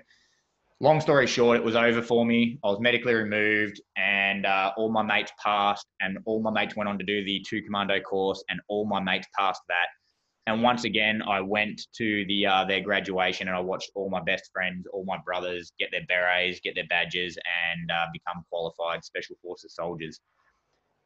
long 0.80 1.00
story 1.00 1.26
short, 1.26 1.56
it 1.56 1.64
was 1.64 1.76
over 1.76 2.02
for 2.02 2.24
me. 2.24 2.58
I 2.64 2.68
was 2.68 2.80
medically 2.80 3.14
removed, 3.14 3.80
and 3.96 4.46
uh, 4.46 4.72
all 4.76 4.90
my 4.90 5.02
mates 5.02 5.32
passed, 5.42 5.87
and 6.00 6.18
all 6.24 6.40
my 6.42 6.50
mates 6.50 6.76
went 6.76 6.88
on 6.88 6.98
to 6.98 7.04
do 7.04 7.24
the 7.24 7.44
two 7.48 7.62
commando 7.62 8.00
course, 8.00 8.42
and 8.48 8.60
all 8.68 8.84
my 8.87 9.00
mates 9.00 9.26
passed 9.38 9.62
that. 9.68 9.87
And 10.46 10.62
once 10.62 10.84
again, 10.84 11.22
I 11.22 11.40
went 11.40 11.80
to 11.94 12.24
the 12.26 12.46
uh, 12.46 12.64
their 12.64 12.80
graduation, 12.80 13.48
and 13.48 13.56
I 13.56 13.60
watched 13.60 13.90
all 13.94 14.10
my 14.10 14.22
best 14.22 14.50
friends, 14.52 14.87
all 14.92 15.04
my 15.04 15.18
brothers, 15.24 15.72
get 15.78 15.90
their 15.90 16.04
berets, 16.06 16.60
get 16.60 16.74
their 16.74 16.87
badges, 16.88 17.38
and 17.72 17.90
uh, 17.90 18.06
become 18.12 18.44
qualified 18.50 19.04
special 19.04 19.37
forces 19.42 19.74
soldiers. 19.74 20.20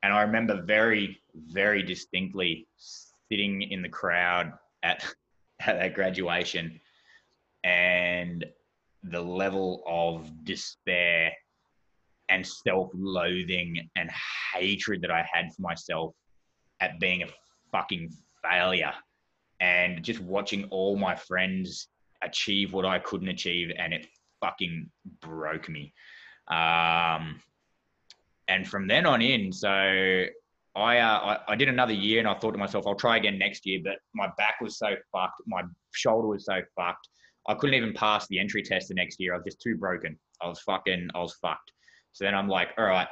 And 0.03 0.13
I 0.13 0.23
remember 0.23 0.63
very, 0.63 1.21
very 1.35 1.83
distinctly 1.83 2.67
sitting 2.77 3.63
in 3.63 3.83
the 3.83 3.89
crowd 3.89 4.53
at 4.83 5.05
at 5.61 5.79
that 5.79 5.95
graduation, 5.95 6.81
and 7.63 8.45
the 9.11 9.21
level 9.21 9.83
of 9.87 10.45
despair 10.45 11.33
and 12.29 12.47
self-loathing 12.47 13.89
and 13.97 14.11
hatred 14.55 15.03
that 15.03 15.11
I 15.11 15.27
had 15.33 15.53
for 15.55 15.63
myself 15.63 16.15
at 16.81 17.01
being 17.01 17.23
a 17.23 17.27
fucking 17.73 18.11
failure 18.43 18.93
and 19.61 20.03
just 20.03 20.21
watching 20.21 20.65
all 20.71 20.97
my 20.97 21.15
friends 21.15 21.89
achieve 22.23 22.73
what 22.73 22.85
I 22.85 22.99
couldn't 22.99 23.29
achieve 23.29 23.73
and 23.79 23.93
it 23.93 24.07
fucking 24.41 24.91
broke 25.21 25.69
me. 25.69 25.93
Um, 26.49 27.41
and 28.49 28.67
from 28.67 28.87
then 28.87 29.07
on 29.07 29.21
in, 29.21 29.53
so 29.53 29.69
I, 29.69 30.99
uh, 30.99 31.19
I, 31.19 31.39
I 31.49 31.57
did 31.57 31.69
another 31.69 31.93
year 31.93 32.19
and 32.19 32.29
I 32.29 32.35
thought 32.35 32.53
to 32.53 32.59
myself, 32.59 32.87
I'll 32.87 32.95
try 32.95 33.17
again 33.17 33.39
next 33.39 33.67
year, 33.67 33.81
but 33.83 33.99
my 34.15 34.29
back 34.39 34.61
was 34.61 34.79
so 34.79 34.95
fucked, 35.13 35.43
my 35.47 35.63
shoulder 35.93 36.29
was 36.29 36.45
so 36.45 36.61
fucked. 36.77 37.09
I 37.49 37.55
couldn't 37.55 37.75
even 37.75 37.95
pass 37.95 38.29
the 38.29 38.39
entry 38.39 38.63
test 38.63 38.89
the 38.89 38.95
next 38.95 39.19
year. 39.19 39.33
I 39.33 39.39
was 39.39 39.45
just 39.45 39.61
too 39.61 39.77
broken. 39.77 40.19
I 40.43 40.49
was 40.49 40.61
fucking, 40.61 41.09
I 41.15 41.19
was 41.19 41.35
fucked. 41.35 41.73
So 42.13 42.25
then 42.25 42.35
I'm 42.35 42.49
like, 42.49 42.69
all 42.77 42.85
right, 42.85 43.09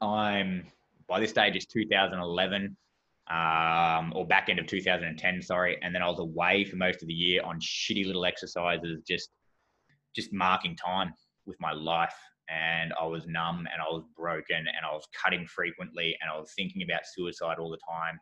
I'm 0.00 0.66
by 1.08 1.20
this 1.20 1.30
stage 1.30 1.54
it's 1.54 1.66
2011 1.66 2.76
um, 3.30 4.12
or 4.16 4.26
back 4.26 4.48
end 4.48 4.58
of 4.58 4.66
2010, 4.66 5.42
sorry. 5.42 5.78
And 5.82 5.94
then 5.94 6.02
I 6.02 6.08
was 6.08 6.18
away 6.18 6.64
for 6.64 6.76
most 6.76 7.02
of 7.02 7.08
the 7.08 7.14
year 7.14 7.42
on 7.44 7.60
shitty 7.60 8.06
little 8.06 8.24
exercises, 8.24 9.02
just 9.06 9.30
just 10.14 10.32
marking 10.32 10.76
time 10.76 11.12
with 11.46 11.56
my 11.60 11.72
life. 11.72 12.14
And 12.48 12.92
I 13.00 13.06
was 13.06 13.26
numb 13.26 13.66
and 13.72 13.80
I 13.80 13.90
was 13.90 14.04
broken 14.16 14.56
and 14.56 14.86
I 14.86 14.92
was 14.92 15.06
cutting 15.22 15.46
frequently 15.46 16.16
and 16.20 16.30
I 16.30 16.38
was 16.38 16.52
thinking 16.56 16.82
about 16.82 17.02
suicide 17.06 17.58
all 17.58 17.70
the 17.70 17.78
time. 17.88 18.18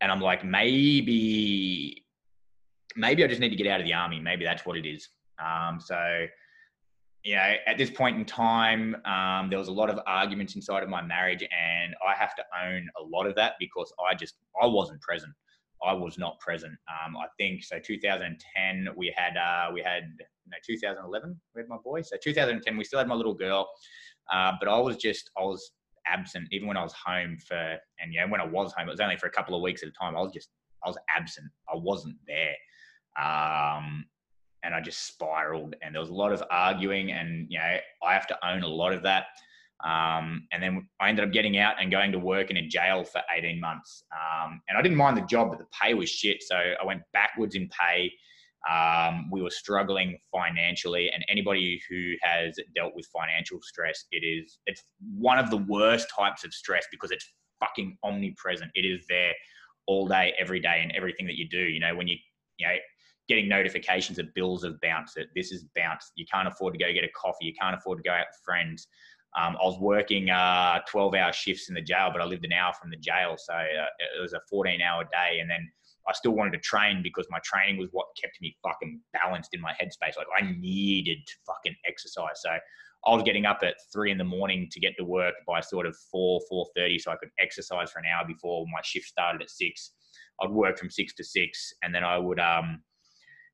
And 0.00 0.12
I'm 0.12 0.20
like, 0.20 0.44
maybe, 0.44 2.01
maybe 2.96 3.24
I 3.24 3.26
just 3.26 3.40
need 3.40 3.50
to 3.50 3.56
get 3.56 3.66
out 3.66 3.80
of 3.80 3.86
the 3.86 3.92
army. 3.92 4.20
Maybe 4.20 4.44
that's 4.44 4.64
what 4.66 4.76
it 4.76 4.86
is. 4.86 5.08
Um, 5.44 5.80
so 5.80 6.26
you 7.24 7.36
know, 7.36 7.54
at 7.66 7.78
this 7.78 7.90
point 7.90 8.18
in 8.18 8.24
time, 8.24 8.96
um, 9.04 9.48
there 9.48 9.58
was 9.58 9.68
a 9.68 9.72
lot 9.72 9.90
of 9.90 9.98
arguments 10.06 10.56
inside 10.56 10.82
of 10.82 10.88
my 10.88 11.02
marriage, 11.02 11.42
and 11.42 11.94
I 12.06 12.14
have 12.18 12.34
to 12.34 12.42
own 12.64 12.88
a 13.00 13.04
lot 13.04 13.26
of 13.26 13.36
that 13.36 13.54
because 13.60 13.92
I 14.10 14.14
just 14.14 14.34
I 14.60 14.66
wasn't 14.66 15.00
present. 15.00 15.32
I 15.84 15.92
was 15.92 16.18
not 16.18 16.38
present. 16.40 16.74
Um, 16.88 17.16
I 17.16 17.26
think 17.38 17.64
so. 17.64 17.78
2010, 17.78 18.88
we 18.96 19.12
had 19.16 19.36
uh, 19.36 19.70
we 19.72 19.82
had 19.82 20.04
no 20.48 20.56
2011. 20.66 21.40
We 21.54 21.60
had 21.60 21.68
my 21.68 21.76
boy. 21.84 22.02
So 22.02 22.16
2010, 22.22 22.76
we 22.76 22.84
still 22.84 22.98
had 22.98 23.08
my 23.08 23.14
little 23.14 23.34
girl, 23.34 23.68
uh, 24.32 24.52
but 24.58 24.68
I 24.68 24.78
was 24.78 24.96
just 24.96 25.30
I 25.38 25.42
was 25.42 25.72
absent 26.08 26.48
even 26.50 26.66
when 26.66 26.76
I 26.76 26.82
was 26.82 26.92
home 26.92 27.38
for 27.46 27.76
and 28.00 28.12
yeah, 28.12 28.24
when 28.28 28.40
I 28.40 28.46
was 28.46 28.72
home, 28.76 28.88
it 28.88 28.92
was 28.92 29.00
only 29.00 29.16
for 29.16 29.26
a 29.26 29.30
couple 29.30 29.54
of 29.54 29.62
weeks 29.62 29.82
at 29.82 29.88
a 29.88 29.92
time. 29.92 30.16
I 30.16 30.20
was 30.20 30.32
just 30.32 30.50
I 30.84 30.88
was 30.88 30.98
absent. 31.16 31.46
I 31.72 31.76
wasn't 31.76 32.16
there. 32.26 32.54
Um, 33.20 34.06
and 34.64 34.74
I 34.74 34.80
just 34.80 35.06
spiraled. 35.06 35.74
And 35.82 35.94
there 35.94 36.00
was 36.00 36.10
a 36.10 36.14
lot 36.14 36.32
of 36.32 36.42
arguing, 36.50 37.12
and 37.12 37.46
you 37.50 37.58
know, 37.58 37.76
I 38.04 38.12
have 38.12 38.26
to 38.28 38.46
own 38.46 38.62
a 38.62 38.68
lot 38.68 38.92
of 38.92 39.02
that. 39.02 39.26
Um, 39.84 40.46
and 40.52 40.62
then 40.62 40.88
I 41.00 41.08
ended 41.08 41.24
up 41.24 41.32
getting 41.32 41.58
out 41.58 41.74
and 41.80 41.90
going 41.90 42.12
to 42.12 42.18
work 42.18 42.50
in 42.50 42.56
a 42.56 42.66
jail 42.66 43.02
for 43.02 43.20
18 43.36 43.60
months. 43.60 44.04
Um, 44.12 44.60
and 44.68 44.78
I 44.78 44.82
didn't 44.82 44.96
mind 44.96 45.16
the 45.16 45.22
job, 45.22 45.50
but 45.50 45.58
the 45.58 45.66
pay 45.72 45.94
was 45.94 46.08
shit. 46.08 46.42
So 46.42 46.54
I 46.56 46.84
went 46.84 47.02
backwards 47.12 47.56
in 47.56 47.68
pay. 47.68 48.12
Um, 48.70 49.28
we 49.32 49.42
were 49.42 49.50
struggling 49.50 50.18
financially, 50.30 51.10
and 51.12 51.24
anybody 51.28 51.82
who 51.90 52.12
has 52.22 52.56
dealt 52.76 52.94
with 52.94 53.06
financial 53.06 53.58
stress, 53.60 54.04
it 54.12 54.24
is 54.24 54.58
it's 54.66 54.84
one 55.18 55.40
of 55.40 55.50
the 55.50 55.56
worst 55.56 56.06
types 56.16 56.44
of 56.44 56.54
stress 56.54 56.86
because 56.92 57.10
it's 57.10 57.28
fucking 57.58 57.98
omnipresent. 58.04 58.70
It 58.76 58.82
is 58.82 59.04
there 59.08 59.32
all 59.88 60.06
day, 60.06 60.32
every 60.38 60.60
day, 60.60 60.78
and 60.80 60.92
everything 60.92 61.26
that 61.26 61.36
you 61.36 61.48
do. 61.48 61.58
You 61.58 61.80
know, 61.80 61.96
when 61.96 62.06
you 62.06 62.16
you 62.58 62.68
know 62.68 62.74
getting 63.28 63.48
notifications 63.48 64.16
that 64.16 64.34
bills 64.34 64.64
have 64.64 64.80
bounced, 64.80 65.14
that 65.14 65.26
this 65.34 65.52
is 65.52 65.64
bounced. 65.76 66.12
You 66.16 66.26
can't 66.32 66.48
afford 66.48 66.74
to 66.74 66.78
go 66.78 66.92
get 66.92 67.04
a 67.04 67.08
coffee. 67.08 67.46
You 67.46 67.54
can't 67.60 67.74
afford 67.74 67.98
to 67.98 68.02
go 68.02 68.12
out 68.14 68.26
with 68.30 68.40
friends. 68.44 68.88
Um, 69.38 69.56
I 69.60 69.64
was 69.64 69.78
working 69.80 70.28
uh, 70.28 70.80
12 70.88 71.14
hour 71.14 71.32
shifts 71.32 71.68
in 71.68 71.74
the 71.74 71.80
jail, 71.80 72.10
but 72.12 72.20
I 72.20 72.24
lived 72.24 72.44
an 72.44 72.52
hour 72.52 72.72
from 72.78 72.90
the 72.90 72.96
jail. 72.96 73.36
So 73.38 73.54
uh, 73.54 73.86
it 74.16 74.20
was 74.20 74.34
a 74.34 74.40
14 74.50 74.82
hour 74.82 75.04
day. 75.04 75.38
And 75.40 75.48
then 75.48 75.70
I 76.08 76.12
still 76.12 76.32
wanted 76.32 76.52
to 76.52 76.58
train 76.58 77.02
because 77.02 77.26
my 77.30 77.38
training 77.44 77.78
was 77.78 77.88
what 77.92 78.06
kept 78.20 78.38
me 78.42 78.56
fucking 78.62 79.00
balanced 79.12 79.54
in 79.54 79.60
my 79.60 79.72
headspace. 79.72 80.16
Like 80.16 80.26
I 80.38 80.52
needed 80.58 81.18
to 81.26 81.32
fucking 81.46 81.74
exercise. 81.86 82.42
So 82.42 82.50
I 83.06 83.14
was 83.14 83.22
getting 83.22 83.46
up 83.46 83.60
at 83.62 83.74
three 83.92 84.10
in 84.10 84.18
the 84.18 84.24
morning 84.24 84.68
to 84.70 84.80
get 84.80 84.96
to 84.98 85.04
work 85.04 85.34
by 85.46 85.60
sort 85.60 85.86
of 85.86 85.96
four, 86.10 86.40
4.30 86.52 87.00
so 87.00 87.12
I 87.12 87.16
could 87.16 87.30
exercise 87.40 87.90
for 87.90 88.00
an 88.00 88.04
hour 88.06 88.26
before 88.26 88.64
my 88.66 88.80
shift 88.84 89.06
started 89.06 89.42
at 89.42 89.50
six. 89.50 89.92
I'd 90.40 90.50
work 90.50 90.78
from 90.78 90.90
six 90.90 91.14
to 91.14 91.24
six 91.24 91.72
and 91.82 91.94
then 91.94 92.04
I 92.04 92.18
would, 92.18 92.38
um, 92.38 92.82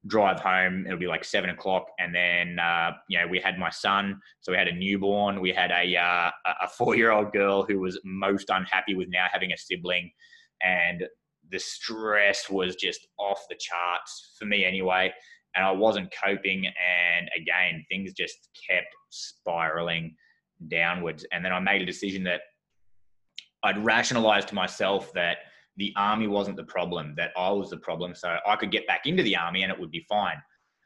drive 0.07 0.41
home. 0.41 0.87
It'll 0.87 0.99
be 0.99 1.07
like 1.07 1.25
seven 1.25 1.51
o'clock, 1.51 1.87
and 1.99 2.15
then 2.15 2.59
uh, 2.59 2.93
you 3.09 3.19
know 3.19 3.27
we 3.27 3.41
had 3.41 3.59
my 3.59 3.71
son, 3.71 4.21
so 4.41 4.53
we 4.53 4.59
had 4.59 4.69
a 4.69 4.75
newborn. 4.75 5.41
We 5.41 5.53
had 5.53 5.71
a 5.71 5.97
uh, 5.97 6.31
a 6.63 6.69
four 6.69 6.95
year 6.97 7.11
old 7.11 7.33
girl 7.33 7.65
who 7.65 7.81
was 7.81 8.01
most 8.05 8.51
unhappy 8.51 8.95
with 8.95 9.09
now 9.11 9.27
having 9.31 9.53
a 9.53 9.57
sibling, 9.57 10.11
and 10.63 11.05
the 11.51 11.59
stress 11.59 12.49
was 12.51 12.77
just 12.77 13.07
off 13.19 13.41
the 13.49 13.57
charts 13.59 14.35
for 14.39 14.45
me 14.45 14.65
anyway. 14.65 15.13
And 15.57 15.65
I 15.65 15.73
wasn't 15.73 16.13
coping, 16.25 16.67
and 16.67 17.29
again 17.37 17.85
things 17.91 18.13
just 18.13 18.49
kept 18.69 18.95
spiraling 19.11 20.15
downwards. 20.69 21.27
And 21.33 21.45
then 21.45 21.53
I 21.53 21.61
made 21.61 21.83
a 21.83 21.87
decision 21.87 22.25
that 22.25 22.41
I'd 23.63 23.85
rationalize 23.85 24.45
to 24.47 24.55
myself 24.55 25.13
that 25.15 25.39
the 25.79 25.93
army 25.97 26.27
wasn't 26.27 26.57
the 26.57 26.65
problem, 26.65 27.15
that 27.17 27.31
I 27.37 27.51
was 27.51 27.71
the 27.71 27.77
problem. 27.79 28.15
So 28.15 28.37
I 28.47 28.57
could 28.57 28.73
get 28.73 28.87
back 28.87 29.07
into 29.07 29.23
the 29.23 29.37
army 29.37 29.63
and 29.63 29.73
it 29.73 29.79
would 29.79 29.93
be 29.93 30.05
fine. 30.09 30.37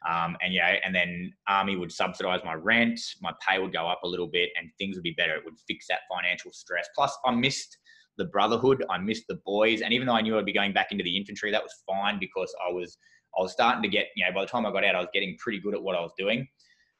Um, 0.08 0.36
and 0.42 0.52
yeah, 0.52 0.76
and 0.84 0.94
then 0.94 1.32
army 1.48 1.76
would 1.76 1.90
subsidize 1.90 2.40
my 2.44 2.54
rent, 2.54 3.00
my 3.20 3.32
pay 3.46 3.58
would 3.58 3.72
go 3.72 3.88
up 3.88 4.00
a 4.04 4.08
little 4.08 4.26
bit, 4.26 4.50
and 4.58 4.68
things 4.76 4.96
would 4.96 5.04
be 5.04 5.12
better. 5.12 5.34
It 5.34 5.44
would 5.44 5.54
fix 5.66 5.86
that 5.88 6.00
financial 6.12 6.52
stress. 6.52 6.88
Plus, 6.94 7.16
I 7.24 7.30
missed 7.30 7.78
the 8.18 8.24
brotherhood, 8.26 8.84
I 8.90 8.98
missed 8.98 9.24
the 9.28 9.40
boys, 9.46 9.80
and 9.80 9.92
even 9.92 10.06
though 10.06 10.14
I 10.14 10.20
knew 10.20 10.36
I'd 10.36 10.44
be 10.44 10.52
going 10.52 10.72
back 10.72 10.92
into 10.92 11.04
the 11.04 11.16
infantry, 11.16 11.50
that 11.52 11.62
was 11.62 11.72
fine 11.86 12.18
because 12.18 12.54
I 12.68 12.72
was 12.72 12.98
I 13.38 13.42
was 13.42 13.52
starting 13.52 13.82
to 13.82 13.88
get, 13.88 14.08
you 14.14 14.26
know, 14.26 14.32
by 14.32 14.42
the 14.42 14.48
time 14.48 14.66
I 14.66 14.72
got 14.72 14.84
out, 14.84 14.94
I 14.94 14.98
was 14.98 15.08
getting 15.14 15.36
pretty 15.38 15.58
good 15.58 15.74
at 15.74 15.82
what 15.82 15.96
I 15.96 16.00
was 16.00 16.12
doing. 16.18 16.46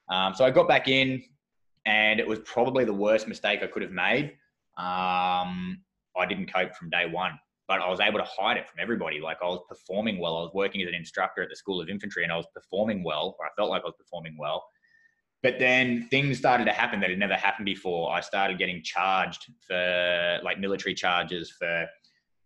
Um, 0.09 0.33
so 0.33 0.46
I 0.46 0.50
got 0.50 0.68
back 0.68 0.88
in, 0.88 1.22
and 1.85 2.20
it 2.20 2.26
was 2.26 2.38
probably 2.44 2.85
the 2.85 2.94
worst 2.94 3.28
mistake 3.28 3.62
I 3.62 3.66
could 3.66 3.83
have 3.83 3.90
made. 3.90 4.26
Um, 4.78 5.83
I 6.16 6.24
didn't 6.26 6.52
cope 6.52 6.74
from 6.76 6.88
day 6.88 7.07
one 7.07 7.33
but 7.78 7.85
I 7.85 7.88
was 7.88 8.00
able 8.00 8.18
to 8.18 8.24
hide 8.24 8.56
it 8.56 8.68
from 8.68 8.80
everybody. 8.80 9.20
Like 9.20 9.38
I 9.42 9.46
was 9.46 9.61
performing 9.68 10.18
well. 10.18 10.37
I 10.37 10.40
was 10.42 10.52
working 10.54 10.82
as 10.82 10.88
an 10.88 10.94
instructor 10.94 11.42
at 11.42 11.48
the 11.48 11.56
School 11.56 11.80
of 11.80 11.88
Infantry 11.88 12.22
and 12.22 12.32
I 12.32 12.37
was 12.37 12.46
performing 12.54 13.02
well, 13.02 13.37
or 13.38 13.46
I 13.46 13.50
felt 13.56 13.70
like 13.70 13.82
I 13.82 13.87
was 13.87 13.94
performing 13.98 14.37
well. 14.38 14.64
But 15.42 15.58
then 15.58 16.06
things 16.11 16.38
started 16.38 16.66
to 16.66 16.72
happen 16.72 17.00
that 17.00 17.11
had 17.11 17.18
never 17.18 17.35
happened 17.35 17.66
before. 17.66 18.12
I 18.12 18.20
started 18.20 18.58
getting 18.58 18.82
charged 18.82 19.46
for 19.66 20.38
like 20.44 20.61
military 20.61 20.94
charges 20.94 21.50
for 21.50 21.87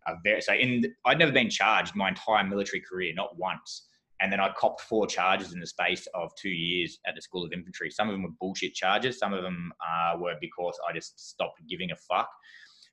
a 0.07 0.15
very, 0.25 0.41
so 0.41 0.55
in, 0.55 0.95
I'd 1.05 1.19
never 1.19 1.33
been 1.33 1.51
charged 1.51 1.95
my 1.95 2.09
entire 2.09 2.45
military 2.45 2.81
career, 2.81 3.13
not 3.15 3.37
once. 3.37 3.89
And 4.21 4.33
then 4.33 4.41
I 4.41 4.51
copped 4.57 4.81
four 4.81 5.07
charges 5.07 5.53
in 5.53 5.61
the 5.61 5.67
space 5.67 6.07
of 6.15 6.31
two 6.41 6.49
years 6.49 6.99
at 7.07 7.15
the 7.15 7.21
School 7.21 7.45
of 7.45 7.53
Infantry. 7.53 7.91
Some 7.91 8.09
of 8.09 8.15
them 8.15 8.23
were 8.23 8.31
bullshit 8.41 8.75
charges. 8.75 9.19
Some 9.19 9.35
of 9.35 9.43
them 9.43 9.73
uh, 9.87 10.17
were 10.19 10.37
because 10.41 10.79
I 10.89 10.95
just 10.95 11.19
stopped 11.19 11.61
giving 11.69 11.91
a 11.91 11.97
fuck. 11.97 12.31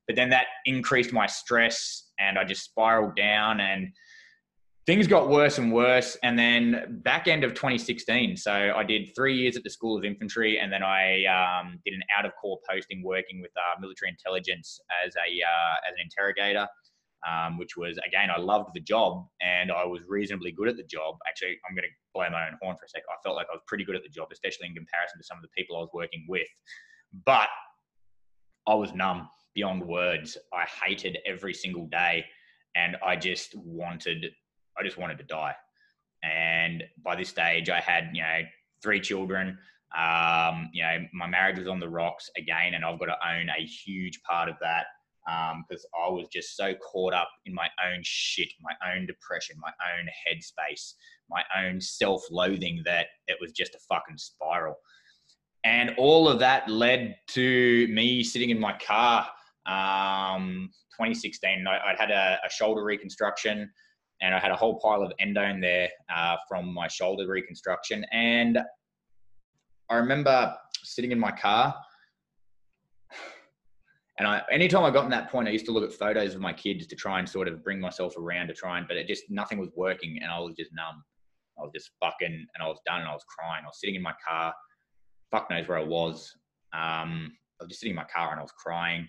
But 0.06 0.18
then 0.18 0.30
that 0.32 0.48
increased 0.66 1.14
my 1.14 1.28
stress 1.28 2.03
and 2.20 2.38
I 2.38 2.44
just 2.44 2.64
spiraled 2.64 3.16
down 3.16 3.60
and 3.60 3.92
things 4.86 5.08
got 5.08 5.30
worse 5.30 5.58
and 5.58 5.72
worse. 5.72 6.18
And 6.24 6.38
then 6.38 7.02
back 7.04 7.28
end 7.28 7.44
of 7.44 7.54
2016, 7.54 8.38
so 8.38 8.74
I 8.76 8.84
did 8.84 9.10
three 9.16 9.36
years 9.36 9.56
at 9.56 9.64
the 9.64 9.70
School 9.70 9.98
of 9.98 10.04
Infantry, 10.04 10.60
and 10.60 10.72
then 10.72 10.84
I 10.84 11.24
um, 11.26 11.80
did 11.86 11.94
an 11.94 12.02
out 12.18 12.26
of 12.26 12.32
corps 12.40 12.60
posting 12.70 13.04
working 13.04 13.42
with 13.42 13.52
uh, 13.58 13.80
military 13.80 14.10
intelligence 14.12 14.80
as 15.06 15.16
a 15.16 15.20
uh, 15.20 15.76
as 15.88 15.96
an 15.98 16.04
interrogator. 16.04 16.68
Um, 17.26 17.58
which 17.58 17.78
was 17.78 17.98
again, 18.06 18.28
I 18.30 18.38
loved 18.38 18.72
the 18.74 18.82
job 18.82 19.26
and 19.40 19.72
I 19.72 19.86
was 19.86 20.02
reasonably 20.10 20.52
good 20.52 20.68
at 20.68 20.76
the 20.76 20.84
job. 20.84 21.16
Actually, 21.26 21.58
I'm 21.66 21.74
going 21.74 21.88
to 21.88 21.96
blow 22.14 22.30
my 22.30 22.48
own 22.48 22.58
horn 22.62 22.76
for 22.76 22.84
a 22.84 22.90
sec. 22.90 23.02
I 23.10 23.16
felt 23.24 23.38
like 23.38 23.48
I 23.50 23.56
was 23.56 23.62
pretty 23.66 23.86
good 23.86 23.96
at 23.96 24.04
the 24.04 24.10
job, 24.10 24.28
especially 24.34 24.68
in 24.68 24.76
comparison 24.76 25.20
to 25.20 25.24
some 25.24 25.38
of 25.38 25.42
the 25.42 25.48
people 25.56 25.78
I 25.78 25.80
was 25.80 25.90
working 25.94 26.26
with. 26.28 26.50
But 27.26 27.48
I 28.68 28.74
was 28.74 28.94
numb 28.94 29.30
beyond 29.54 29.84
words. 29.84 30.38
I 30.54 30.66
hated 30.86 31.18
every 31.26 31.54
single 31.54 31.88
day, 31.88 32.26
and 32.76 32.98
I 33.06 33.16
just 33.16 33.56
wanted, 33.56 34.26
I 34.78 34.84
just 34.84 34.98
wanted 34.98 35.18
to 35.20 35.24
die. 35.24 35.56
And 36.24 36.84
by 37.04 37.16
this 37.16 37.30
stage, 37.30 37.70
I 37.70 37.80
had 37.80 38.10
you 38.14 38.22
know 38.22 38.42
three 38.82 39.00
children. 39.00 39.58
Um, 39.98 40.70
you 40.74 40.82
know, 40.84 41.00
my 41.14 41.28
marriage 41.28 41.60
was 41.60 41.68
on 41.68 41.80
the 41.80 41.90
rocks 41.90 42.30
again, 42.38 42.74
and 42.74 42.84
I've 42.84 43.00
got 43.00 43.06
to 43.06 43.18
own 43.28 43.50
a 43.50 43.64
huge 43.64 44.22
part 44.24 44.50
of 44.50 44.56
that 44.62 44.86
because 45.26 45.86
um, 45.86 46.06
I 46.06 46.10
was 46.10 46.28
just 46.32 46.58
so 46.58 46.74
caught 46.76 47.14
up 47.14 47.30
in 47.46 47.54
my 47.54 47.70
own 47.86 48.00
shit, 48.04 48.50
my 48.62 48.74
own 48.94 49.06
depression, 49.06 49.56
my 49.60 49.72
own 49.98 50.08
headspace, 50.08 50.94
my 51.30 51.44
own 51.58 51.80
self-loathing 51.80 52.82
that 52.86 53.08
it 53.28 53.38
was 53.40 53.52
just 53.54 53.76
a 53.76 53.80
fucking 53.88 54.18
spiral. 54.18 54.76
And 55.64 55.92
all 55.98 56.28
of 56.28 56.40
that 56.40 56.70
led 56.70 57.16
to 57.30 57.88
me 57.88 58.22
sitting 58.24 58.50
in 58.50 58.60
my 58.60 58.78
car 58.86 59.28
um, 59.66 60.70
2016, 60.92 61.66
I, 61.68 61.92
would 61.92 62.00
had 62.00 62.12
a, 62.12 62.40
a, 62.46 62.50
shoulder 62.50 62.84
reconstruction 62.84 63.72
and 64.22 64.36
I 64.36 64.40
had 64.40 64.52
a 64.52 64.56
whole 64.56 64.80
pile 64.80 65.02
of 65.02 65.12
endone 65.22 65.62
there 65.62 65.90
uh, 66.14 66.36
from 66.50 66.74
my 66.74 66.88
shoulder 66.88 67.28
reconstruction. 67.28 68.06
And 68.12 68.60
I 69.90 69.96
remember 69.96 70.54
sitting 70.84 71.12
in 71.12 71.20
my 71.20 71.32
car 71.32 71.76
and 74.20 74.28
I, 74.28 74.42
anytime 74.52 74.84
I 74.84 74.92
got 74.92 75.06
in 75.06 75.10
that 75.12 75.32
point, 75.32 75.48
I 75.48 75.52
used 75.52 75.66
to 75.66 75.72
look 75.72 75.84
at 75.84 75.94
photos 75.94 76.36
of 76.36 76.42
my 76.42 76.54
kids 76.54 76.86
to 76.88 76.96
try 76.96 77.20
and 77.20 77.28
sort 77.28 77.48
of 77.48 77.64
bring 77.64 77.80
myself 77.80 78.18
around 78.18 78.48
to 78.48 78.54
try 78.54 78.78
and, 78.78 78.88
but 78.88 78.98
it 78.98 79.08
just, 79.08 79.24
nothing 79.30 79.58
was 79.58 79.70
working 79.76 80.20
and 80.22 80.32
I 80.32 80.40
was 80.40 80.56
just 80.56 80.72
numb. 80.74 81.04
I 81.58 81.62
was 81.62 81.72
just 81.74 81.92
fucking, 82.02 82.28
and 82.32 82.64
I 82.64 82.68
was 82.68 82.80
done 82.86 83.02
and 83.02 83.10
I 83.10 83.14
was 83.14 83.24
crying. 83.24 83.64
I 83.64 83.68
was 83.68 83.80
sitting 83.80 83.96
in 83.96 84.02
my 84.02 84.14
car, 84.28 84.54
fuck 85.32 85.50
knows 85.50 85.68
where 85.68 85.78
I 85.78 85.84
was. 85.84 86.32
Um, 86.74 87.32
I 87.60 87.64
was 87.64 87.70
just 87.70 87.80
sitting 87.80 87.92
in 87.92 87.96
my 87.96 88.06
car 88.06 88.32
and 88.32 88.40
I 88.40 88.44
was 88.44 88.52
crying 88.52 89.08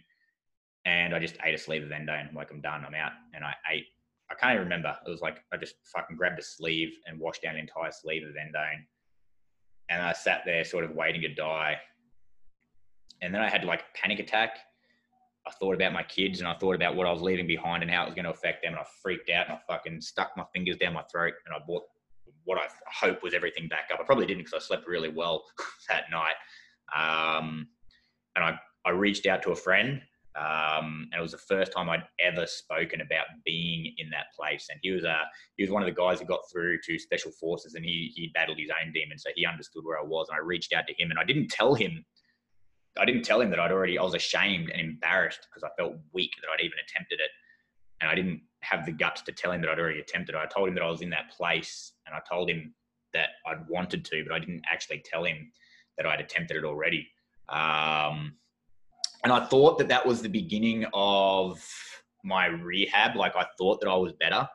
and 0.84 1.14
I 1.14 1.18
just 1.18 1.36
ate 1.44 1.54
a 1.54 1.58
sleeve 1.58 1.82
of 1.82 1.90
endone. 1.90 2.32
Like 2.34 2.50
I'm 2.50 2.60
done, 2.60 2.84
I'm 2.86 2.94
out. 2.94 3.12
And 3.32 3.44
I 3.44 3.54
ate 3.72 3.86
I 4.30 4.34
can't 4.34 4.54
even 4.54 4.64
remember. 4.64 4.96
It 5.06 5.10
was 5.10 5.20
like 5.20 5.38
I 5.52 5.56
just 5.56 5.74
fucking 5.84 6.16
grabbed 6.16 6.38
a 6.38 6.42
sleeve 6.42 6.96
and 7.06 7.20
washed 7.20 7.42
down 7.42 7.54
an 7.54 7.60
entire 7.60 7.92
sleeve 7.92 8.22
of 8.26 8.34
endone. 8.34 8.84
And 9.90 10.02
I 10.02 10.12
sat 10.12 10.42
there 10.44 10.64
sort 10.64 10.84
of 10.84 10.92
waiting 10.92 11.20
to 11.22 11.34
die. 11.34 11.76
And 13.22 13.34
then 13.34 13.42
I 13.42 13.48
had 13.48 13.64
like 13.64 13.80
a 13.80 13.98
panic 13.98 14.18
attack. 14.18 14.58
I 15.46 15.50
thought 15.50 15.74
about 15.74 15.92
my 15.92 16.02
kids 16.02 16.40
and 16.40 16.48
I 16.48 16.54
thought 16.54 16.74
about 16.74 16.96
what 16.96 17.06
I 17.06 17.12
was 17.12 17.20
leaving 17.20 17.46
behind 17.46 17.82
and 17.82 17.92
how 17.92 18.04
it 18.04 18.06
was 18.06 18.14
going 18.14 18.24
to 18.24 18.30
affect 18.30 18.62
them. 18.62 18.72
And 18.72 18.80
I 18.80 18.86
freaked 19.02 19.28
out 19.28 19.46
and 19.48 19.58
I 19.58 19.60
fucking 19.68 20.00
stuck 20.00 20.30
my 20.36 20.44
fingers 20.54 20.78
down 20.78 20.94
my 20.94 21.02
throat 21.12 21.34
and 21.44 21.54
I 21.54 21.58
bought 21.66 21.82
what 22.44 22.58
I 22.58 22.66
hope 22.90 23.22
was 23.22 23.34
everything 23.34 23.68
back 23.68 23.90
up. 23.92 24.00
I 24.00 24.04
probably 24.04 24.26
didn't 24.26 24.44
because 24.44 24.54
I 24.54 24.66
slept 24.66 24.86
really 24.86 25.10
well 25.10 25.44
that 25.90 26.04
night. 26.10 26.34
Um, 26.94 27.68
and 28.36 28.44
I, 28.44 28.58
I 28.86 28.90
reached 28.90 29.26
out 29.26 29.42
to 29.42 29.52
a 29.52 29.56
friend 29.56 30.00
um, 30.36 31.08
and 31.12 31.18
it 31.18 31.22
was 31.22 31.32
the 31.32 31.38
first 31.38 31.72
time 31.72 31.88
I'd 31.88 32.02
ever 32.18 32.46
spoken 32.46 33.00
about 33.00 33.26
being 33.44 33.94
in 33.98 34.10
that 34.10 34.26
place. 34.36 34.66
And 34.68 34.80
he 34.82 34.90
was 34.90 35.04
uh, 35.04 35.22
he 35.56 35.62
was 35.62 35.70
one 35.70 35.82
of 35.82 35.86
the 35.86 35.94
guys 35.94 36.18
who 36.18 36.26
got 36.26 36.40
through 36.50 36.78
to 36.84 36.98
special 36.98 37.30
forces, 37.30 37.74
and 37.74 37.84
he 37.84 38.12
he 38.14 38.32
battled 38.34 38.58
his 38.58 38.70
own 38.70 38.92
demons, 38.92 39.22
so 39.22 39.30
he 39.34 39.46
understood 39.46 39.84
where 39.84 39.98
I 39.98 40.02
was. 40.02 40.28
And 40.28 40.36
I 40.36 40.44
reached 40.44 40.72
out 40.72 40.86
to 40.88 40.94
him, 40.94 41.10
and 41.10 41.18
I 41.18 41.24
didn't 41.24 41.48
tell 41.48 41.74
him, 41.74 42.04
I 42.98 43.04
didn't 43.04 43.22
tell 43.22 43.40
him 43.40 43.50
that 43.50 43.60
I'd 43.60 43.70
already. 43.70 43.96
I 43.96 44.02
was 44.02 44.14
ashamed 44.14 44.70
and 44.70 44.80
embarrassed 44.80 45.46
because 45.48 45.62
I 45.62 45.70
felt 45.80 45.94
weak 46.12 46.32
that 46.42 46.48
I'd 46.52 46.64
even 46.64 46.78
attempted 46.88 47.20
it, 47.20 47.30
and 48.00 48.10
I 48.10 48.16
didn't 48.16 48.40
have 48.62 48.86
the 48.86 48.92
guts 48.92 49.22
to 49.22 49.32
tell 49.32 49.52
him 49.52 49.60
that 49.60 49.70
I'd 49.70 49.78
already 49.78 50.00
attempted 50.00 50.34
it. 50.34 50.38
I 50.38 50.46
told 50.46 50.68
him 50.68 50.74
that 50.74 50.82
I 50.82 50.90
was 50.90 51.00
in 51.00 51.10
that 51.10 51.30
place, 51.30 51.92
and 52.06 52.14
I 52.14 52.20
told 52.28 52.50
him 52.50 52.74
that 53.12 53.28
I'd 53.46 53.68
wanted 53.68 54.04
to, 54.06 54.24
but 54.26 54.34
I 54.34 54.40
didn't 54.40 54.62
actually 54.68 55.04
tell 55.04 55.22
him 55.22 55.52
that 55.96 56.06
I'd 56.06 56.20
attempted 56.20 56.56
it 56.56 56.64
already. 56.64 57.08
Um, 57.48 58.34
and 59.24 59.32
I 59.32 59.46
thought 59.46 59.78
that 59.78 59.88
that 59.88 60.06
was 60.06 60.20
the 60.20 60.28
beginning 60.28 60.84
of 60.92 61.66
my 62.22 62.46
rehab. 62.46 63.16
Like 63.16 63.34
I 63.34 63.46
thought 63.58 63.80
that 63.80 63.88
I 63.88 63.96
was 63.96 64.12
better 64.12 64.46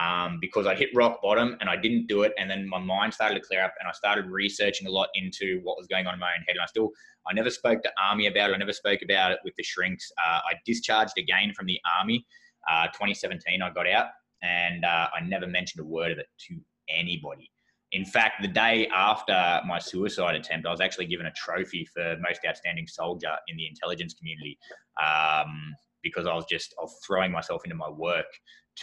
um, 0.00 0.38
because 0.40 0.66
I 0.66 0.74
hit 0.74 0.90
rock 0.94 1.20
bottom 1.22 1.56
and 1.60 1.70
I 1.70 1.76
didn't 1.76 2.06
do 2.06 2.22
it. 2.22 2.32
And 2.38 2.50
then 2.50 2.68
my 2.68 2.78
mind 2.78 3.14
started 3.14 3.36
to 3.36 3.40
clear 3.40 3.64
up 3.64 3.72
and 3.80 3.88
I 3.88 3.92
started 3.92 4.26
researching 4.26 4.86
a 4.86 4.90
lot 4.90 5.08
into 5.14 5.60
what 5.62 5.78
was 5.78 5.86
going 5.86 6.06
on 6.06 6.14
in 6.14 6.20
my 6.20 6.32
own 6.36 6.44
head. 6.46 6.56
And 6.56 6.60
I 6.60 6.66
still, 6.66 6.90
I 7.26 7.32
never 7.32 7.50
spoke 7.50 7.82
to 7.82 7.90
army 8.02 8.26
about 8.26 8.50
it. 8.50 8.54
I 8.54 8.58
never 8.58 8.74
spoke 8.74 9.00
about 9.02 9.32
it 9.32 9.38
with 9.42 9.54
the 9.56 9.62
shrinks. 9.62 10.12
Uh, 10.18 10.40
I 10.50 10.54
discharged 10.66 11.18
again 11.18 11.52
from 11.56 11.66
the 11.66 11.80
army. 11.98 12.26
Uh, 12.70 12.88
2017, 12.88 13.62
I 13.62 13.70
got 13.70 13.88
out 13.88 14.08
and 14.42 14.84
uh, 14.84 15.08
I 15.14 15.22
never 15.22 15.46
mentioned 15.46 15.82
a 15.82 15.88
word 15.88 16.12
of 16.12 16.18
it 16.18 16.26
to 16.48 16.56
anybody. 16.90 17.50
In 17.92 18.04
fact, 18.04 18.40
the 18.40 18.48
day 18.48 18.86
after 18.94 19.60
my 19.66 19.78
suicide 19.78 20.36
attempt, 20.36 20.66
I 20.66 20.70
was 20.70 20.80
actually 20.80 21.06
given 21.06 21.26
a 21.26 21.32
trophy 21.32 21.84
for 21.84 22.16
most 22.20 22.40
outstanding 22.46 22.86
soldier 22.86 23.36
in 23.48 23.56
the 23.56 23.66
intelligence 23.66 24.14
community 24.14 24.58
um, 25.02 25.74
because 26.02 26.26
I 26.26 26.34
was 26.34 26.44
just 26.48 26.74
I 26.78 26.82
was 26.82 26.96
throwing 27.04 27.32
myself 27.32 27.64
into 27.64 27.76
my 27.76 27.90
work 27.90 28.26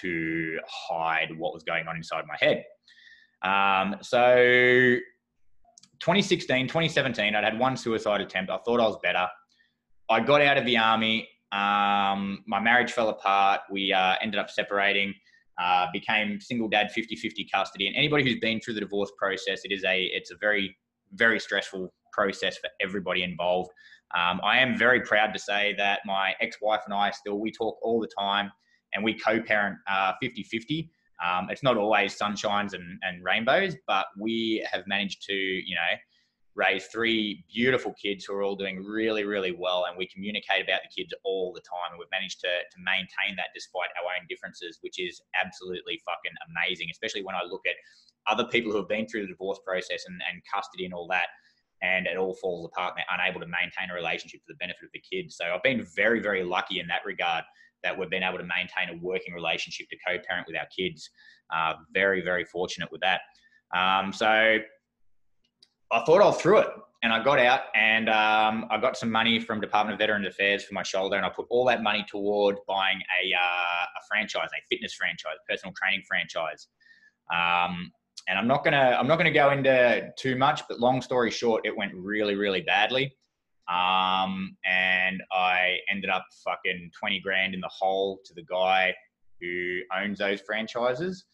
to 0.01 0.57
hide 0.67 1.29
what 1.37 1.53
was 1.53 1.63
going 1.63 1.87
on 1.87 1.95
inside 1.95 2.25
my 2.27 2.35
head. 2.39 2.63
Um, 3.43 3.95
so 4.01 4.97
2016, 5.99 6.67
2017, 6.67 7.35
I'd 7.35 7.43
had 7.43 7.57
one 7.57 7.77
suicide 7.77 8.21
attempt. 8.21 8.51
I 8.51 8.57
thought 8.57 8.79
I 8.79 8.87
was 8.87 8.97
better. 9.01 9.27
I 10.09 10.19
got 10.19 10.41
out 10.41 10.57
of 10.57 10.65
the 10.65 10.77
army. 10.77 11.27
Um, 11.51 12.43
my 12.45 12.59
marriage 12.59 12.91
fell 12.91 13.09
apart. 13.09 13.61
We 13.71 13.93
uh, 13.93 14.15
ended 14.21 14.39
up 14.39 14.49
separating 14.49 15.13
uh, 15.59 15.87
became 15.91 16.39
single 16.39 16.67
dad 16.67 16.91
50-50 16.95 17.47
custody. 17.53 17.87
And 17.87 17.95
anybody 17.95 18.23
who's 18.23 18.39
been 18.39 18.59
through 18.59 18.75
the 18.75 18.81
divorce 18.81 19.11
process 19.17 19.61
it 19.63 19.71
is 19.71 19.83
a 19.83 20.03
it's 20.13 20.31
a 20.31 20.35
very 20.39 20.75
very 21.13 21.39
stressful 21.39 21.93
process 22.11 22.57
for 22.57 22.69
everybody 22.81 23.23
involved. 23.23 23.71
Um, 24.15 24.39
i 24.43 24.57
am 24.57 24.77
very 24.77 25.01
proud 25.01 25.33
to 25.33 25.39
say 25.39 25.75
that 25.77 25.99
my 26.05 26.33
ex-wife 26.39 26.81
and 26.85 26.93
i 26.93 27.11
still 27.11 27.39
we 27.39 27.51
talk 27.51 27.77
all 27.81 27.99
the 27.99 28.09
time 28.17 28.49
and 28.93 29.03
we 29.03 29.13
co-parent 29.13 29.75
uh, 29.91 30.13
50-50 30.23 30.89
um, 31.25 31.49
it's 31.49 31.61
not 31.61 31.75
always 31.75 32.17
sunshines 32.17 32.73
and, 32.73 32.99
and 33.01 33.21
rainbows 33.21 33.75
but 33.85 34.05
we 34.17 34.65
have 34.71 34.87
managed 34.87 35.23
to 35.23 35.33
you 35.33 35.75
know 35.75 35.97
raised 36.57 36.89
three 36.91 37.45
beautiful 37.53 37.93
kids 38.01 38.25
who 38.25 38.33
are 38.33 38.41
all 38.41 38.55
doing 38.55 38.83
really, 38.83 39.23
really 39.23 39.53
well. 39.53 39.85
And 39.87 39.95
we 39.95 40.07
communicate 40.07 40.63
about 40.65 40.81
the 40.81 40.89
kids 40.89 41.13
all 41.23 41.53
the 41.53 41.61
time. 41.61 41.91
And 41.91 41.99
we've 41.99 42.11
managed 42.11 42.41
to, 42.41 42.49
to 42.49 42.77
maintain 42.81 43.37
that 43.37 43.53
despite 43.53 43.93
our 43.93 44.09
own 44.17 44.25
differences, 44.27 44.79
which 44.81 44.99
is 44.99 45.21
absolutely 45.37 46.01
fucking 46.03 46.33
amazing, 46.49 46.87
especially 46.91 47.23
when 47.23 47.35
I 47.35 47.45
look 47.45 47.61
at 47.69 47.77
other 48.25 48.49
people 48.49 48.71
who 48.71 48.79
have 48.79 48.89
been 48.89 49.07
through 49.07 49.21
the 49.21 49.31
divorce 49.31 49.59
process 49.63 50.03
and, 50.07 50.19
and 50.29 50.41
custody 50.51 50.85
and 50.85 50.93
all 50.93 51.07
that. 51.13 51.29
And 51.83 52.07
it 52.07 52.17
all 52.17 52.33
falls 52.33 52.65
apart. 52.65 52.97
And 52.97 53.05
they're 53.05 53.21
unable 53.21 53.39
to 53.39 53.45
maintain 53.45 53.93
a 53.93 53.93
relationship 53.93 54.41
for 54.41 54.53
the 54.53 54.57
benefit 54.57 54.89
of 54.89 54.93
the 54.97 55.03
kids. 55.05 55.37
So 55.37 55.45
I've 55.45 55.61
been 55.61 55.85
very, 55.95 56.19
very 56.19 56.43
lucky 56.43 56.79
in 56.79 56.87
that 56.87 57.05
regard 57.05 57.45
that 57.83 57.93
we've 57.93 58.09
been 58.09 58.23
able 58.23 58.39
to 58.39 58.49
maintain 58.49 58.89
a 58.89 58.97
working 58.99 59.35
relationship 59.35 59.85
to 59.93 59.97
co-parent 60.05 60.47
with 60.47 60.57
our 60.57 60.65
kids. 60.75 61.07
Uh, 61.53 61.73
very, 61.93 62.21
very 62.21 62.45
fortunate 62.45 62.91
with 62.91 63.01
that. 63.01 63.21
Um, 63.77 64.11
so 64.11 64.57
I 65.91 66.03
thought 66.05 66.21
I'll 66.21 66.31
through 66.31 66.59
it 66.59 66.67
and 67.03 67.13
I 67.13 67.23
got 67.23 67.39
out 67.39 67.61
and 67.75 68.09
um, 68.09 68.65
I 68.69 68.77
got 68.81 68.97
some 68.97 69.11
money 69.11 69.39
from 69.39 69.61
Department 69.61 69.93
of 69.93 69.99
Veterans 69.99 70.27
Affairs 70.27 70.63
for 70.63 70.73
my 70.73 70.83
shoulder 70.83 71.15
and 71.15 71.25
I 71.25 71.29
put 71.29 71.45
all 71.49 71.65
that 71.65 71.83
money 71.83 72.05
toward 72.09 72.57
buying 72.67 72.99
a, 73.21 73.33
uh, 73.33 73.83
a 73.85 74.01
franchise, 74.09 74.49
a 74.51 74.61
fitness 74.69 74.93
franchise, 74.93 75.37
personal 75.47 75.73
training 75.81 76.03
franchise. 76.07 76.67
Um, 77.31 77.91
and 78.27 78.37
I'm 78.37 78.47
not 78.47 78.63
gonna 78.63 78.97
I'm 78.99 79.07
not 79.07 79.17
gonna 79.17 79.31
go 79.31 79.51
into 79.51 80.09
too 80.17 80.35
much, 80.35 80.61
but 80.67 80.79
long 80.79 81.01
story 81.01 81.31
short, 81.31 81.65
it 81.65 81.75
went 81.75 81.93
really 81.95 82.35
really 82.35 82.61
badly. 82.61 83.15
Um, 83.69 84.55
and 84.65 85.21
I 85.31 85.77
ended 85.89 86.09
up 86.09 86.25
fucking 86.43 86.91
20 86.97 87.19
grand 87.19 87.53
in 87.53 87.59
the 87.61 87.69
hole 87.69 88.19
to 88.25 88.33
the 88.33 88.43
guy 88.43 88.93
who 89.41 89.79
owns 89.95 90.19
those 90.19 90.41
franchises. 90.41 91.25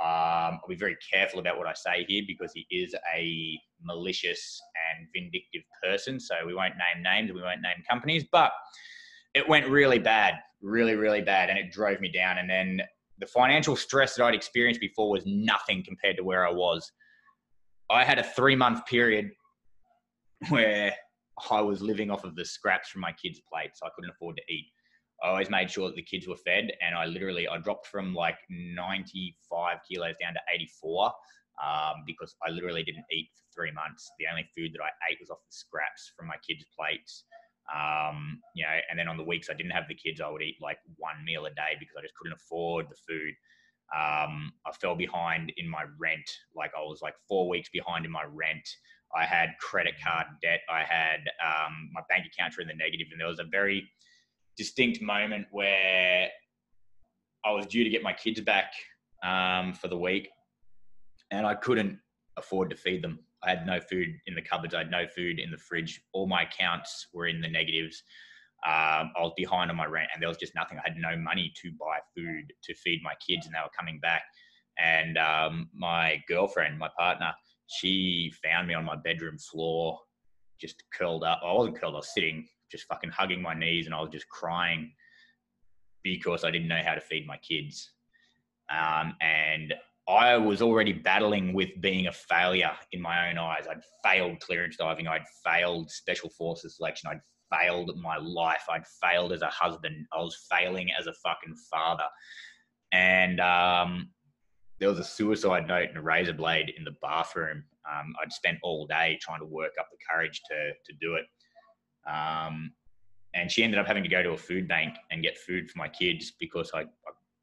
Um, 0.00 0.58
I'll 0.62 0.68
be 0.68 0.76
very 0.76 0.96
careful 1.12 1.40
about 1.40 1.56
what 1.58 1.66
I 1.66 1.72
say 1.74 2.04
here 2.06 2.22
because 2.26 2.52
he 2.52 2.66
is 2.70 2.94
a 3.16 3.58
malicious 3.82 4.60
and 4.90 5.08
vindictive 5.14 5.62
person. 5.82 6.18
So 6.20 6.34
we 6.46 6.54
won't 6.54 6.74
name 6.74 7.02
names, 7.02 7.32
we 7.32 7.42
won't 7.42 7.60
name 7.62 7.82
companies, 7.88 8.24
but 8.30 8.52
it 9.34 9.48
went 9.48 9.68
really 9.68 9.98
bad, 9.98 10.34
really, 10.60 10.96
really 10.96 11.20
bad, 11.20 11.50
and 11.50 11.58
it 11.58 11.70
drove 11.72 12.00
me 12.00 12.10
down. 12.10 12.38
And 12.38 12.48
then 12.48 12.80
the 13.18 13.26
financial 13.26 13.76
stress 13.76 14.14
that 14.14 14.24
I'd 14.24 14.34
experienced 14.34 14.80
before 14.80 15.10
was 15.10 15.24
nothing 15.26 15.82
compared 15.84 16.16
to 16.16 16.24
where 16.24 16.46
I 16.46 16.52
was. 16.52 16.90
I 17.90 18.04
had 18.04 18.18
a 18.18 18.24
three 18.24 18.56
month 18.56 18.86
period 18.86 19.30
where 20.48 20.94
I 21.50 21.60
was 21.60 21.80
living 21.80 22.10
off 22.10 22.24
of 22.24 22.34
the 22.34 22.44
scraps 22.44 22.88
from 22.88 23.00
my 23.00 23.12
kids' 23.12 23.40
plates. 23.50 23.80
I 23.82 23.88
couldn't 23.94 24.10
afford 24.10 24.36
to 24.36 24.52
eat. 24.52 24.66
I 25.22 25.28
always 25.30 25.50
made 25.50 25.70
sure 25.70 25.88
that 25.88 25.96
the 25.96 26.02
kids 26.02 26.28
were 26.28 26.36
fed, 26.36 26.70
and 26.80 26.94
I 26.94 27.06
literally 27.06 27.48
I 27.48 27.58
dropped 27.58 27.88
from 27.88 28.14
like 28.14 28.36
95 28.50 29.78
kilos 29.88 30.14
down 30.20 30.34
to 30.34 30.40
84 30.54 31.12
um, 31.62 32.04
because 32.06 32.34
I 32.46 32.50
literally 32.50 32.82
didn't 32.82 33.04
eat 33.10 33.30
for 33.34 33.44
three 33.54 33.72
months. 33.72 34.10
The 34.18 34.26
only 34.30 34.48
food 34.56 34.72
that 34.74 34.82
I 34.82 34.90
ate 35.10 35.18
was 35.20 35.30
off 35.30 35.44
the 35.46 35.54
scraps 35.54 36.12
from 36.16 36.26
my 36.26 36.36
kids' 36.46 36.64
plates. 36.76 37.24
Um, 37.68 38.40
you 38.54 38.64
know, 38.64 38.76
and 38.90 38.98
then 38.98 39.08
on 39.08 39.16
the 39.16 39.24
weeks 39.24 39.48
I 39.50 39.54
didn't 39.54 39.72
have 39.72 39.88
the 39.88 39.94
kids, 39.94 40.20
I 40.20 40.30
would 40.30 40.42
eat 40.42 40.56
like 40.60 40.78
one 40.96 41.22
meal 41.24 41.46
a 41.46 41.50
day 41.50 41.76
because 41.78 41.96
I 41.98 42.02
just 42.02 42.14
couldn't 42.14 42.34
afford 42.36 42.86
the 42.88 42.96
food. 43.06 43.34
Um, 43.94 44.52
I 44.66 44.72
fell 44.80 44.94
behind 44.94 45.52
in 45.56 45.68
my 45.68 45.84
rent. 45.98 46.28
Like 46.54 46.72
I 46.76 46.80
was 46.80 47.00
like 47.02 47.14
four 47.28 47.48
weeks 47.48 47.68
behind 47.70 48.04
in 48.04 48.12
my 48.12 48.24
rent. 48.24 48.68
I 49.16 49.24
had 49.24 49.50
credit 49.60 49.94
card 50.04 50.26
debt. 50.42 50.60
I 50.70 50.82
had 50.82 51.20
um, 51.44 51.90
my 51.92 52.02
bank 52.08 52.26
accounts 52.26 52.56
were 52.56 52.62
in 52.62 52.68
the 52.68 52.74
negative, 52.74 53.08
and 53.10 53.20
there 53.20 53.28
was 53.28 53.38
a 53.38 53.44
very 53.44 53.88
distinct 54.56 55.00
moment 55.00 55.46
where 55.50 56.28
I 57.44 57.52
was 57.52 57.66
due 57.66 57.84
to 57.84 57.90
get 57.90 58.02
my 58.02 58.12
kids 58.12 58.40
back 58.40 58.72
um, 59.22 59.72
for 59.72 59.88
the 59.88 59.96
week, 59.96 60.28
and 61.30 61.46
I 61.46 61.54
couldn't 61.54 61.98
afford 62.36 62.70
to 62.70 62.76
feed 62.76 63.02
them. 63.02 63.20
I 63.42 63.50
had 63.50 63.66
no 63.66 63.80
food 63.80 64.08
in 64.26 64.34
the 64.34 64.42
cupboards. 64.42 64.74
I 64.74 64.78
had 64.78 64.90
no 64.90 65.06
food 65.06 65.38
in 65.38 65.50
the 65.50 65.58
fridge. 65.58 66.00
All 66.12 66.26
my 66.26 66.42
accounts 66.42 67.08
were 67.12 67.26
in 67.26 67.40
the 67.40 67.48
negatives. 67.48 68.02
Um, 68.66 69.12
I 69.16 69.20
was 69.20 69.32
behind 69.36 69.70
on 69.70 69.76
my 69.76 69.86
rent, 69.86 70.10
and 70.12 70.20
there 70.20 70.28
was 70.28 70.38
just 70.38 70.54
nothing. 70.56 70.78
I 70.78 70.88
had 70.88 70.96
no 70.96 71.16
money 71.16 71.52
to 71.62 71.70
buy 71.78 71.98
food 72.16 72.52
to 72.64 72.74
feed 72.74 73.00
my 73.04 73.14
kids, 73.24 73.46
and 73.46 73.54
they 73.54 73.60
were 73.60 73.70
coming 73.78 74.00
back. 74.00 74.22
And 74.78 75.16
um, 75.18 75.68
my 75.72 76.22
girlfriend, 76.26 76.78
my 76.78 76.88
partner, 76.98 77.32
she 77.66 78.32
found 78.42 78.66
me 78.66 78.74
on 78.74 78.84
my 78.84 78.96
bedroom 78.96 79.38
floor, 79.38 79.98
just 80.60 80.82
curled 80.92 81.22
up. 81.22 81.40
I 81.44 81.52
wasn't 81.52 81.78
curled. 81.78 81.94
I 81.94 81.98
was 81.98 82.12
sitting 82.12 82.48
just 82.70 82.86
fucking 82.86 83.10
hugging 83.10 83.42
my 83.42 83.54
knees 83.54 83.86
and 83.86 83.94
I 83.94 84.00
was 84.00 84.10
just 84.10 84.28
crying 84.28 84.92
because 86.02 86.44
I 86.44 86.50
didn't 86.50 86.68
know 86.68 86.82
how 86.84 86.94
to 86.94 87.00
feed 87.00 87.26
my 87.26 87.36
kids. 87.38 87.92
Um, 88.70 89.14
and 89.20 89.74
I 90.08 90.38
was 90.38 90.62
already 90.62 90.94
battling 90.94 91.52
with 91.52 91.68
being 91.80 92.06
a 92.06 92.12
failure 92.12 92.72
in 92.92 93.02
my 93.02 93.28
own 93.28 93.36
eyes. 93.36 93.66
I'd 93.70 93.82
failed 94.02 94.40
clearance 94.40 94.76
diving. 94.76 95.06
I'd 95.06 95.26
failed 95.44 95.90
special 95.90 96.30
forces 96.30 96.76
selection. 96.76 97.10
I'd 97.10 97.20
failed 97.54 97.92
my 98.00 98.16
life. 98.16 98.62
I'd 98.70 98.86
failed 99.02 99.32
as 99.32 99.42
a 99.42 99.48
husband. 99.48 100.06
I 100.14 100.18
was 100.18 100.46
failing 100.50 100.88
as 100.98 101.06
a 101.08 101.12
fucking 101.22 101.54
father. 101.70 102.06
And 102.90 103.38
um, 103.38 104.10
there 104.80 104.88
was 104.88 104.98
a 104.98 105.04
suicide 105.04 105.68
note 105.68 105.90
and 105.90 105.98
a 105.98 106.02
razor 106.02 106.32
blade 106.32 106.72
in 106.78 106.84
the 106.84 106.94
bathroom. 107.02 107.64
Um, 107.90 108.14
I'd 108.22 108.32
spent 108.32 108.58
all 108.62 108.86
day 108.86 109.18
trying 109.20 109.40
to 109.40 109.46
work 109.46 109.72
up 109.78 109.88
the 109.90 109.98
courage 110.10 110.40
to 110.50 110.72
to 110.86 110.98
do 111.02 111.16
it. 111.16 111.26
Um, 112.10 112.72
and 113.34 113.52
she 113.52 113.62
ended 113.62 113.78
up 113.78 113.86
having 113.86 114.04
to 114.04 114.08
go 114.08 114.22
to 114.22 114.30
a 114.30 114.38
food 114.38 114.66
bank 114.66 114.96
and 115.10 115.22
get 115.22 115.36
food 115.36 115.70
for 115.70 115.76
my 115.76 115.88
kids 115.88 116.32
because 116.40 116.70
I, 116.74 116.80
I 116.80 116.84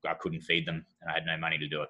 I 0.09 0.13
couldn't 0.15 0.41
feed 0.41 0.67
them 0.67 0.85
and 1.01 1.11
I 1.11 1.13
had 1.13 1.25
no 1.25 1.37
money 1.37 1.57
to 1.57 1.67
do 1.67 1.81
it. 1.81 1.89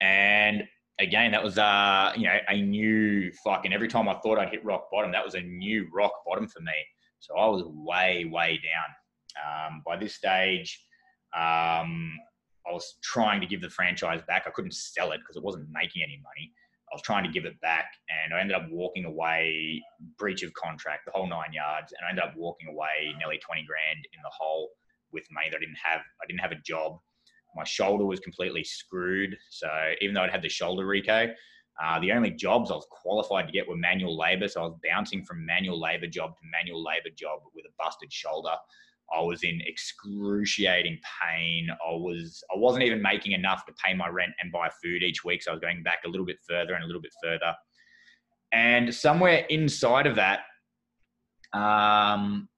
And 0.00 0.64
again, 0.98 1.32
that 1.32 1.42
was 1.42 1.58
uh, 1.58 2.12
you 2.16 2.24
know, 2.24 2.38
a 2.48 2.60
new 2.60 3.32
fucking 3.44 3.72
every 3.72 3.88
time 3.88 4.08
I 4.08 4.14
thought 4.20 4.38
I'd 4.38 4.50
hit 4.50 4.64
rock 4.64 4.88
bottom, 4.90 5.12
that 5.12 5.24
was 5.24 5.34
a 5.34 5.40
new 5.40 5.88
rock 5.92 6.12
bottom 6.26 6.48
for 6.48 6.60
me. 6.60 6.72
So 7.20 7.36
I 7.36 7.46
was 7.46 7.62
way, 7.66 8.24
way 8.24 8.60
down. 8.62 9.68
Um, 9.70 9.82
by 9.86 9.96
this 9.96 10.14
stage, 10.14 10.82
um, 11.34 12.18
I 12.66 12.72
was 12.72 12.96
trying 13.02 13.40
to 13.40 13.46
give 13.46 13.60
the 13.60 13.70
franchise 13.70 14.20
back. 14.26 14.44
I 14.46 14.50
couldn't 14.50 14.74
sell 14.74 15.12
it 15.12 15.18
because 15.18 15.36
it 15.36 15.42
wasn't 15.42 15.68
making 15.70 16.02
any 16.02 16.20
money. 16.22 16.52
I 16.90 16.96
was 16.96 17.02
trying 17.02 17.24
to 17.24 17.30
give 17.30 17.44
it 17.44 17.60
back, 17.60 17.86
and 18.10 18.34
I 18.34 18.40
ended 18.40 18.56
up 18.56 18.66
walking 18.68 19.04
away, 19.04 19.80
breach 20.18 20.42
of 20.42 20.52
contract, 20.54 21.04
the 21.06 21.12
whole 21.12 21.28
nine 21.28 21.52
yards, 21.52 21.92
and 21.92 22.04
I 22.04 22.10
ended 22.10 22.24
up 22.24 22.34
walking 22.36 22.68
away 22.68 23.14
nearly 23.16 23.38
twenty 23.38 23.64
grand 23.64 24.04
in 24.12 24.20
the 24.22 24.30
hole 24.36 24.70
with 25.12 25.24
money 25.30 25.48
that 25.50 25.56
I 25.56 25.60
didn't 25.60 25.78
have. 25.82 26.00
I 26.00 26.26
didn't 26.26 26.40
have 26.40 26.52
a 26.52 26.60
job. 26.66 26.98
My 27.56 27.64
shoulder 27.64 28.04
was 28.04 28.20
completely 28.20 28.64
screwed. 28.64 29.36
So 29.50 29.68
even 30.00 30.14
though 30.14 30.22
I'd 30.22 30.30
had 30.30 30.42
the 30.42 30.48
shoulder 30.48 30.86
reco, 30.86 31.32
uh, 31.82 31.98
the 32.00 32.12
only 32.12 32.30
jobs 32.30 32.70
I 32.70 32.74
was 32.74 32.86
qualified 32.90 33.46
to 33.46 33.52
get 33.52 33.66
were 33.66 33.76
manual 33.76 34.16
labor. 34.16 34.48
So 34.48 34.60
I 34.60 34.64
was 34.66 34.76
bouncing 34.88 35.24
from 35.24 35.44
manual 35.46 35.80
labor 35.80 36.06
job 36.06 36.36
to 36.36 36.42
manual 36.50 36.82
labor 36.82 37.14
job 37.16 37.40
with 37.54 37.64
a 37.64 37.72
busted 37.78 38.12
shoulder. 38.12 38.52
I 39.12 39.20
was 39.22 39.42
in 39.42 39.60
excruciating 39.64 40.98
pain. 41.20 41.68
I 41.70 41.92
was 41.92 42.44
I 42.54 42.58
wasn't 42.58 42.84
even 42.84 43.02
making 43.02 43.32
enough 43.32 43.64
to 43.66 43.72
pay 43.84 43.94
my 43.94 44.08
rent 44.08 44.32
and 44.40 44.52
buy 44.52 44.68
food 44.82 45.02
each 45.02 45.24
week. 45.24 45.42
So 45.42 45.50
I 45.50 45.54
was 45.54 45.60
going 45.60 45.82
back 45.82 46.00
a 46.04 46.08
little 46.08 46.26
bit 46.26 46.38
further 46.48 46.74
and 46.74 46.84
a 46.84 46.86
little 46.86 47.02
bit 47.02 47.14
further. 47.22 47.54
And 48.52 48.94
somewhere 48.94 49.46
inside 49.48 50.06
of 50.06 50.16
that, 50.16 50.40
um, 51.52 52.48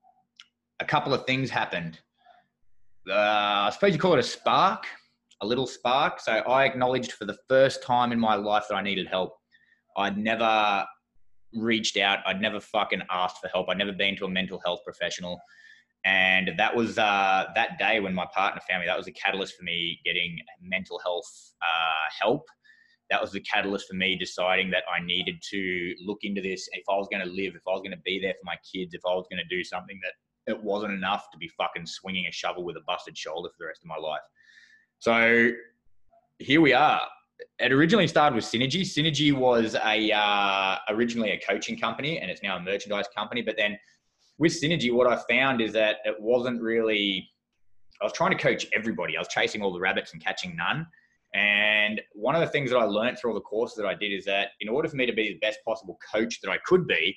a 0.81 0.85
couple 0.85 1.15
of 1.15 1.25
things 1.27 1.49
happened. 1.49 2.01
Uh, 3.09 3.15
I 3.15 3.71
suppose 3.73 3.93
you 3.93 3.99
call 3.99 4.15
it 4.15 4.21
a 4.21 4.23
spark, 4.23 4.87
a 5.41 5.47
little 5.47 5.67
spark. 5.67 6.21
So 6.21 6.33
I 6.33 6.65
acknowledged 6.65 7.13
for 7.13 7.25
the 7.25 7.37
first 7.49 7.83
time 7.83 8.13
in 8.13 8.21
my 8.21 8.35
life 8.35 8.65
that 8.69 8.77
I 8.77 8.83
needed 8.83 9.09
help. 9.09 9.37
I'd 9.97 10.17
never 10.17 10.85
reached 11.55 11.97
out. 11.97 12.21
I'd 12.27 12.41
never 12.41 12.61
fucking 12.61 13.03
asked 13.11 13.39
for 13.41 13.49
help. 13.49 13.69
I'd 13.69 13.79
never 13.79 13.93
been 13.93 14.17
to 14.17 14.25
a 14.25 14.29
mental 14.29 14.61
health 14.65 14.81
professional 14.85 15.41
and 16.05 16.51
that 16.59 16.75
was 16.75 16.99
uh, 16.99 17.45
that 17.55 17.79
day 17.79 18.01
when 18.01 18.15
my 18.15 18.27
partner 18.35 18.61
found 18.69 18.81
me 18.81 18.87
that 18.87 18.99
was 18.99 19.07
a 19.07 19.13
catalyst 19.13 19.57
for 19.57 19.63
me 19.63 20.01
getting 20.05 20.39
mental 20.61 20.99
health 21.05 21.55
uh, 21.63 22.09
help 22.21 22.45
that 23.11 23.21
was 23.21 23.33
the 23.33 23.41
catalyst 23.41 23.87
for 23.89 23.95
me 23.95 24.17
deciding 24.17 24.71
that 24.71 24.85
i 24.93 25.05
needed 25.05 25.37
to 25.43 25.95
look 26.05 26.19
into 26.23 26.41
this 26.41 26.69
if 26.73 26.85
i 26.89 26.97
was 26.97 27.09
going 27.11 27.25
to 27.25 27.31
live 27.31 27.55
if 27.55 27.63
i 27.69 27.71
was 27.71 27.81
going 27.81 27.93
to 27.93 28.03
be 28.05 28.21
there 28.21 28.33
for 28.35 28.45
my 28.45 28.57
kids 28.73 28.95
if 28.95 29.03
i 29.07 29.15
was 29.15 29.27
going 29.31 29.43
to 29.43 29.57
do 29.57 29.63
something 29.63 29.99
that 30.03 30.13
it 30.47 30.63
wasn't 30.63 30.93
enough 30.93 31.31
to 31.31 31.39
be 31.39 31.49
fucking 31.49 31.87
swinging 31.87 32.27
a 32.27 32.33
shovel 32.33 32.65
with 32.65 32.77
a 32.77 32.83
busted 32.87 33.17
shoulder 33.17 33.49
for 33.49 33.57
the 33.61 33.67
rest 33.67 33.81
of 33.83 33.89
my 33.89 33.97
life 33.97 34.21
so 34.99 35.51
here 36.39 36.61
we 36.61 36.73
are 36.73 37.03
it 37.59 37.73
originally 37.73 38.07
started 38.07 38.37
with 38.37 38.45
synergy 38.45 38.83
synergy 38.83 39.33
was 39.33 39.75
a 39.75 40.13
uh, 40.13 40.77
originally 40.91 41.31
a 41.31 41.41
coaching 41.41 41.79
company 41.79 42.19
and 42.19 42.31
it's 42.31 42.43
now 42.43 42.57
a 42.57 42.61
merchandise 42.61 43.07
company 43.15 43.43
but 43.43 43.57
then 43.57 43.77
with 44.39 44.53
Synergy, 44.53 44.93
what 44.93 45.07
I 45.07 45.23
found 45.31 45.61
is 45.61 45.73
that 45.75 45.99
it 46.05 46.17
wasn't 46.19 46.61
really, 46.61 47.31
I 48.01 48.05
was 48.05 48.13
trying 48.13 48.37
to 48.37 48.43
coach 48.43 48.67
everybody. 48.73 49.17
I 49.17 49.21
was 49.21 49.29
chasing 49.29 49.63
all 49.63 49.73
the 49.73 49.81
rabbits 49.81 50.13
and 50.13 50.25
catching 50.25 50.57
none. 50.57 50.87
And 51.35 52.01
one 52.13 52.35
of 52.35 52.41
the 52.41 52.49
things 52.49 52.71
that 52.71 52.77
I 52.77 52.85
learned 52.85 53.19
through 53.19 53.31
all 53.31 53.35
the 53.35 53.43
courses 53.43 53.77
that 53.77 53.87
I 53.87 53.95
did 53.95 54.13
is 54.13 54.25
that 54.25 54.49
in 54.61 54.69
order 54.69 54.89
for 54.89 54.97
me 54.97 55.07
to 55.07 55.13
be 55.13 55.29
the 55.29 55.39
best 55.39 55.61
possible 55.65 55.97
coach 56.13 56.41
that 56.43 56.51
I 56.51 56.59
could 56.67 56.89
be, 56.89 57.17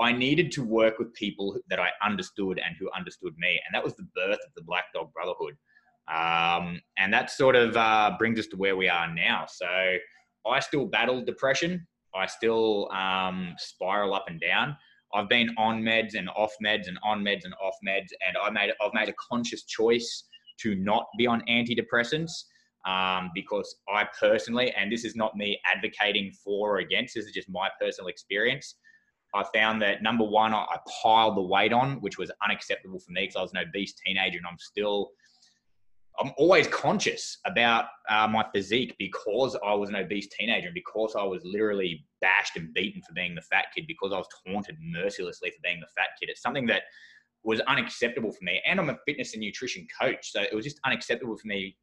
I 0.00 0.12
needed 0.12 0.50
to 0.52 0.64
work 0.64 0.98
with 0.98 1.12
people 1.14 1.58
that 1.68 1.78
I 1.78 1.90
understood 2.04 2.60
and 2.64 2.76
who 2.78 2.90
understood 2.96 3.34
me. 3.38 3.60
And 3.66 3.74
that 3.74 3.84
was 3.84 3.94
the 3.94 4.08
birth 4.14 4.38
of 4.46 4.52
the 4.56 4.62
Black 4.62 4.84
Dog 4.94 5.12
Brotherhood. 5.12 5.54
Um, 6.12 6.80
and 6.98 7.12
that 7.12 7.30
sort 7.30 7.54
of 7.54 7.76
uh, 7.76 8.12
brings 8.18 8.38
us 8.38 8.46
to 8.48 8.56
where 8.56 8.76
we 8.76 8.88
are 8.88 9.12
now. 9.12 9.46
So 9.48 9.66
I 10.46 10.60
still 10.60 10.86
battle 10.86 11.24
depression. 11.24 11.86
I 12.14 12.26
still 12.26 12.90
um, 12.92 13.54
spiral 13.58 14.14
up 14.14 14.24
and 14.28 14.40
down. 14.40 14.76
I've 15.14 15.28
been 15.28 15.50
on 15.58 15.82
meds 15.82 16.14
and 16.14 16.28
off 16.30 16.52
meds 16.64 16.88
and 16.88 16.98
on 17.04 17.22
meds 17.22 17.44
and 17.44 17.54
off 17.62 17.74
meds, 17.86 18.08
and 18.26 18.36
I 18.42 18.50
made 18.50 18.72
I've 18.80 18.94
made 18.94 19.08
a 19.08 19.14
conscious 19.30 19.64
choice 19.64 20.24
to 20.60 20.74
not 20.74 21.06
be 21.18 21.26
on 21.26 21.42
antidepressants 21.48 22.30
um, 22.86 23.30
because 23.34 23.76
I 23.88 24.06
personally, 24.18 24.72
and 24.72 24.90
this 24.90 25.04
is 25.04 25.14
not 25.14 25.36
me 25.36 25.60
advocating 25.66 26.32
for 26.44 26.76
or 26.76 26.78
against, 26.78 27.14
this 27.14 27.26
is 27.26 27.32
just 27.32 27.48
my 27.50 27.68
personal 27.80 28.08
experience. 28.08 28.76
I 29.34 29.44
found 29.54 29.80
that 29.82 30.02
number 30.02 30.24
one, 30.24 30.52
I 30.52 30.78
piled 31.02 31.36
the 31.36 31.42
weight 31.42 31.72
on, 31.72 32.00
which 32.00 32.18
was 32.18 32.30
unacceptable 32.44 32.98
for 32.98 33.12
me 33.12 33.22
because 33.22 33.36
I 33.36 33.42
was 33.42 33.52
an 33.52 33.58
obese 33.58 33.94
teenager, 34.04 34.38
and 34.38 34.46
I'm 34.46 34.58
still 34.58 35.10
I'm 36.18 36.32
always 36.36 36.66
conscious 36.66 37.38
about 37.46 37.86
uh, 38.08 38.28
my 38.28 38.44
physique 38.54 38.94
because 38.98 39.56
I 39.66 39.74
was 39.74 39.88
an 39.88 39.96
obese 39.96 40.28
teenager 40.28 40.66
and 40.66 40.74
because 40.74 41.14
I 41.18 41.22
was 41.22 41.42
literally 41.44 42.06
bashed 42.20 42.56
and 42.56 42.72
beaten 42.74 43.02
for 43.02 43.14
being 43.14 43.34
the 43.34 43.40
fat 43.40 43.66
kid, 43.74 43.86
because 43.86 44.12
I 44.12 44.18
was 44.18 44.28
taunted 44.46 44.76
mercilessly 44.80 45.50
for 45.50 45.60
being 45.62 45.80
the 45.80 45.86
fat 45.96 46.08
kid. 46.20 46.28
It's 46.28 46.42
something 46.42 46.66
that 46.66 46.82
was 47.44 47.60
unacceptable 47.60 48.30
for 48.30 48.44
me. 48.44 48.60
And 48.66 48.78
I'm 48.78 48.90
a 48.90 48.98
fitness 49.06 49.32
and 49.32 49.42
nutrition 49.42 49.86
coach. 50.00 50.30
So 50.32 50.42
it 50.42 50.54
was 50.54 50.64
just 50.64 50.80
unacceptable 50.84 51.36
for 51.36 51.46
me 51.46 51.76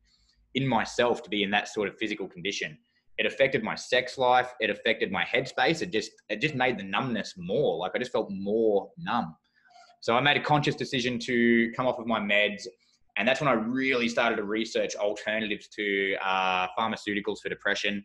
in 0.53 0.67
myself 0.67 1.23
to 1.23 1.29
be 1.29 1.43
in 1.43 1.51
that 1.51 1.67
sort 1.67 1.89
of 1.89 1.97
physical 1.97 2.27
condition. 2.27 2.77
It 3.19 3.27
affected 3.27 3.63
my 3.63 3.75
sex 3.75 4.17
life. 4.17 4.51
It 4.59 4.71
affected 4.71 5.11
my 5.11 5.23
headspace. 5.23 5.83
It 5.83 5.91
just, 5.91 6.11
it 6.29 6.41
just 6.41 6.55
made 6.55 6.79
the 6.79 6.83
numbness 6.83 7.35
more. 7.37 7.77
Like 7.77 7.91
I 7.93 7.99
just 7.99 8.11
felt 8.11 8.31
more 8.31 8.89
numb. 8.97 9.35
So 10.01 10.15
I 10.15 10.21
made 10.21 10.37
a 10.37 10.41
conscious 10.41 10.75
decision 10.75 11.19
to 11.19 11.71
come 11.75 11.85
off 11.85 11.99
of 11.99 12.07
my 12.07 12.19
meds 12.19 12.65
and 13.19 13.27
that's 13.27 13.41
when 13.41 13.49
I 13.49 13.53
really 13.53 14.07
started 14.07 14.37
to 14.37 14.43
research 14.43 14.95
alternatives 14.95 15.67
to 15.75 16.15
uh, 16.25 16.67
pharmaceuticals 16.77 17.39
for 17.43 17.49
depression. 17.49 18.01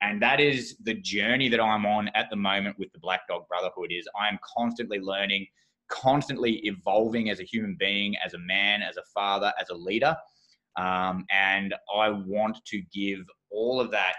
And 0.00 0.20
that 0.22 0.40
is 0.40 0.76
the 0.82 0.94
journey 0.94 1.50
that 1.50 1.60
I'm 1.60 1.84
on 1.84 2.08
at 2.14 2.30
the 2.30 2.36
moment 2.36 2.78
with 2.78 2.90
the 2.92 2.98
Black 2.98 3.28
Dog 3.28 3.46
Brotherhood 3.46 3.90
is 3.90 4.08
I 4.18 4.26
am 4.26 4.38
constantly 4.56 5.00
learning, 5.00 5.46
constantly 5.90 6.60
evolving 6.64 7.28
as 7.28 7.40
a 7.40 7.42
human 7.42 7.76
being, 7.78 8.14
as 8.24 8.32
a 8.32 8.38
man, 8.38 8.80
as 8.80 8.96
a 8.96 9.02
father, 9.12 9.52
as 9.60 9.68
a 9.68 9.74
leader. 9.74 10.16
Um, 10.76 11.26
and 11.30 11.74
I 11.94 12.08
want 12.08 12.56
to 12.64 12.82
give 12.92 13.20
all 13.50 13.82
of 13.82 13.90
that 13.90 14.14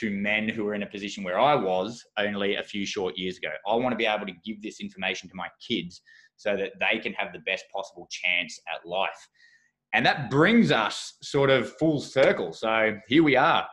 to 0.00 0.10
men 0.10 0.48
who 0.48 0.66
are 0.66 0.74
in 0.74 0.82
a 0.82 0.86
position 0.86 1.24
where 1.24 1.38
I 1.38 1.54
was 1.54 2.04
only 2.18 2.56
a 2.56 2.62
few 2.62 2.86
short 2.86 3.16
years 3.16 3.38
ago. 3.38 3.50
I 3.66 3.74
want 3.74 3.92
to 3.92 3.96
be 3.96 4.06
able 4.06 4.26
to 4.26 4.32
give 4.44 4.62
this 4.62 4.80
information 4.80 5.28
to 5.28 5.34
my 5.34 5.48
kids 5.66 6.02
so 6.36 6.56
that 6.56 6.72
they 6.78 6.98
can 6.98 7.12
have 7.14 7.32
the 7.32 7.40
best 7.40 7.64
possible 7.74 8.08
chance 8.10 8.60
at 8.72 8.88
life. 8.88 9.28
And 9.92 10.04
that 10.06 10.30
brings 10.30 10.70
us 10.70 11.14
sort 11.22 11.50
of 11.50 11.72
full 11.78 12.00
circle. 12.00 12.52
So 12.52 12.96
here 13.08 13.22
we 13.22 13.36
are, 13.36 13.66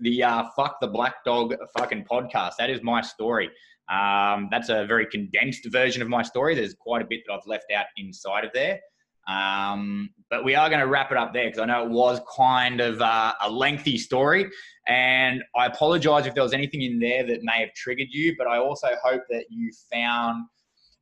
the 0.00 0.22
uh, 0.22 0.44
Fuck 0.56 0.80
the 0.80 0.88
Black 0.88 1.24
Dog 1.24 1.54
fucking 1.78 2.04
podcast. 2.10 2.52
That 2.58 2.70
is 2.70 2.82
my 2.82 3.00
story. 3.00 3.50
Um, 3.92 4.48
that's 4.50 4.70
a 4.70 4.86
very 4.86 5.06
condensed 5.06 5.66
version 5.70 6.02
of 6.02 6.08
my 6.08 6.22
story. 6.22 6.54
There's 6.54 6.74
quite 6.74 7.02
a 7.02 7.04
bit 7.04 7.20
that 7.26 7.34
I've 7.34 7.46
left 7.46 7.66
out 7.76 7.86
inside 7.96 8.44
of 8.44 8.50
there. 8.54 8.80
Um, 9.26 10.10
but 10.30 10.44
we 10.44 10.54
are 10.54 10.68
going 10.68 10.80
to 10.80 10.86
wrap 10.86 11.10
it 11.12 11.16
up 11.16 11.32
there 11.32 11.46
because 11.46 11.60
I 11.60 11.66
know 11.66 11.84
it 11.84 11.90
was 11.90 12.20
kind 12.36 12.80
of 12.80 13.00
uh, 13.00 13.32
a 13.40 13.50
lengthy 13.50 13.96
story. 13.96 14.50
And 14.86 15.42
I 15.56 15.66
apologize 15.66 16.26
if 16.26 16.34
there 16.34 16.42
was 16.42 16.52
anything 16.52 16.82
in 16.82 16.98
there 16.98 17.26
that 17.26 17.40
may 17.42 17.60
have 17.60 17.72
triggered 17.74 18.08
you, 18.10 18.34
but 18.36 18.46
I 18.46 18.58
also 18.58 18.88
hope 19.02 19.22
that 19.30 19.46
you 19.48 19.70
found 19.92 20.44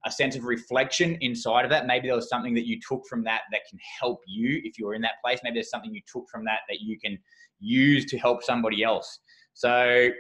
a 0.05 0.11
sense 0.11 0.37
of 0.37 0.45
reflection 0.45 1.17
inside 1.21 1.65
of 1.65 1.71
that. 1.71 1.87
Maybe 1.87 2.09
there 2.09 2.17
was 2.17 2.29
something 2.29 2.55
that 2.55 2.67
you 2.67 2.79
took 2.87 3.07
from 3.09 3.23
that 3.25 3.43
that 3.53 3.61
can 3.69 3.79
help 4.01 4.21
you 4.27 4.61
if 4.65 4.79
you're 4.79 4.95
in 4.95 5.03
that 5.03 5.21
place. 5.25 5.41
Maybe 5.45 5.55
there's 5.55 5.71
something 5.71 5.93
you 5.95 6.03
took 6.11 6.25
from 6.31 6.45
that 6.45 6.61
that 6.69 6.81
you 6.81 6.99
can 6.99 7.19
use 7.61 8.05
to 8.07 8.19
help 8.19 8.43
somebody 8.43 8.83
else. 8.83 9.21
So 9.55 10.11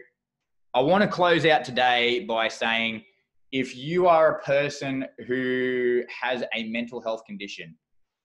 I 0.74 0.80
want 0.80 1.02
to 1.02 1.08
close 1.08 1.44
out 1.46 1.64
today 1.64 2.24
by 2.24 2.48
saying 2.48 3.02
if 3.50 3.76
you 3.76 4.06
are 4.06 4.36
a 4.36 4.42
person 4.42 5.04
who 5.26 6.02
has 6.22 6.42
a 6.54 6.68
mental 6.68 7.02
health 7.02 7.22
condition, 7.26 7.76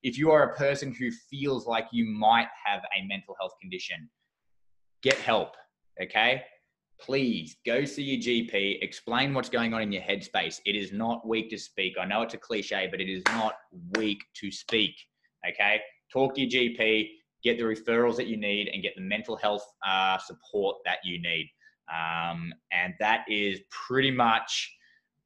if 0.03 0.17
you 0.17 0.31
are 0.31 0.51
a 0.51 0.55
person 0.55 0.93
who 0.93 1.09
feels 1.29 1.67
like 1.67 1.87
you 1.91 2.05
might 2.05 2.47
have 2.65 2.81
a 2.97 3.05
mental 3.07 3.35
health 3.39 3.53
condition, 3.61 4.09
get 5.01 5.15
help. 5.15 5.55
Okay 6.01 6.43
please 6.99 7.57
go 7.65 7.85
see 7.85 8.03
your 8.03 8.21
GP, 8.21 8.81
explain 8.81 9.33
what's 9.33 9.49
going 9.49 9.73
on 9.73 9.81
in 9.81 9.91
your 9.91 10.01
headspace. 10.01 10.59
It 10.65 10.75
is 10.75 10.91
not 10.91 11.27
weak 11.27 11.49
to 11.51 11.57
speak. 11.57 11.95
I 11.99 12.05
know 12.05 12.21
it's 12.21 12.33
a 12.33 12.37
cliche, 12.37 12.87
but 12.89 13.01
it 13.01 13.09
is 13.09 13.23
not 13.27 13.55
weak 13.97 14.23
to 14.35 14.51
speak. 14.51 14.95
Okay. 15.47 15.79
Talk 16.11 16.35
to 16.35 16.41
your 16.41 16.49
GP, 16.49 17.09
get 17.43 17.57
the 17.57 17.63
referrals 17.63 18.15
that 18.17 18.27
you 18.27 18.37
need, 18.37 18.69
and 18.69 18.81
get 18.81 18.95
the 18.95 19.01
mental 19.01 19.35
health 19.35 19.65
uh, 19.85 20.17
support 20.17 20.77
that 20.85 20.99
you 21.03 21.21
need. 21.21 21.49
Um, 21.91 22.53
and 22.71 22.93
that 22.99 23.25
is 23.29 23.59
pretty 23.69 24.11
much 24.11 24.73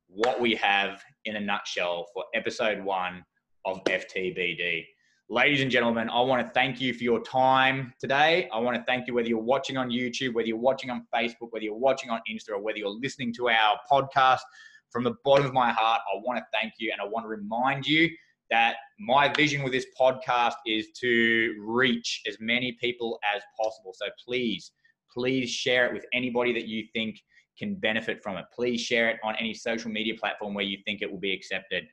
what 0.07 0.39
we 0.39 0.55
have 0.55 1.01
in 1.25 1.37
a 1.37 1.39
nutshell 1.39 2.07
for 2.13 2.25
episode 2.35 2.83
one 2.83 3.23
of 3.65 3.83
FTBD 3.85 4.85
ladies 5.31 5.61
and 5.61 5.71
gentlemen, 5.71 6.09
I 6.09 6.19
want 6.19 6.45
to 6.45 6.53
thank 6.53 6.81
you 6.81 6.93
for 6.93 7.05
your 7.05 7.21
time 7.21 7.93
today. 8.01 8.49
I 8.53 8.59
want 8.59 8.75
to 8.75 8.83
thank 8.83 9.07
you 9.07 9.13
whether 9.13 9.29
you're 9.29 9.39
watching 9.39 9.77
on 9.77 9.89
YouTube, 9.89 10.33
whether 10.33 10.49
you're 10.49 10.57
watching 10.57 10.89
on 10.89 11.07
Facebook, 11.15 11.51
whether 11.51 11.63
you're 11.63 11.73
watching 11.73 12.09
on 12.09 12.19
Insta, 12.29 12.49
or 12.49 12.59
whether 12.59 12.79
you're 12.79 12.89
listening 12.89 13.33
to 13.35 13.47
our 13.47 13.79
podcast. 13.89 14.41
From 14.89 15.05
the 15.05 15.13
bottom 15.23 15.45
of 15.45 15.53
my 15.53 15.71
heart, 15.71 16.01
I 16.13 16.19
want 16.21 16.37
to 16.39 16.43
thank 16.53 16.73
you 16.79 16.91
and 16.91 17.01
I 17.01 17.05
want 17.05 17.23
to 17.23 17.29
remind 17.29 17.85
you 17.85 18.09
that 18.49 18.75
my 18.99 19.29
vision 19.29 19.63
with 19.63 19.71
this 19.71 19.85
podcast 19.97 20.55
is 20.67 20.87
to 20.99 21.55
reach 21.65 22.23
as 22.27 22.35
many 22.41 22.77
people 22.81 23.17
as 23.33 23.41
possible. 23.57 23.95
So 23.95 24.07
please, 24.27 24.73
please 25.13 25.49
share 25.49 25.85
it 25.85 25.93
with 25.93 26.05
anybody 26.13 26.51
that 26.51 26.67
you 26.67 26.83
think 26.91 27.15
can 27.57 27.75
benefit 27.75 28.21
from 28.21 28.35
it. 28.35 28.43
Please 28.53 28.81
share 28.81 29.09
it 29.09 29.17
on 29.23 29.35
any 29.39 29.53
social 29.53 29.89
media 29.89 30.15
platform 30.19 30.53
where 30.53 30.65
you 30.65 30.79
think 30.85 31.01
it 31.01 31.09
will 31.09 31.21
be 31.21 31.33
accepted. 31.33 31.85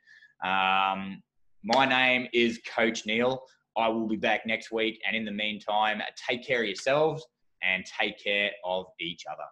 Um, 0.44 1.22
my 1.64 1.84
name 1.84 2.28
is 2.32 2.60
Coach 2.74 3.06
Neil. 3.06 3.42
I 3.76 3.88
will 3.88 4.06
be 4.06 4.16
back 4.16 4.46
next 4.46 4.70
week. 4.70 5.00
And 5.06 5.16
in 5.16 5.24
the 5.24 5.32
meantime, 5.32 6.00
take 6.28 6.46
care 6.46 6.60
of 6.60 6.66
yourselves 6.66 7.24
and 7.62 7.84
take 7.84 8.22
care 8.22 8.50
of 8.64 8.86
each 9.00 9.24
other. 9.30 9.44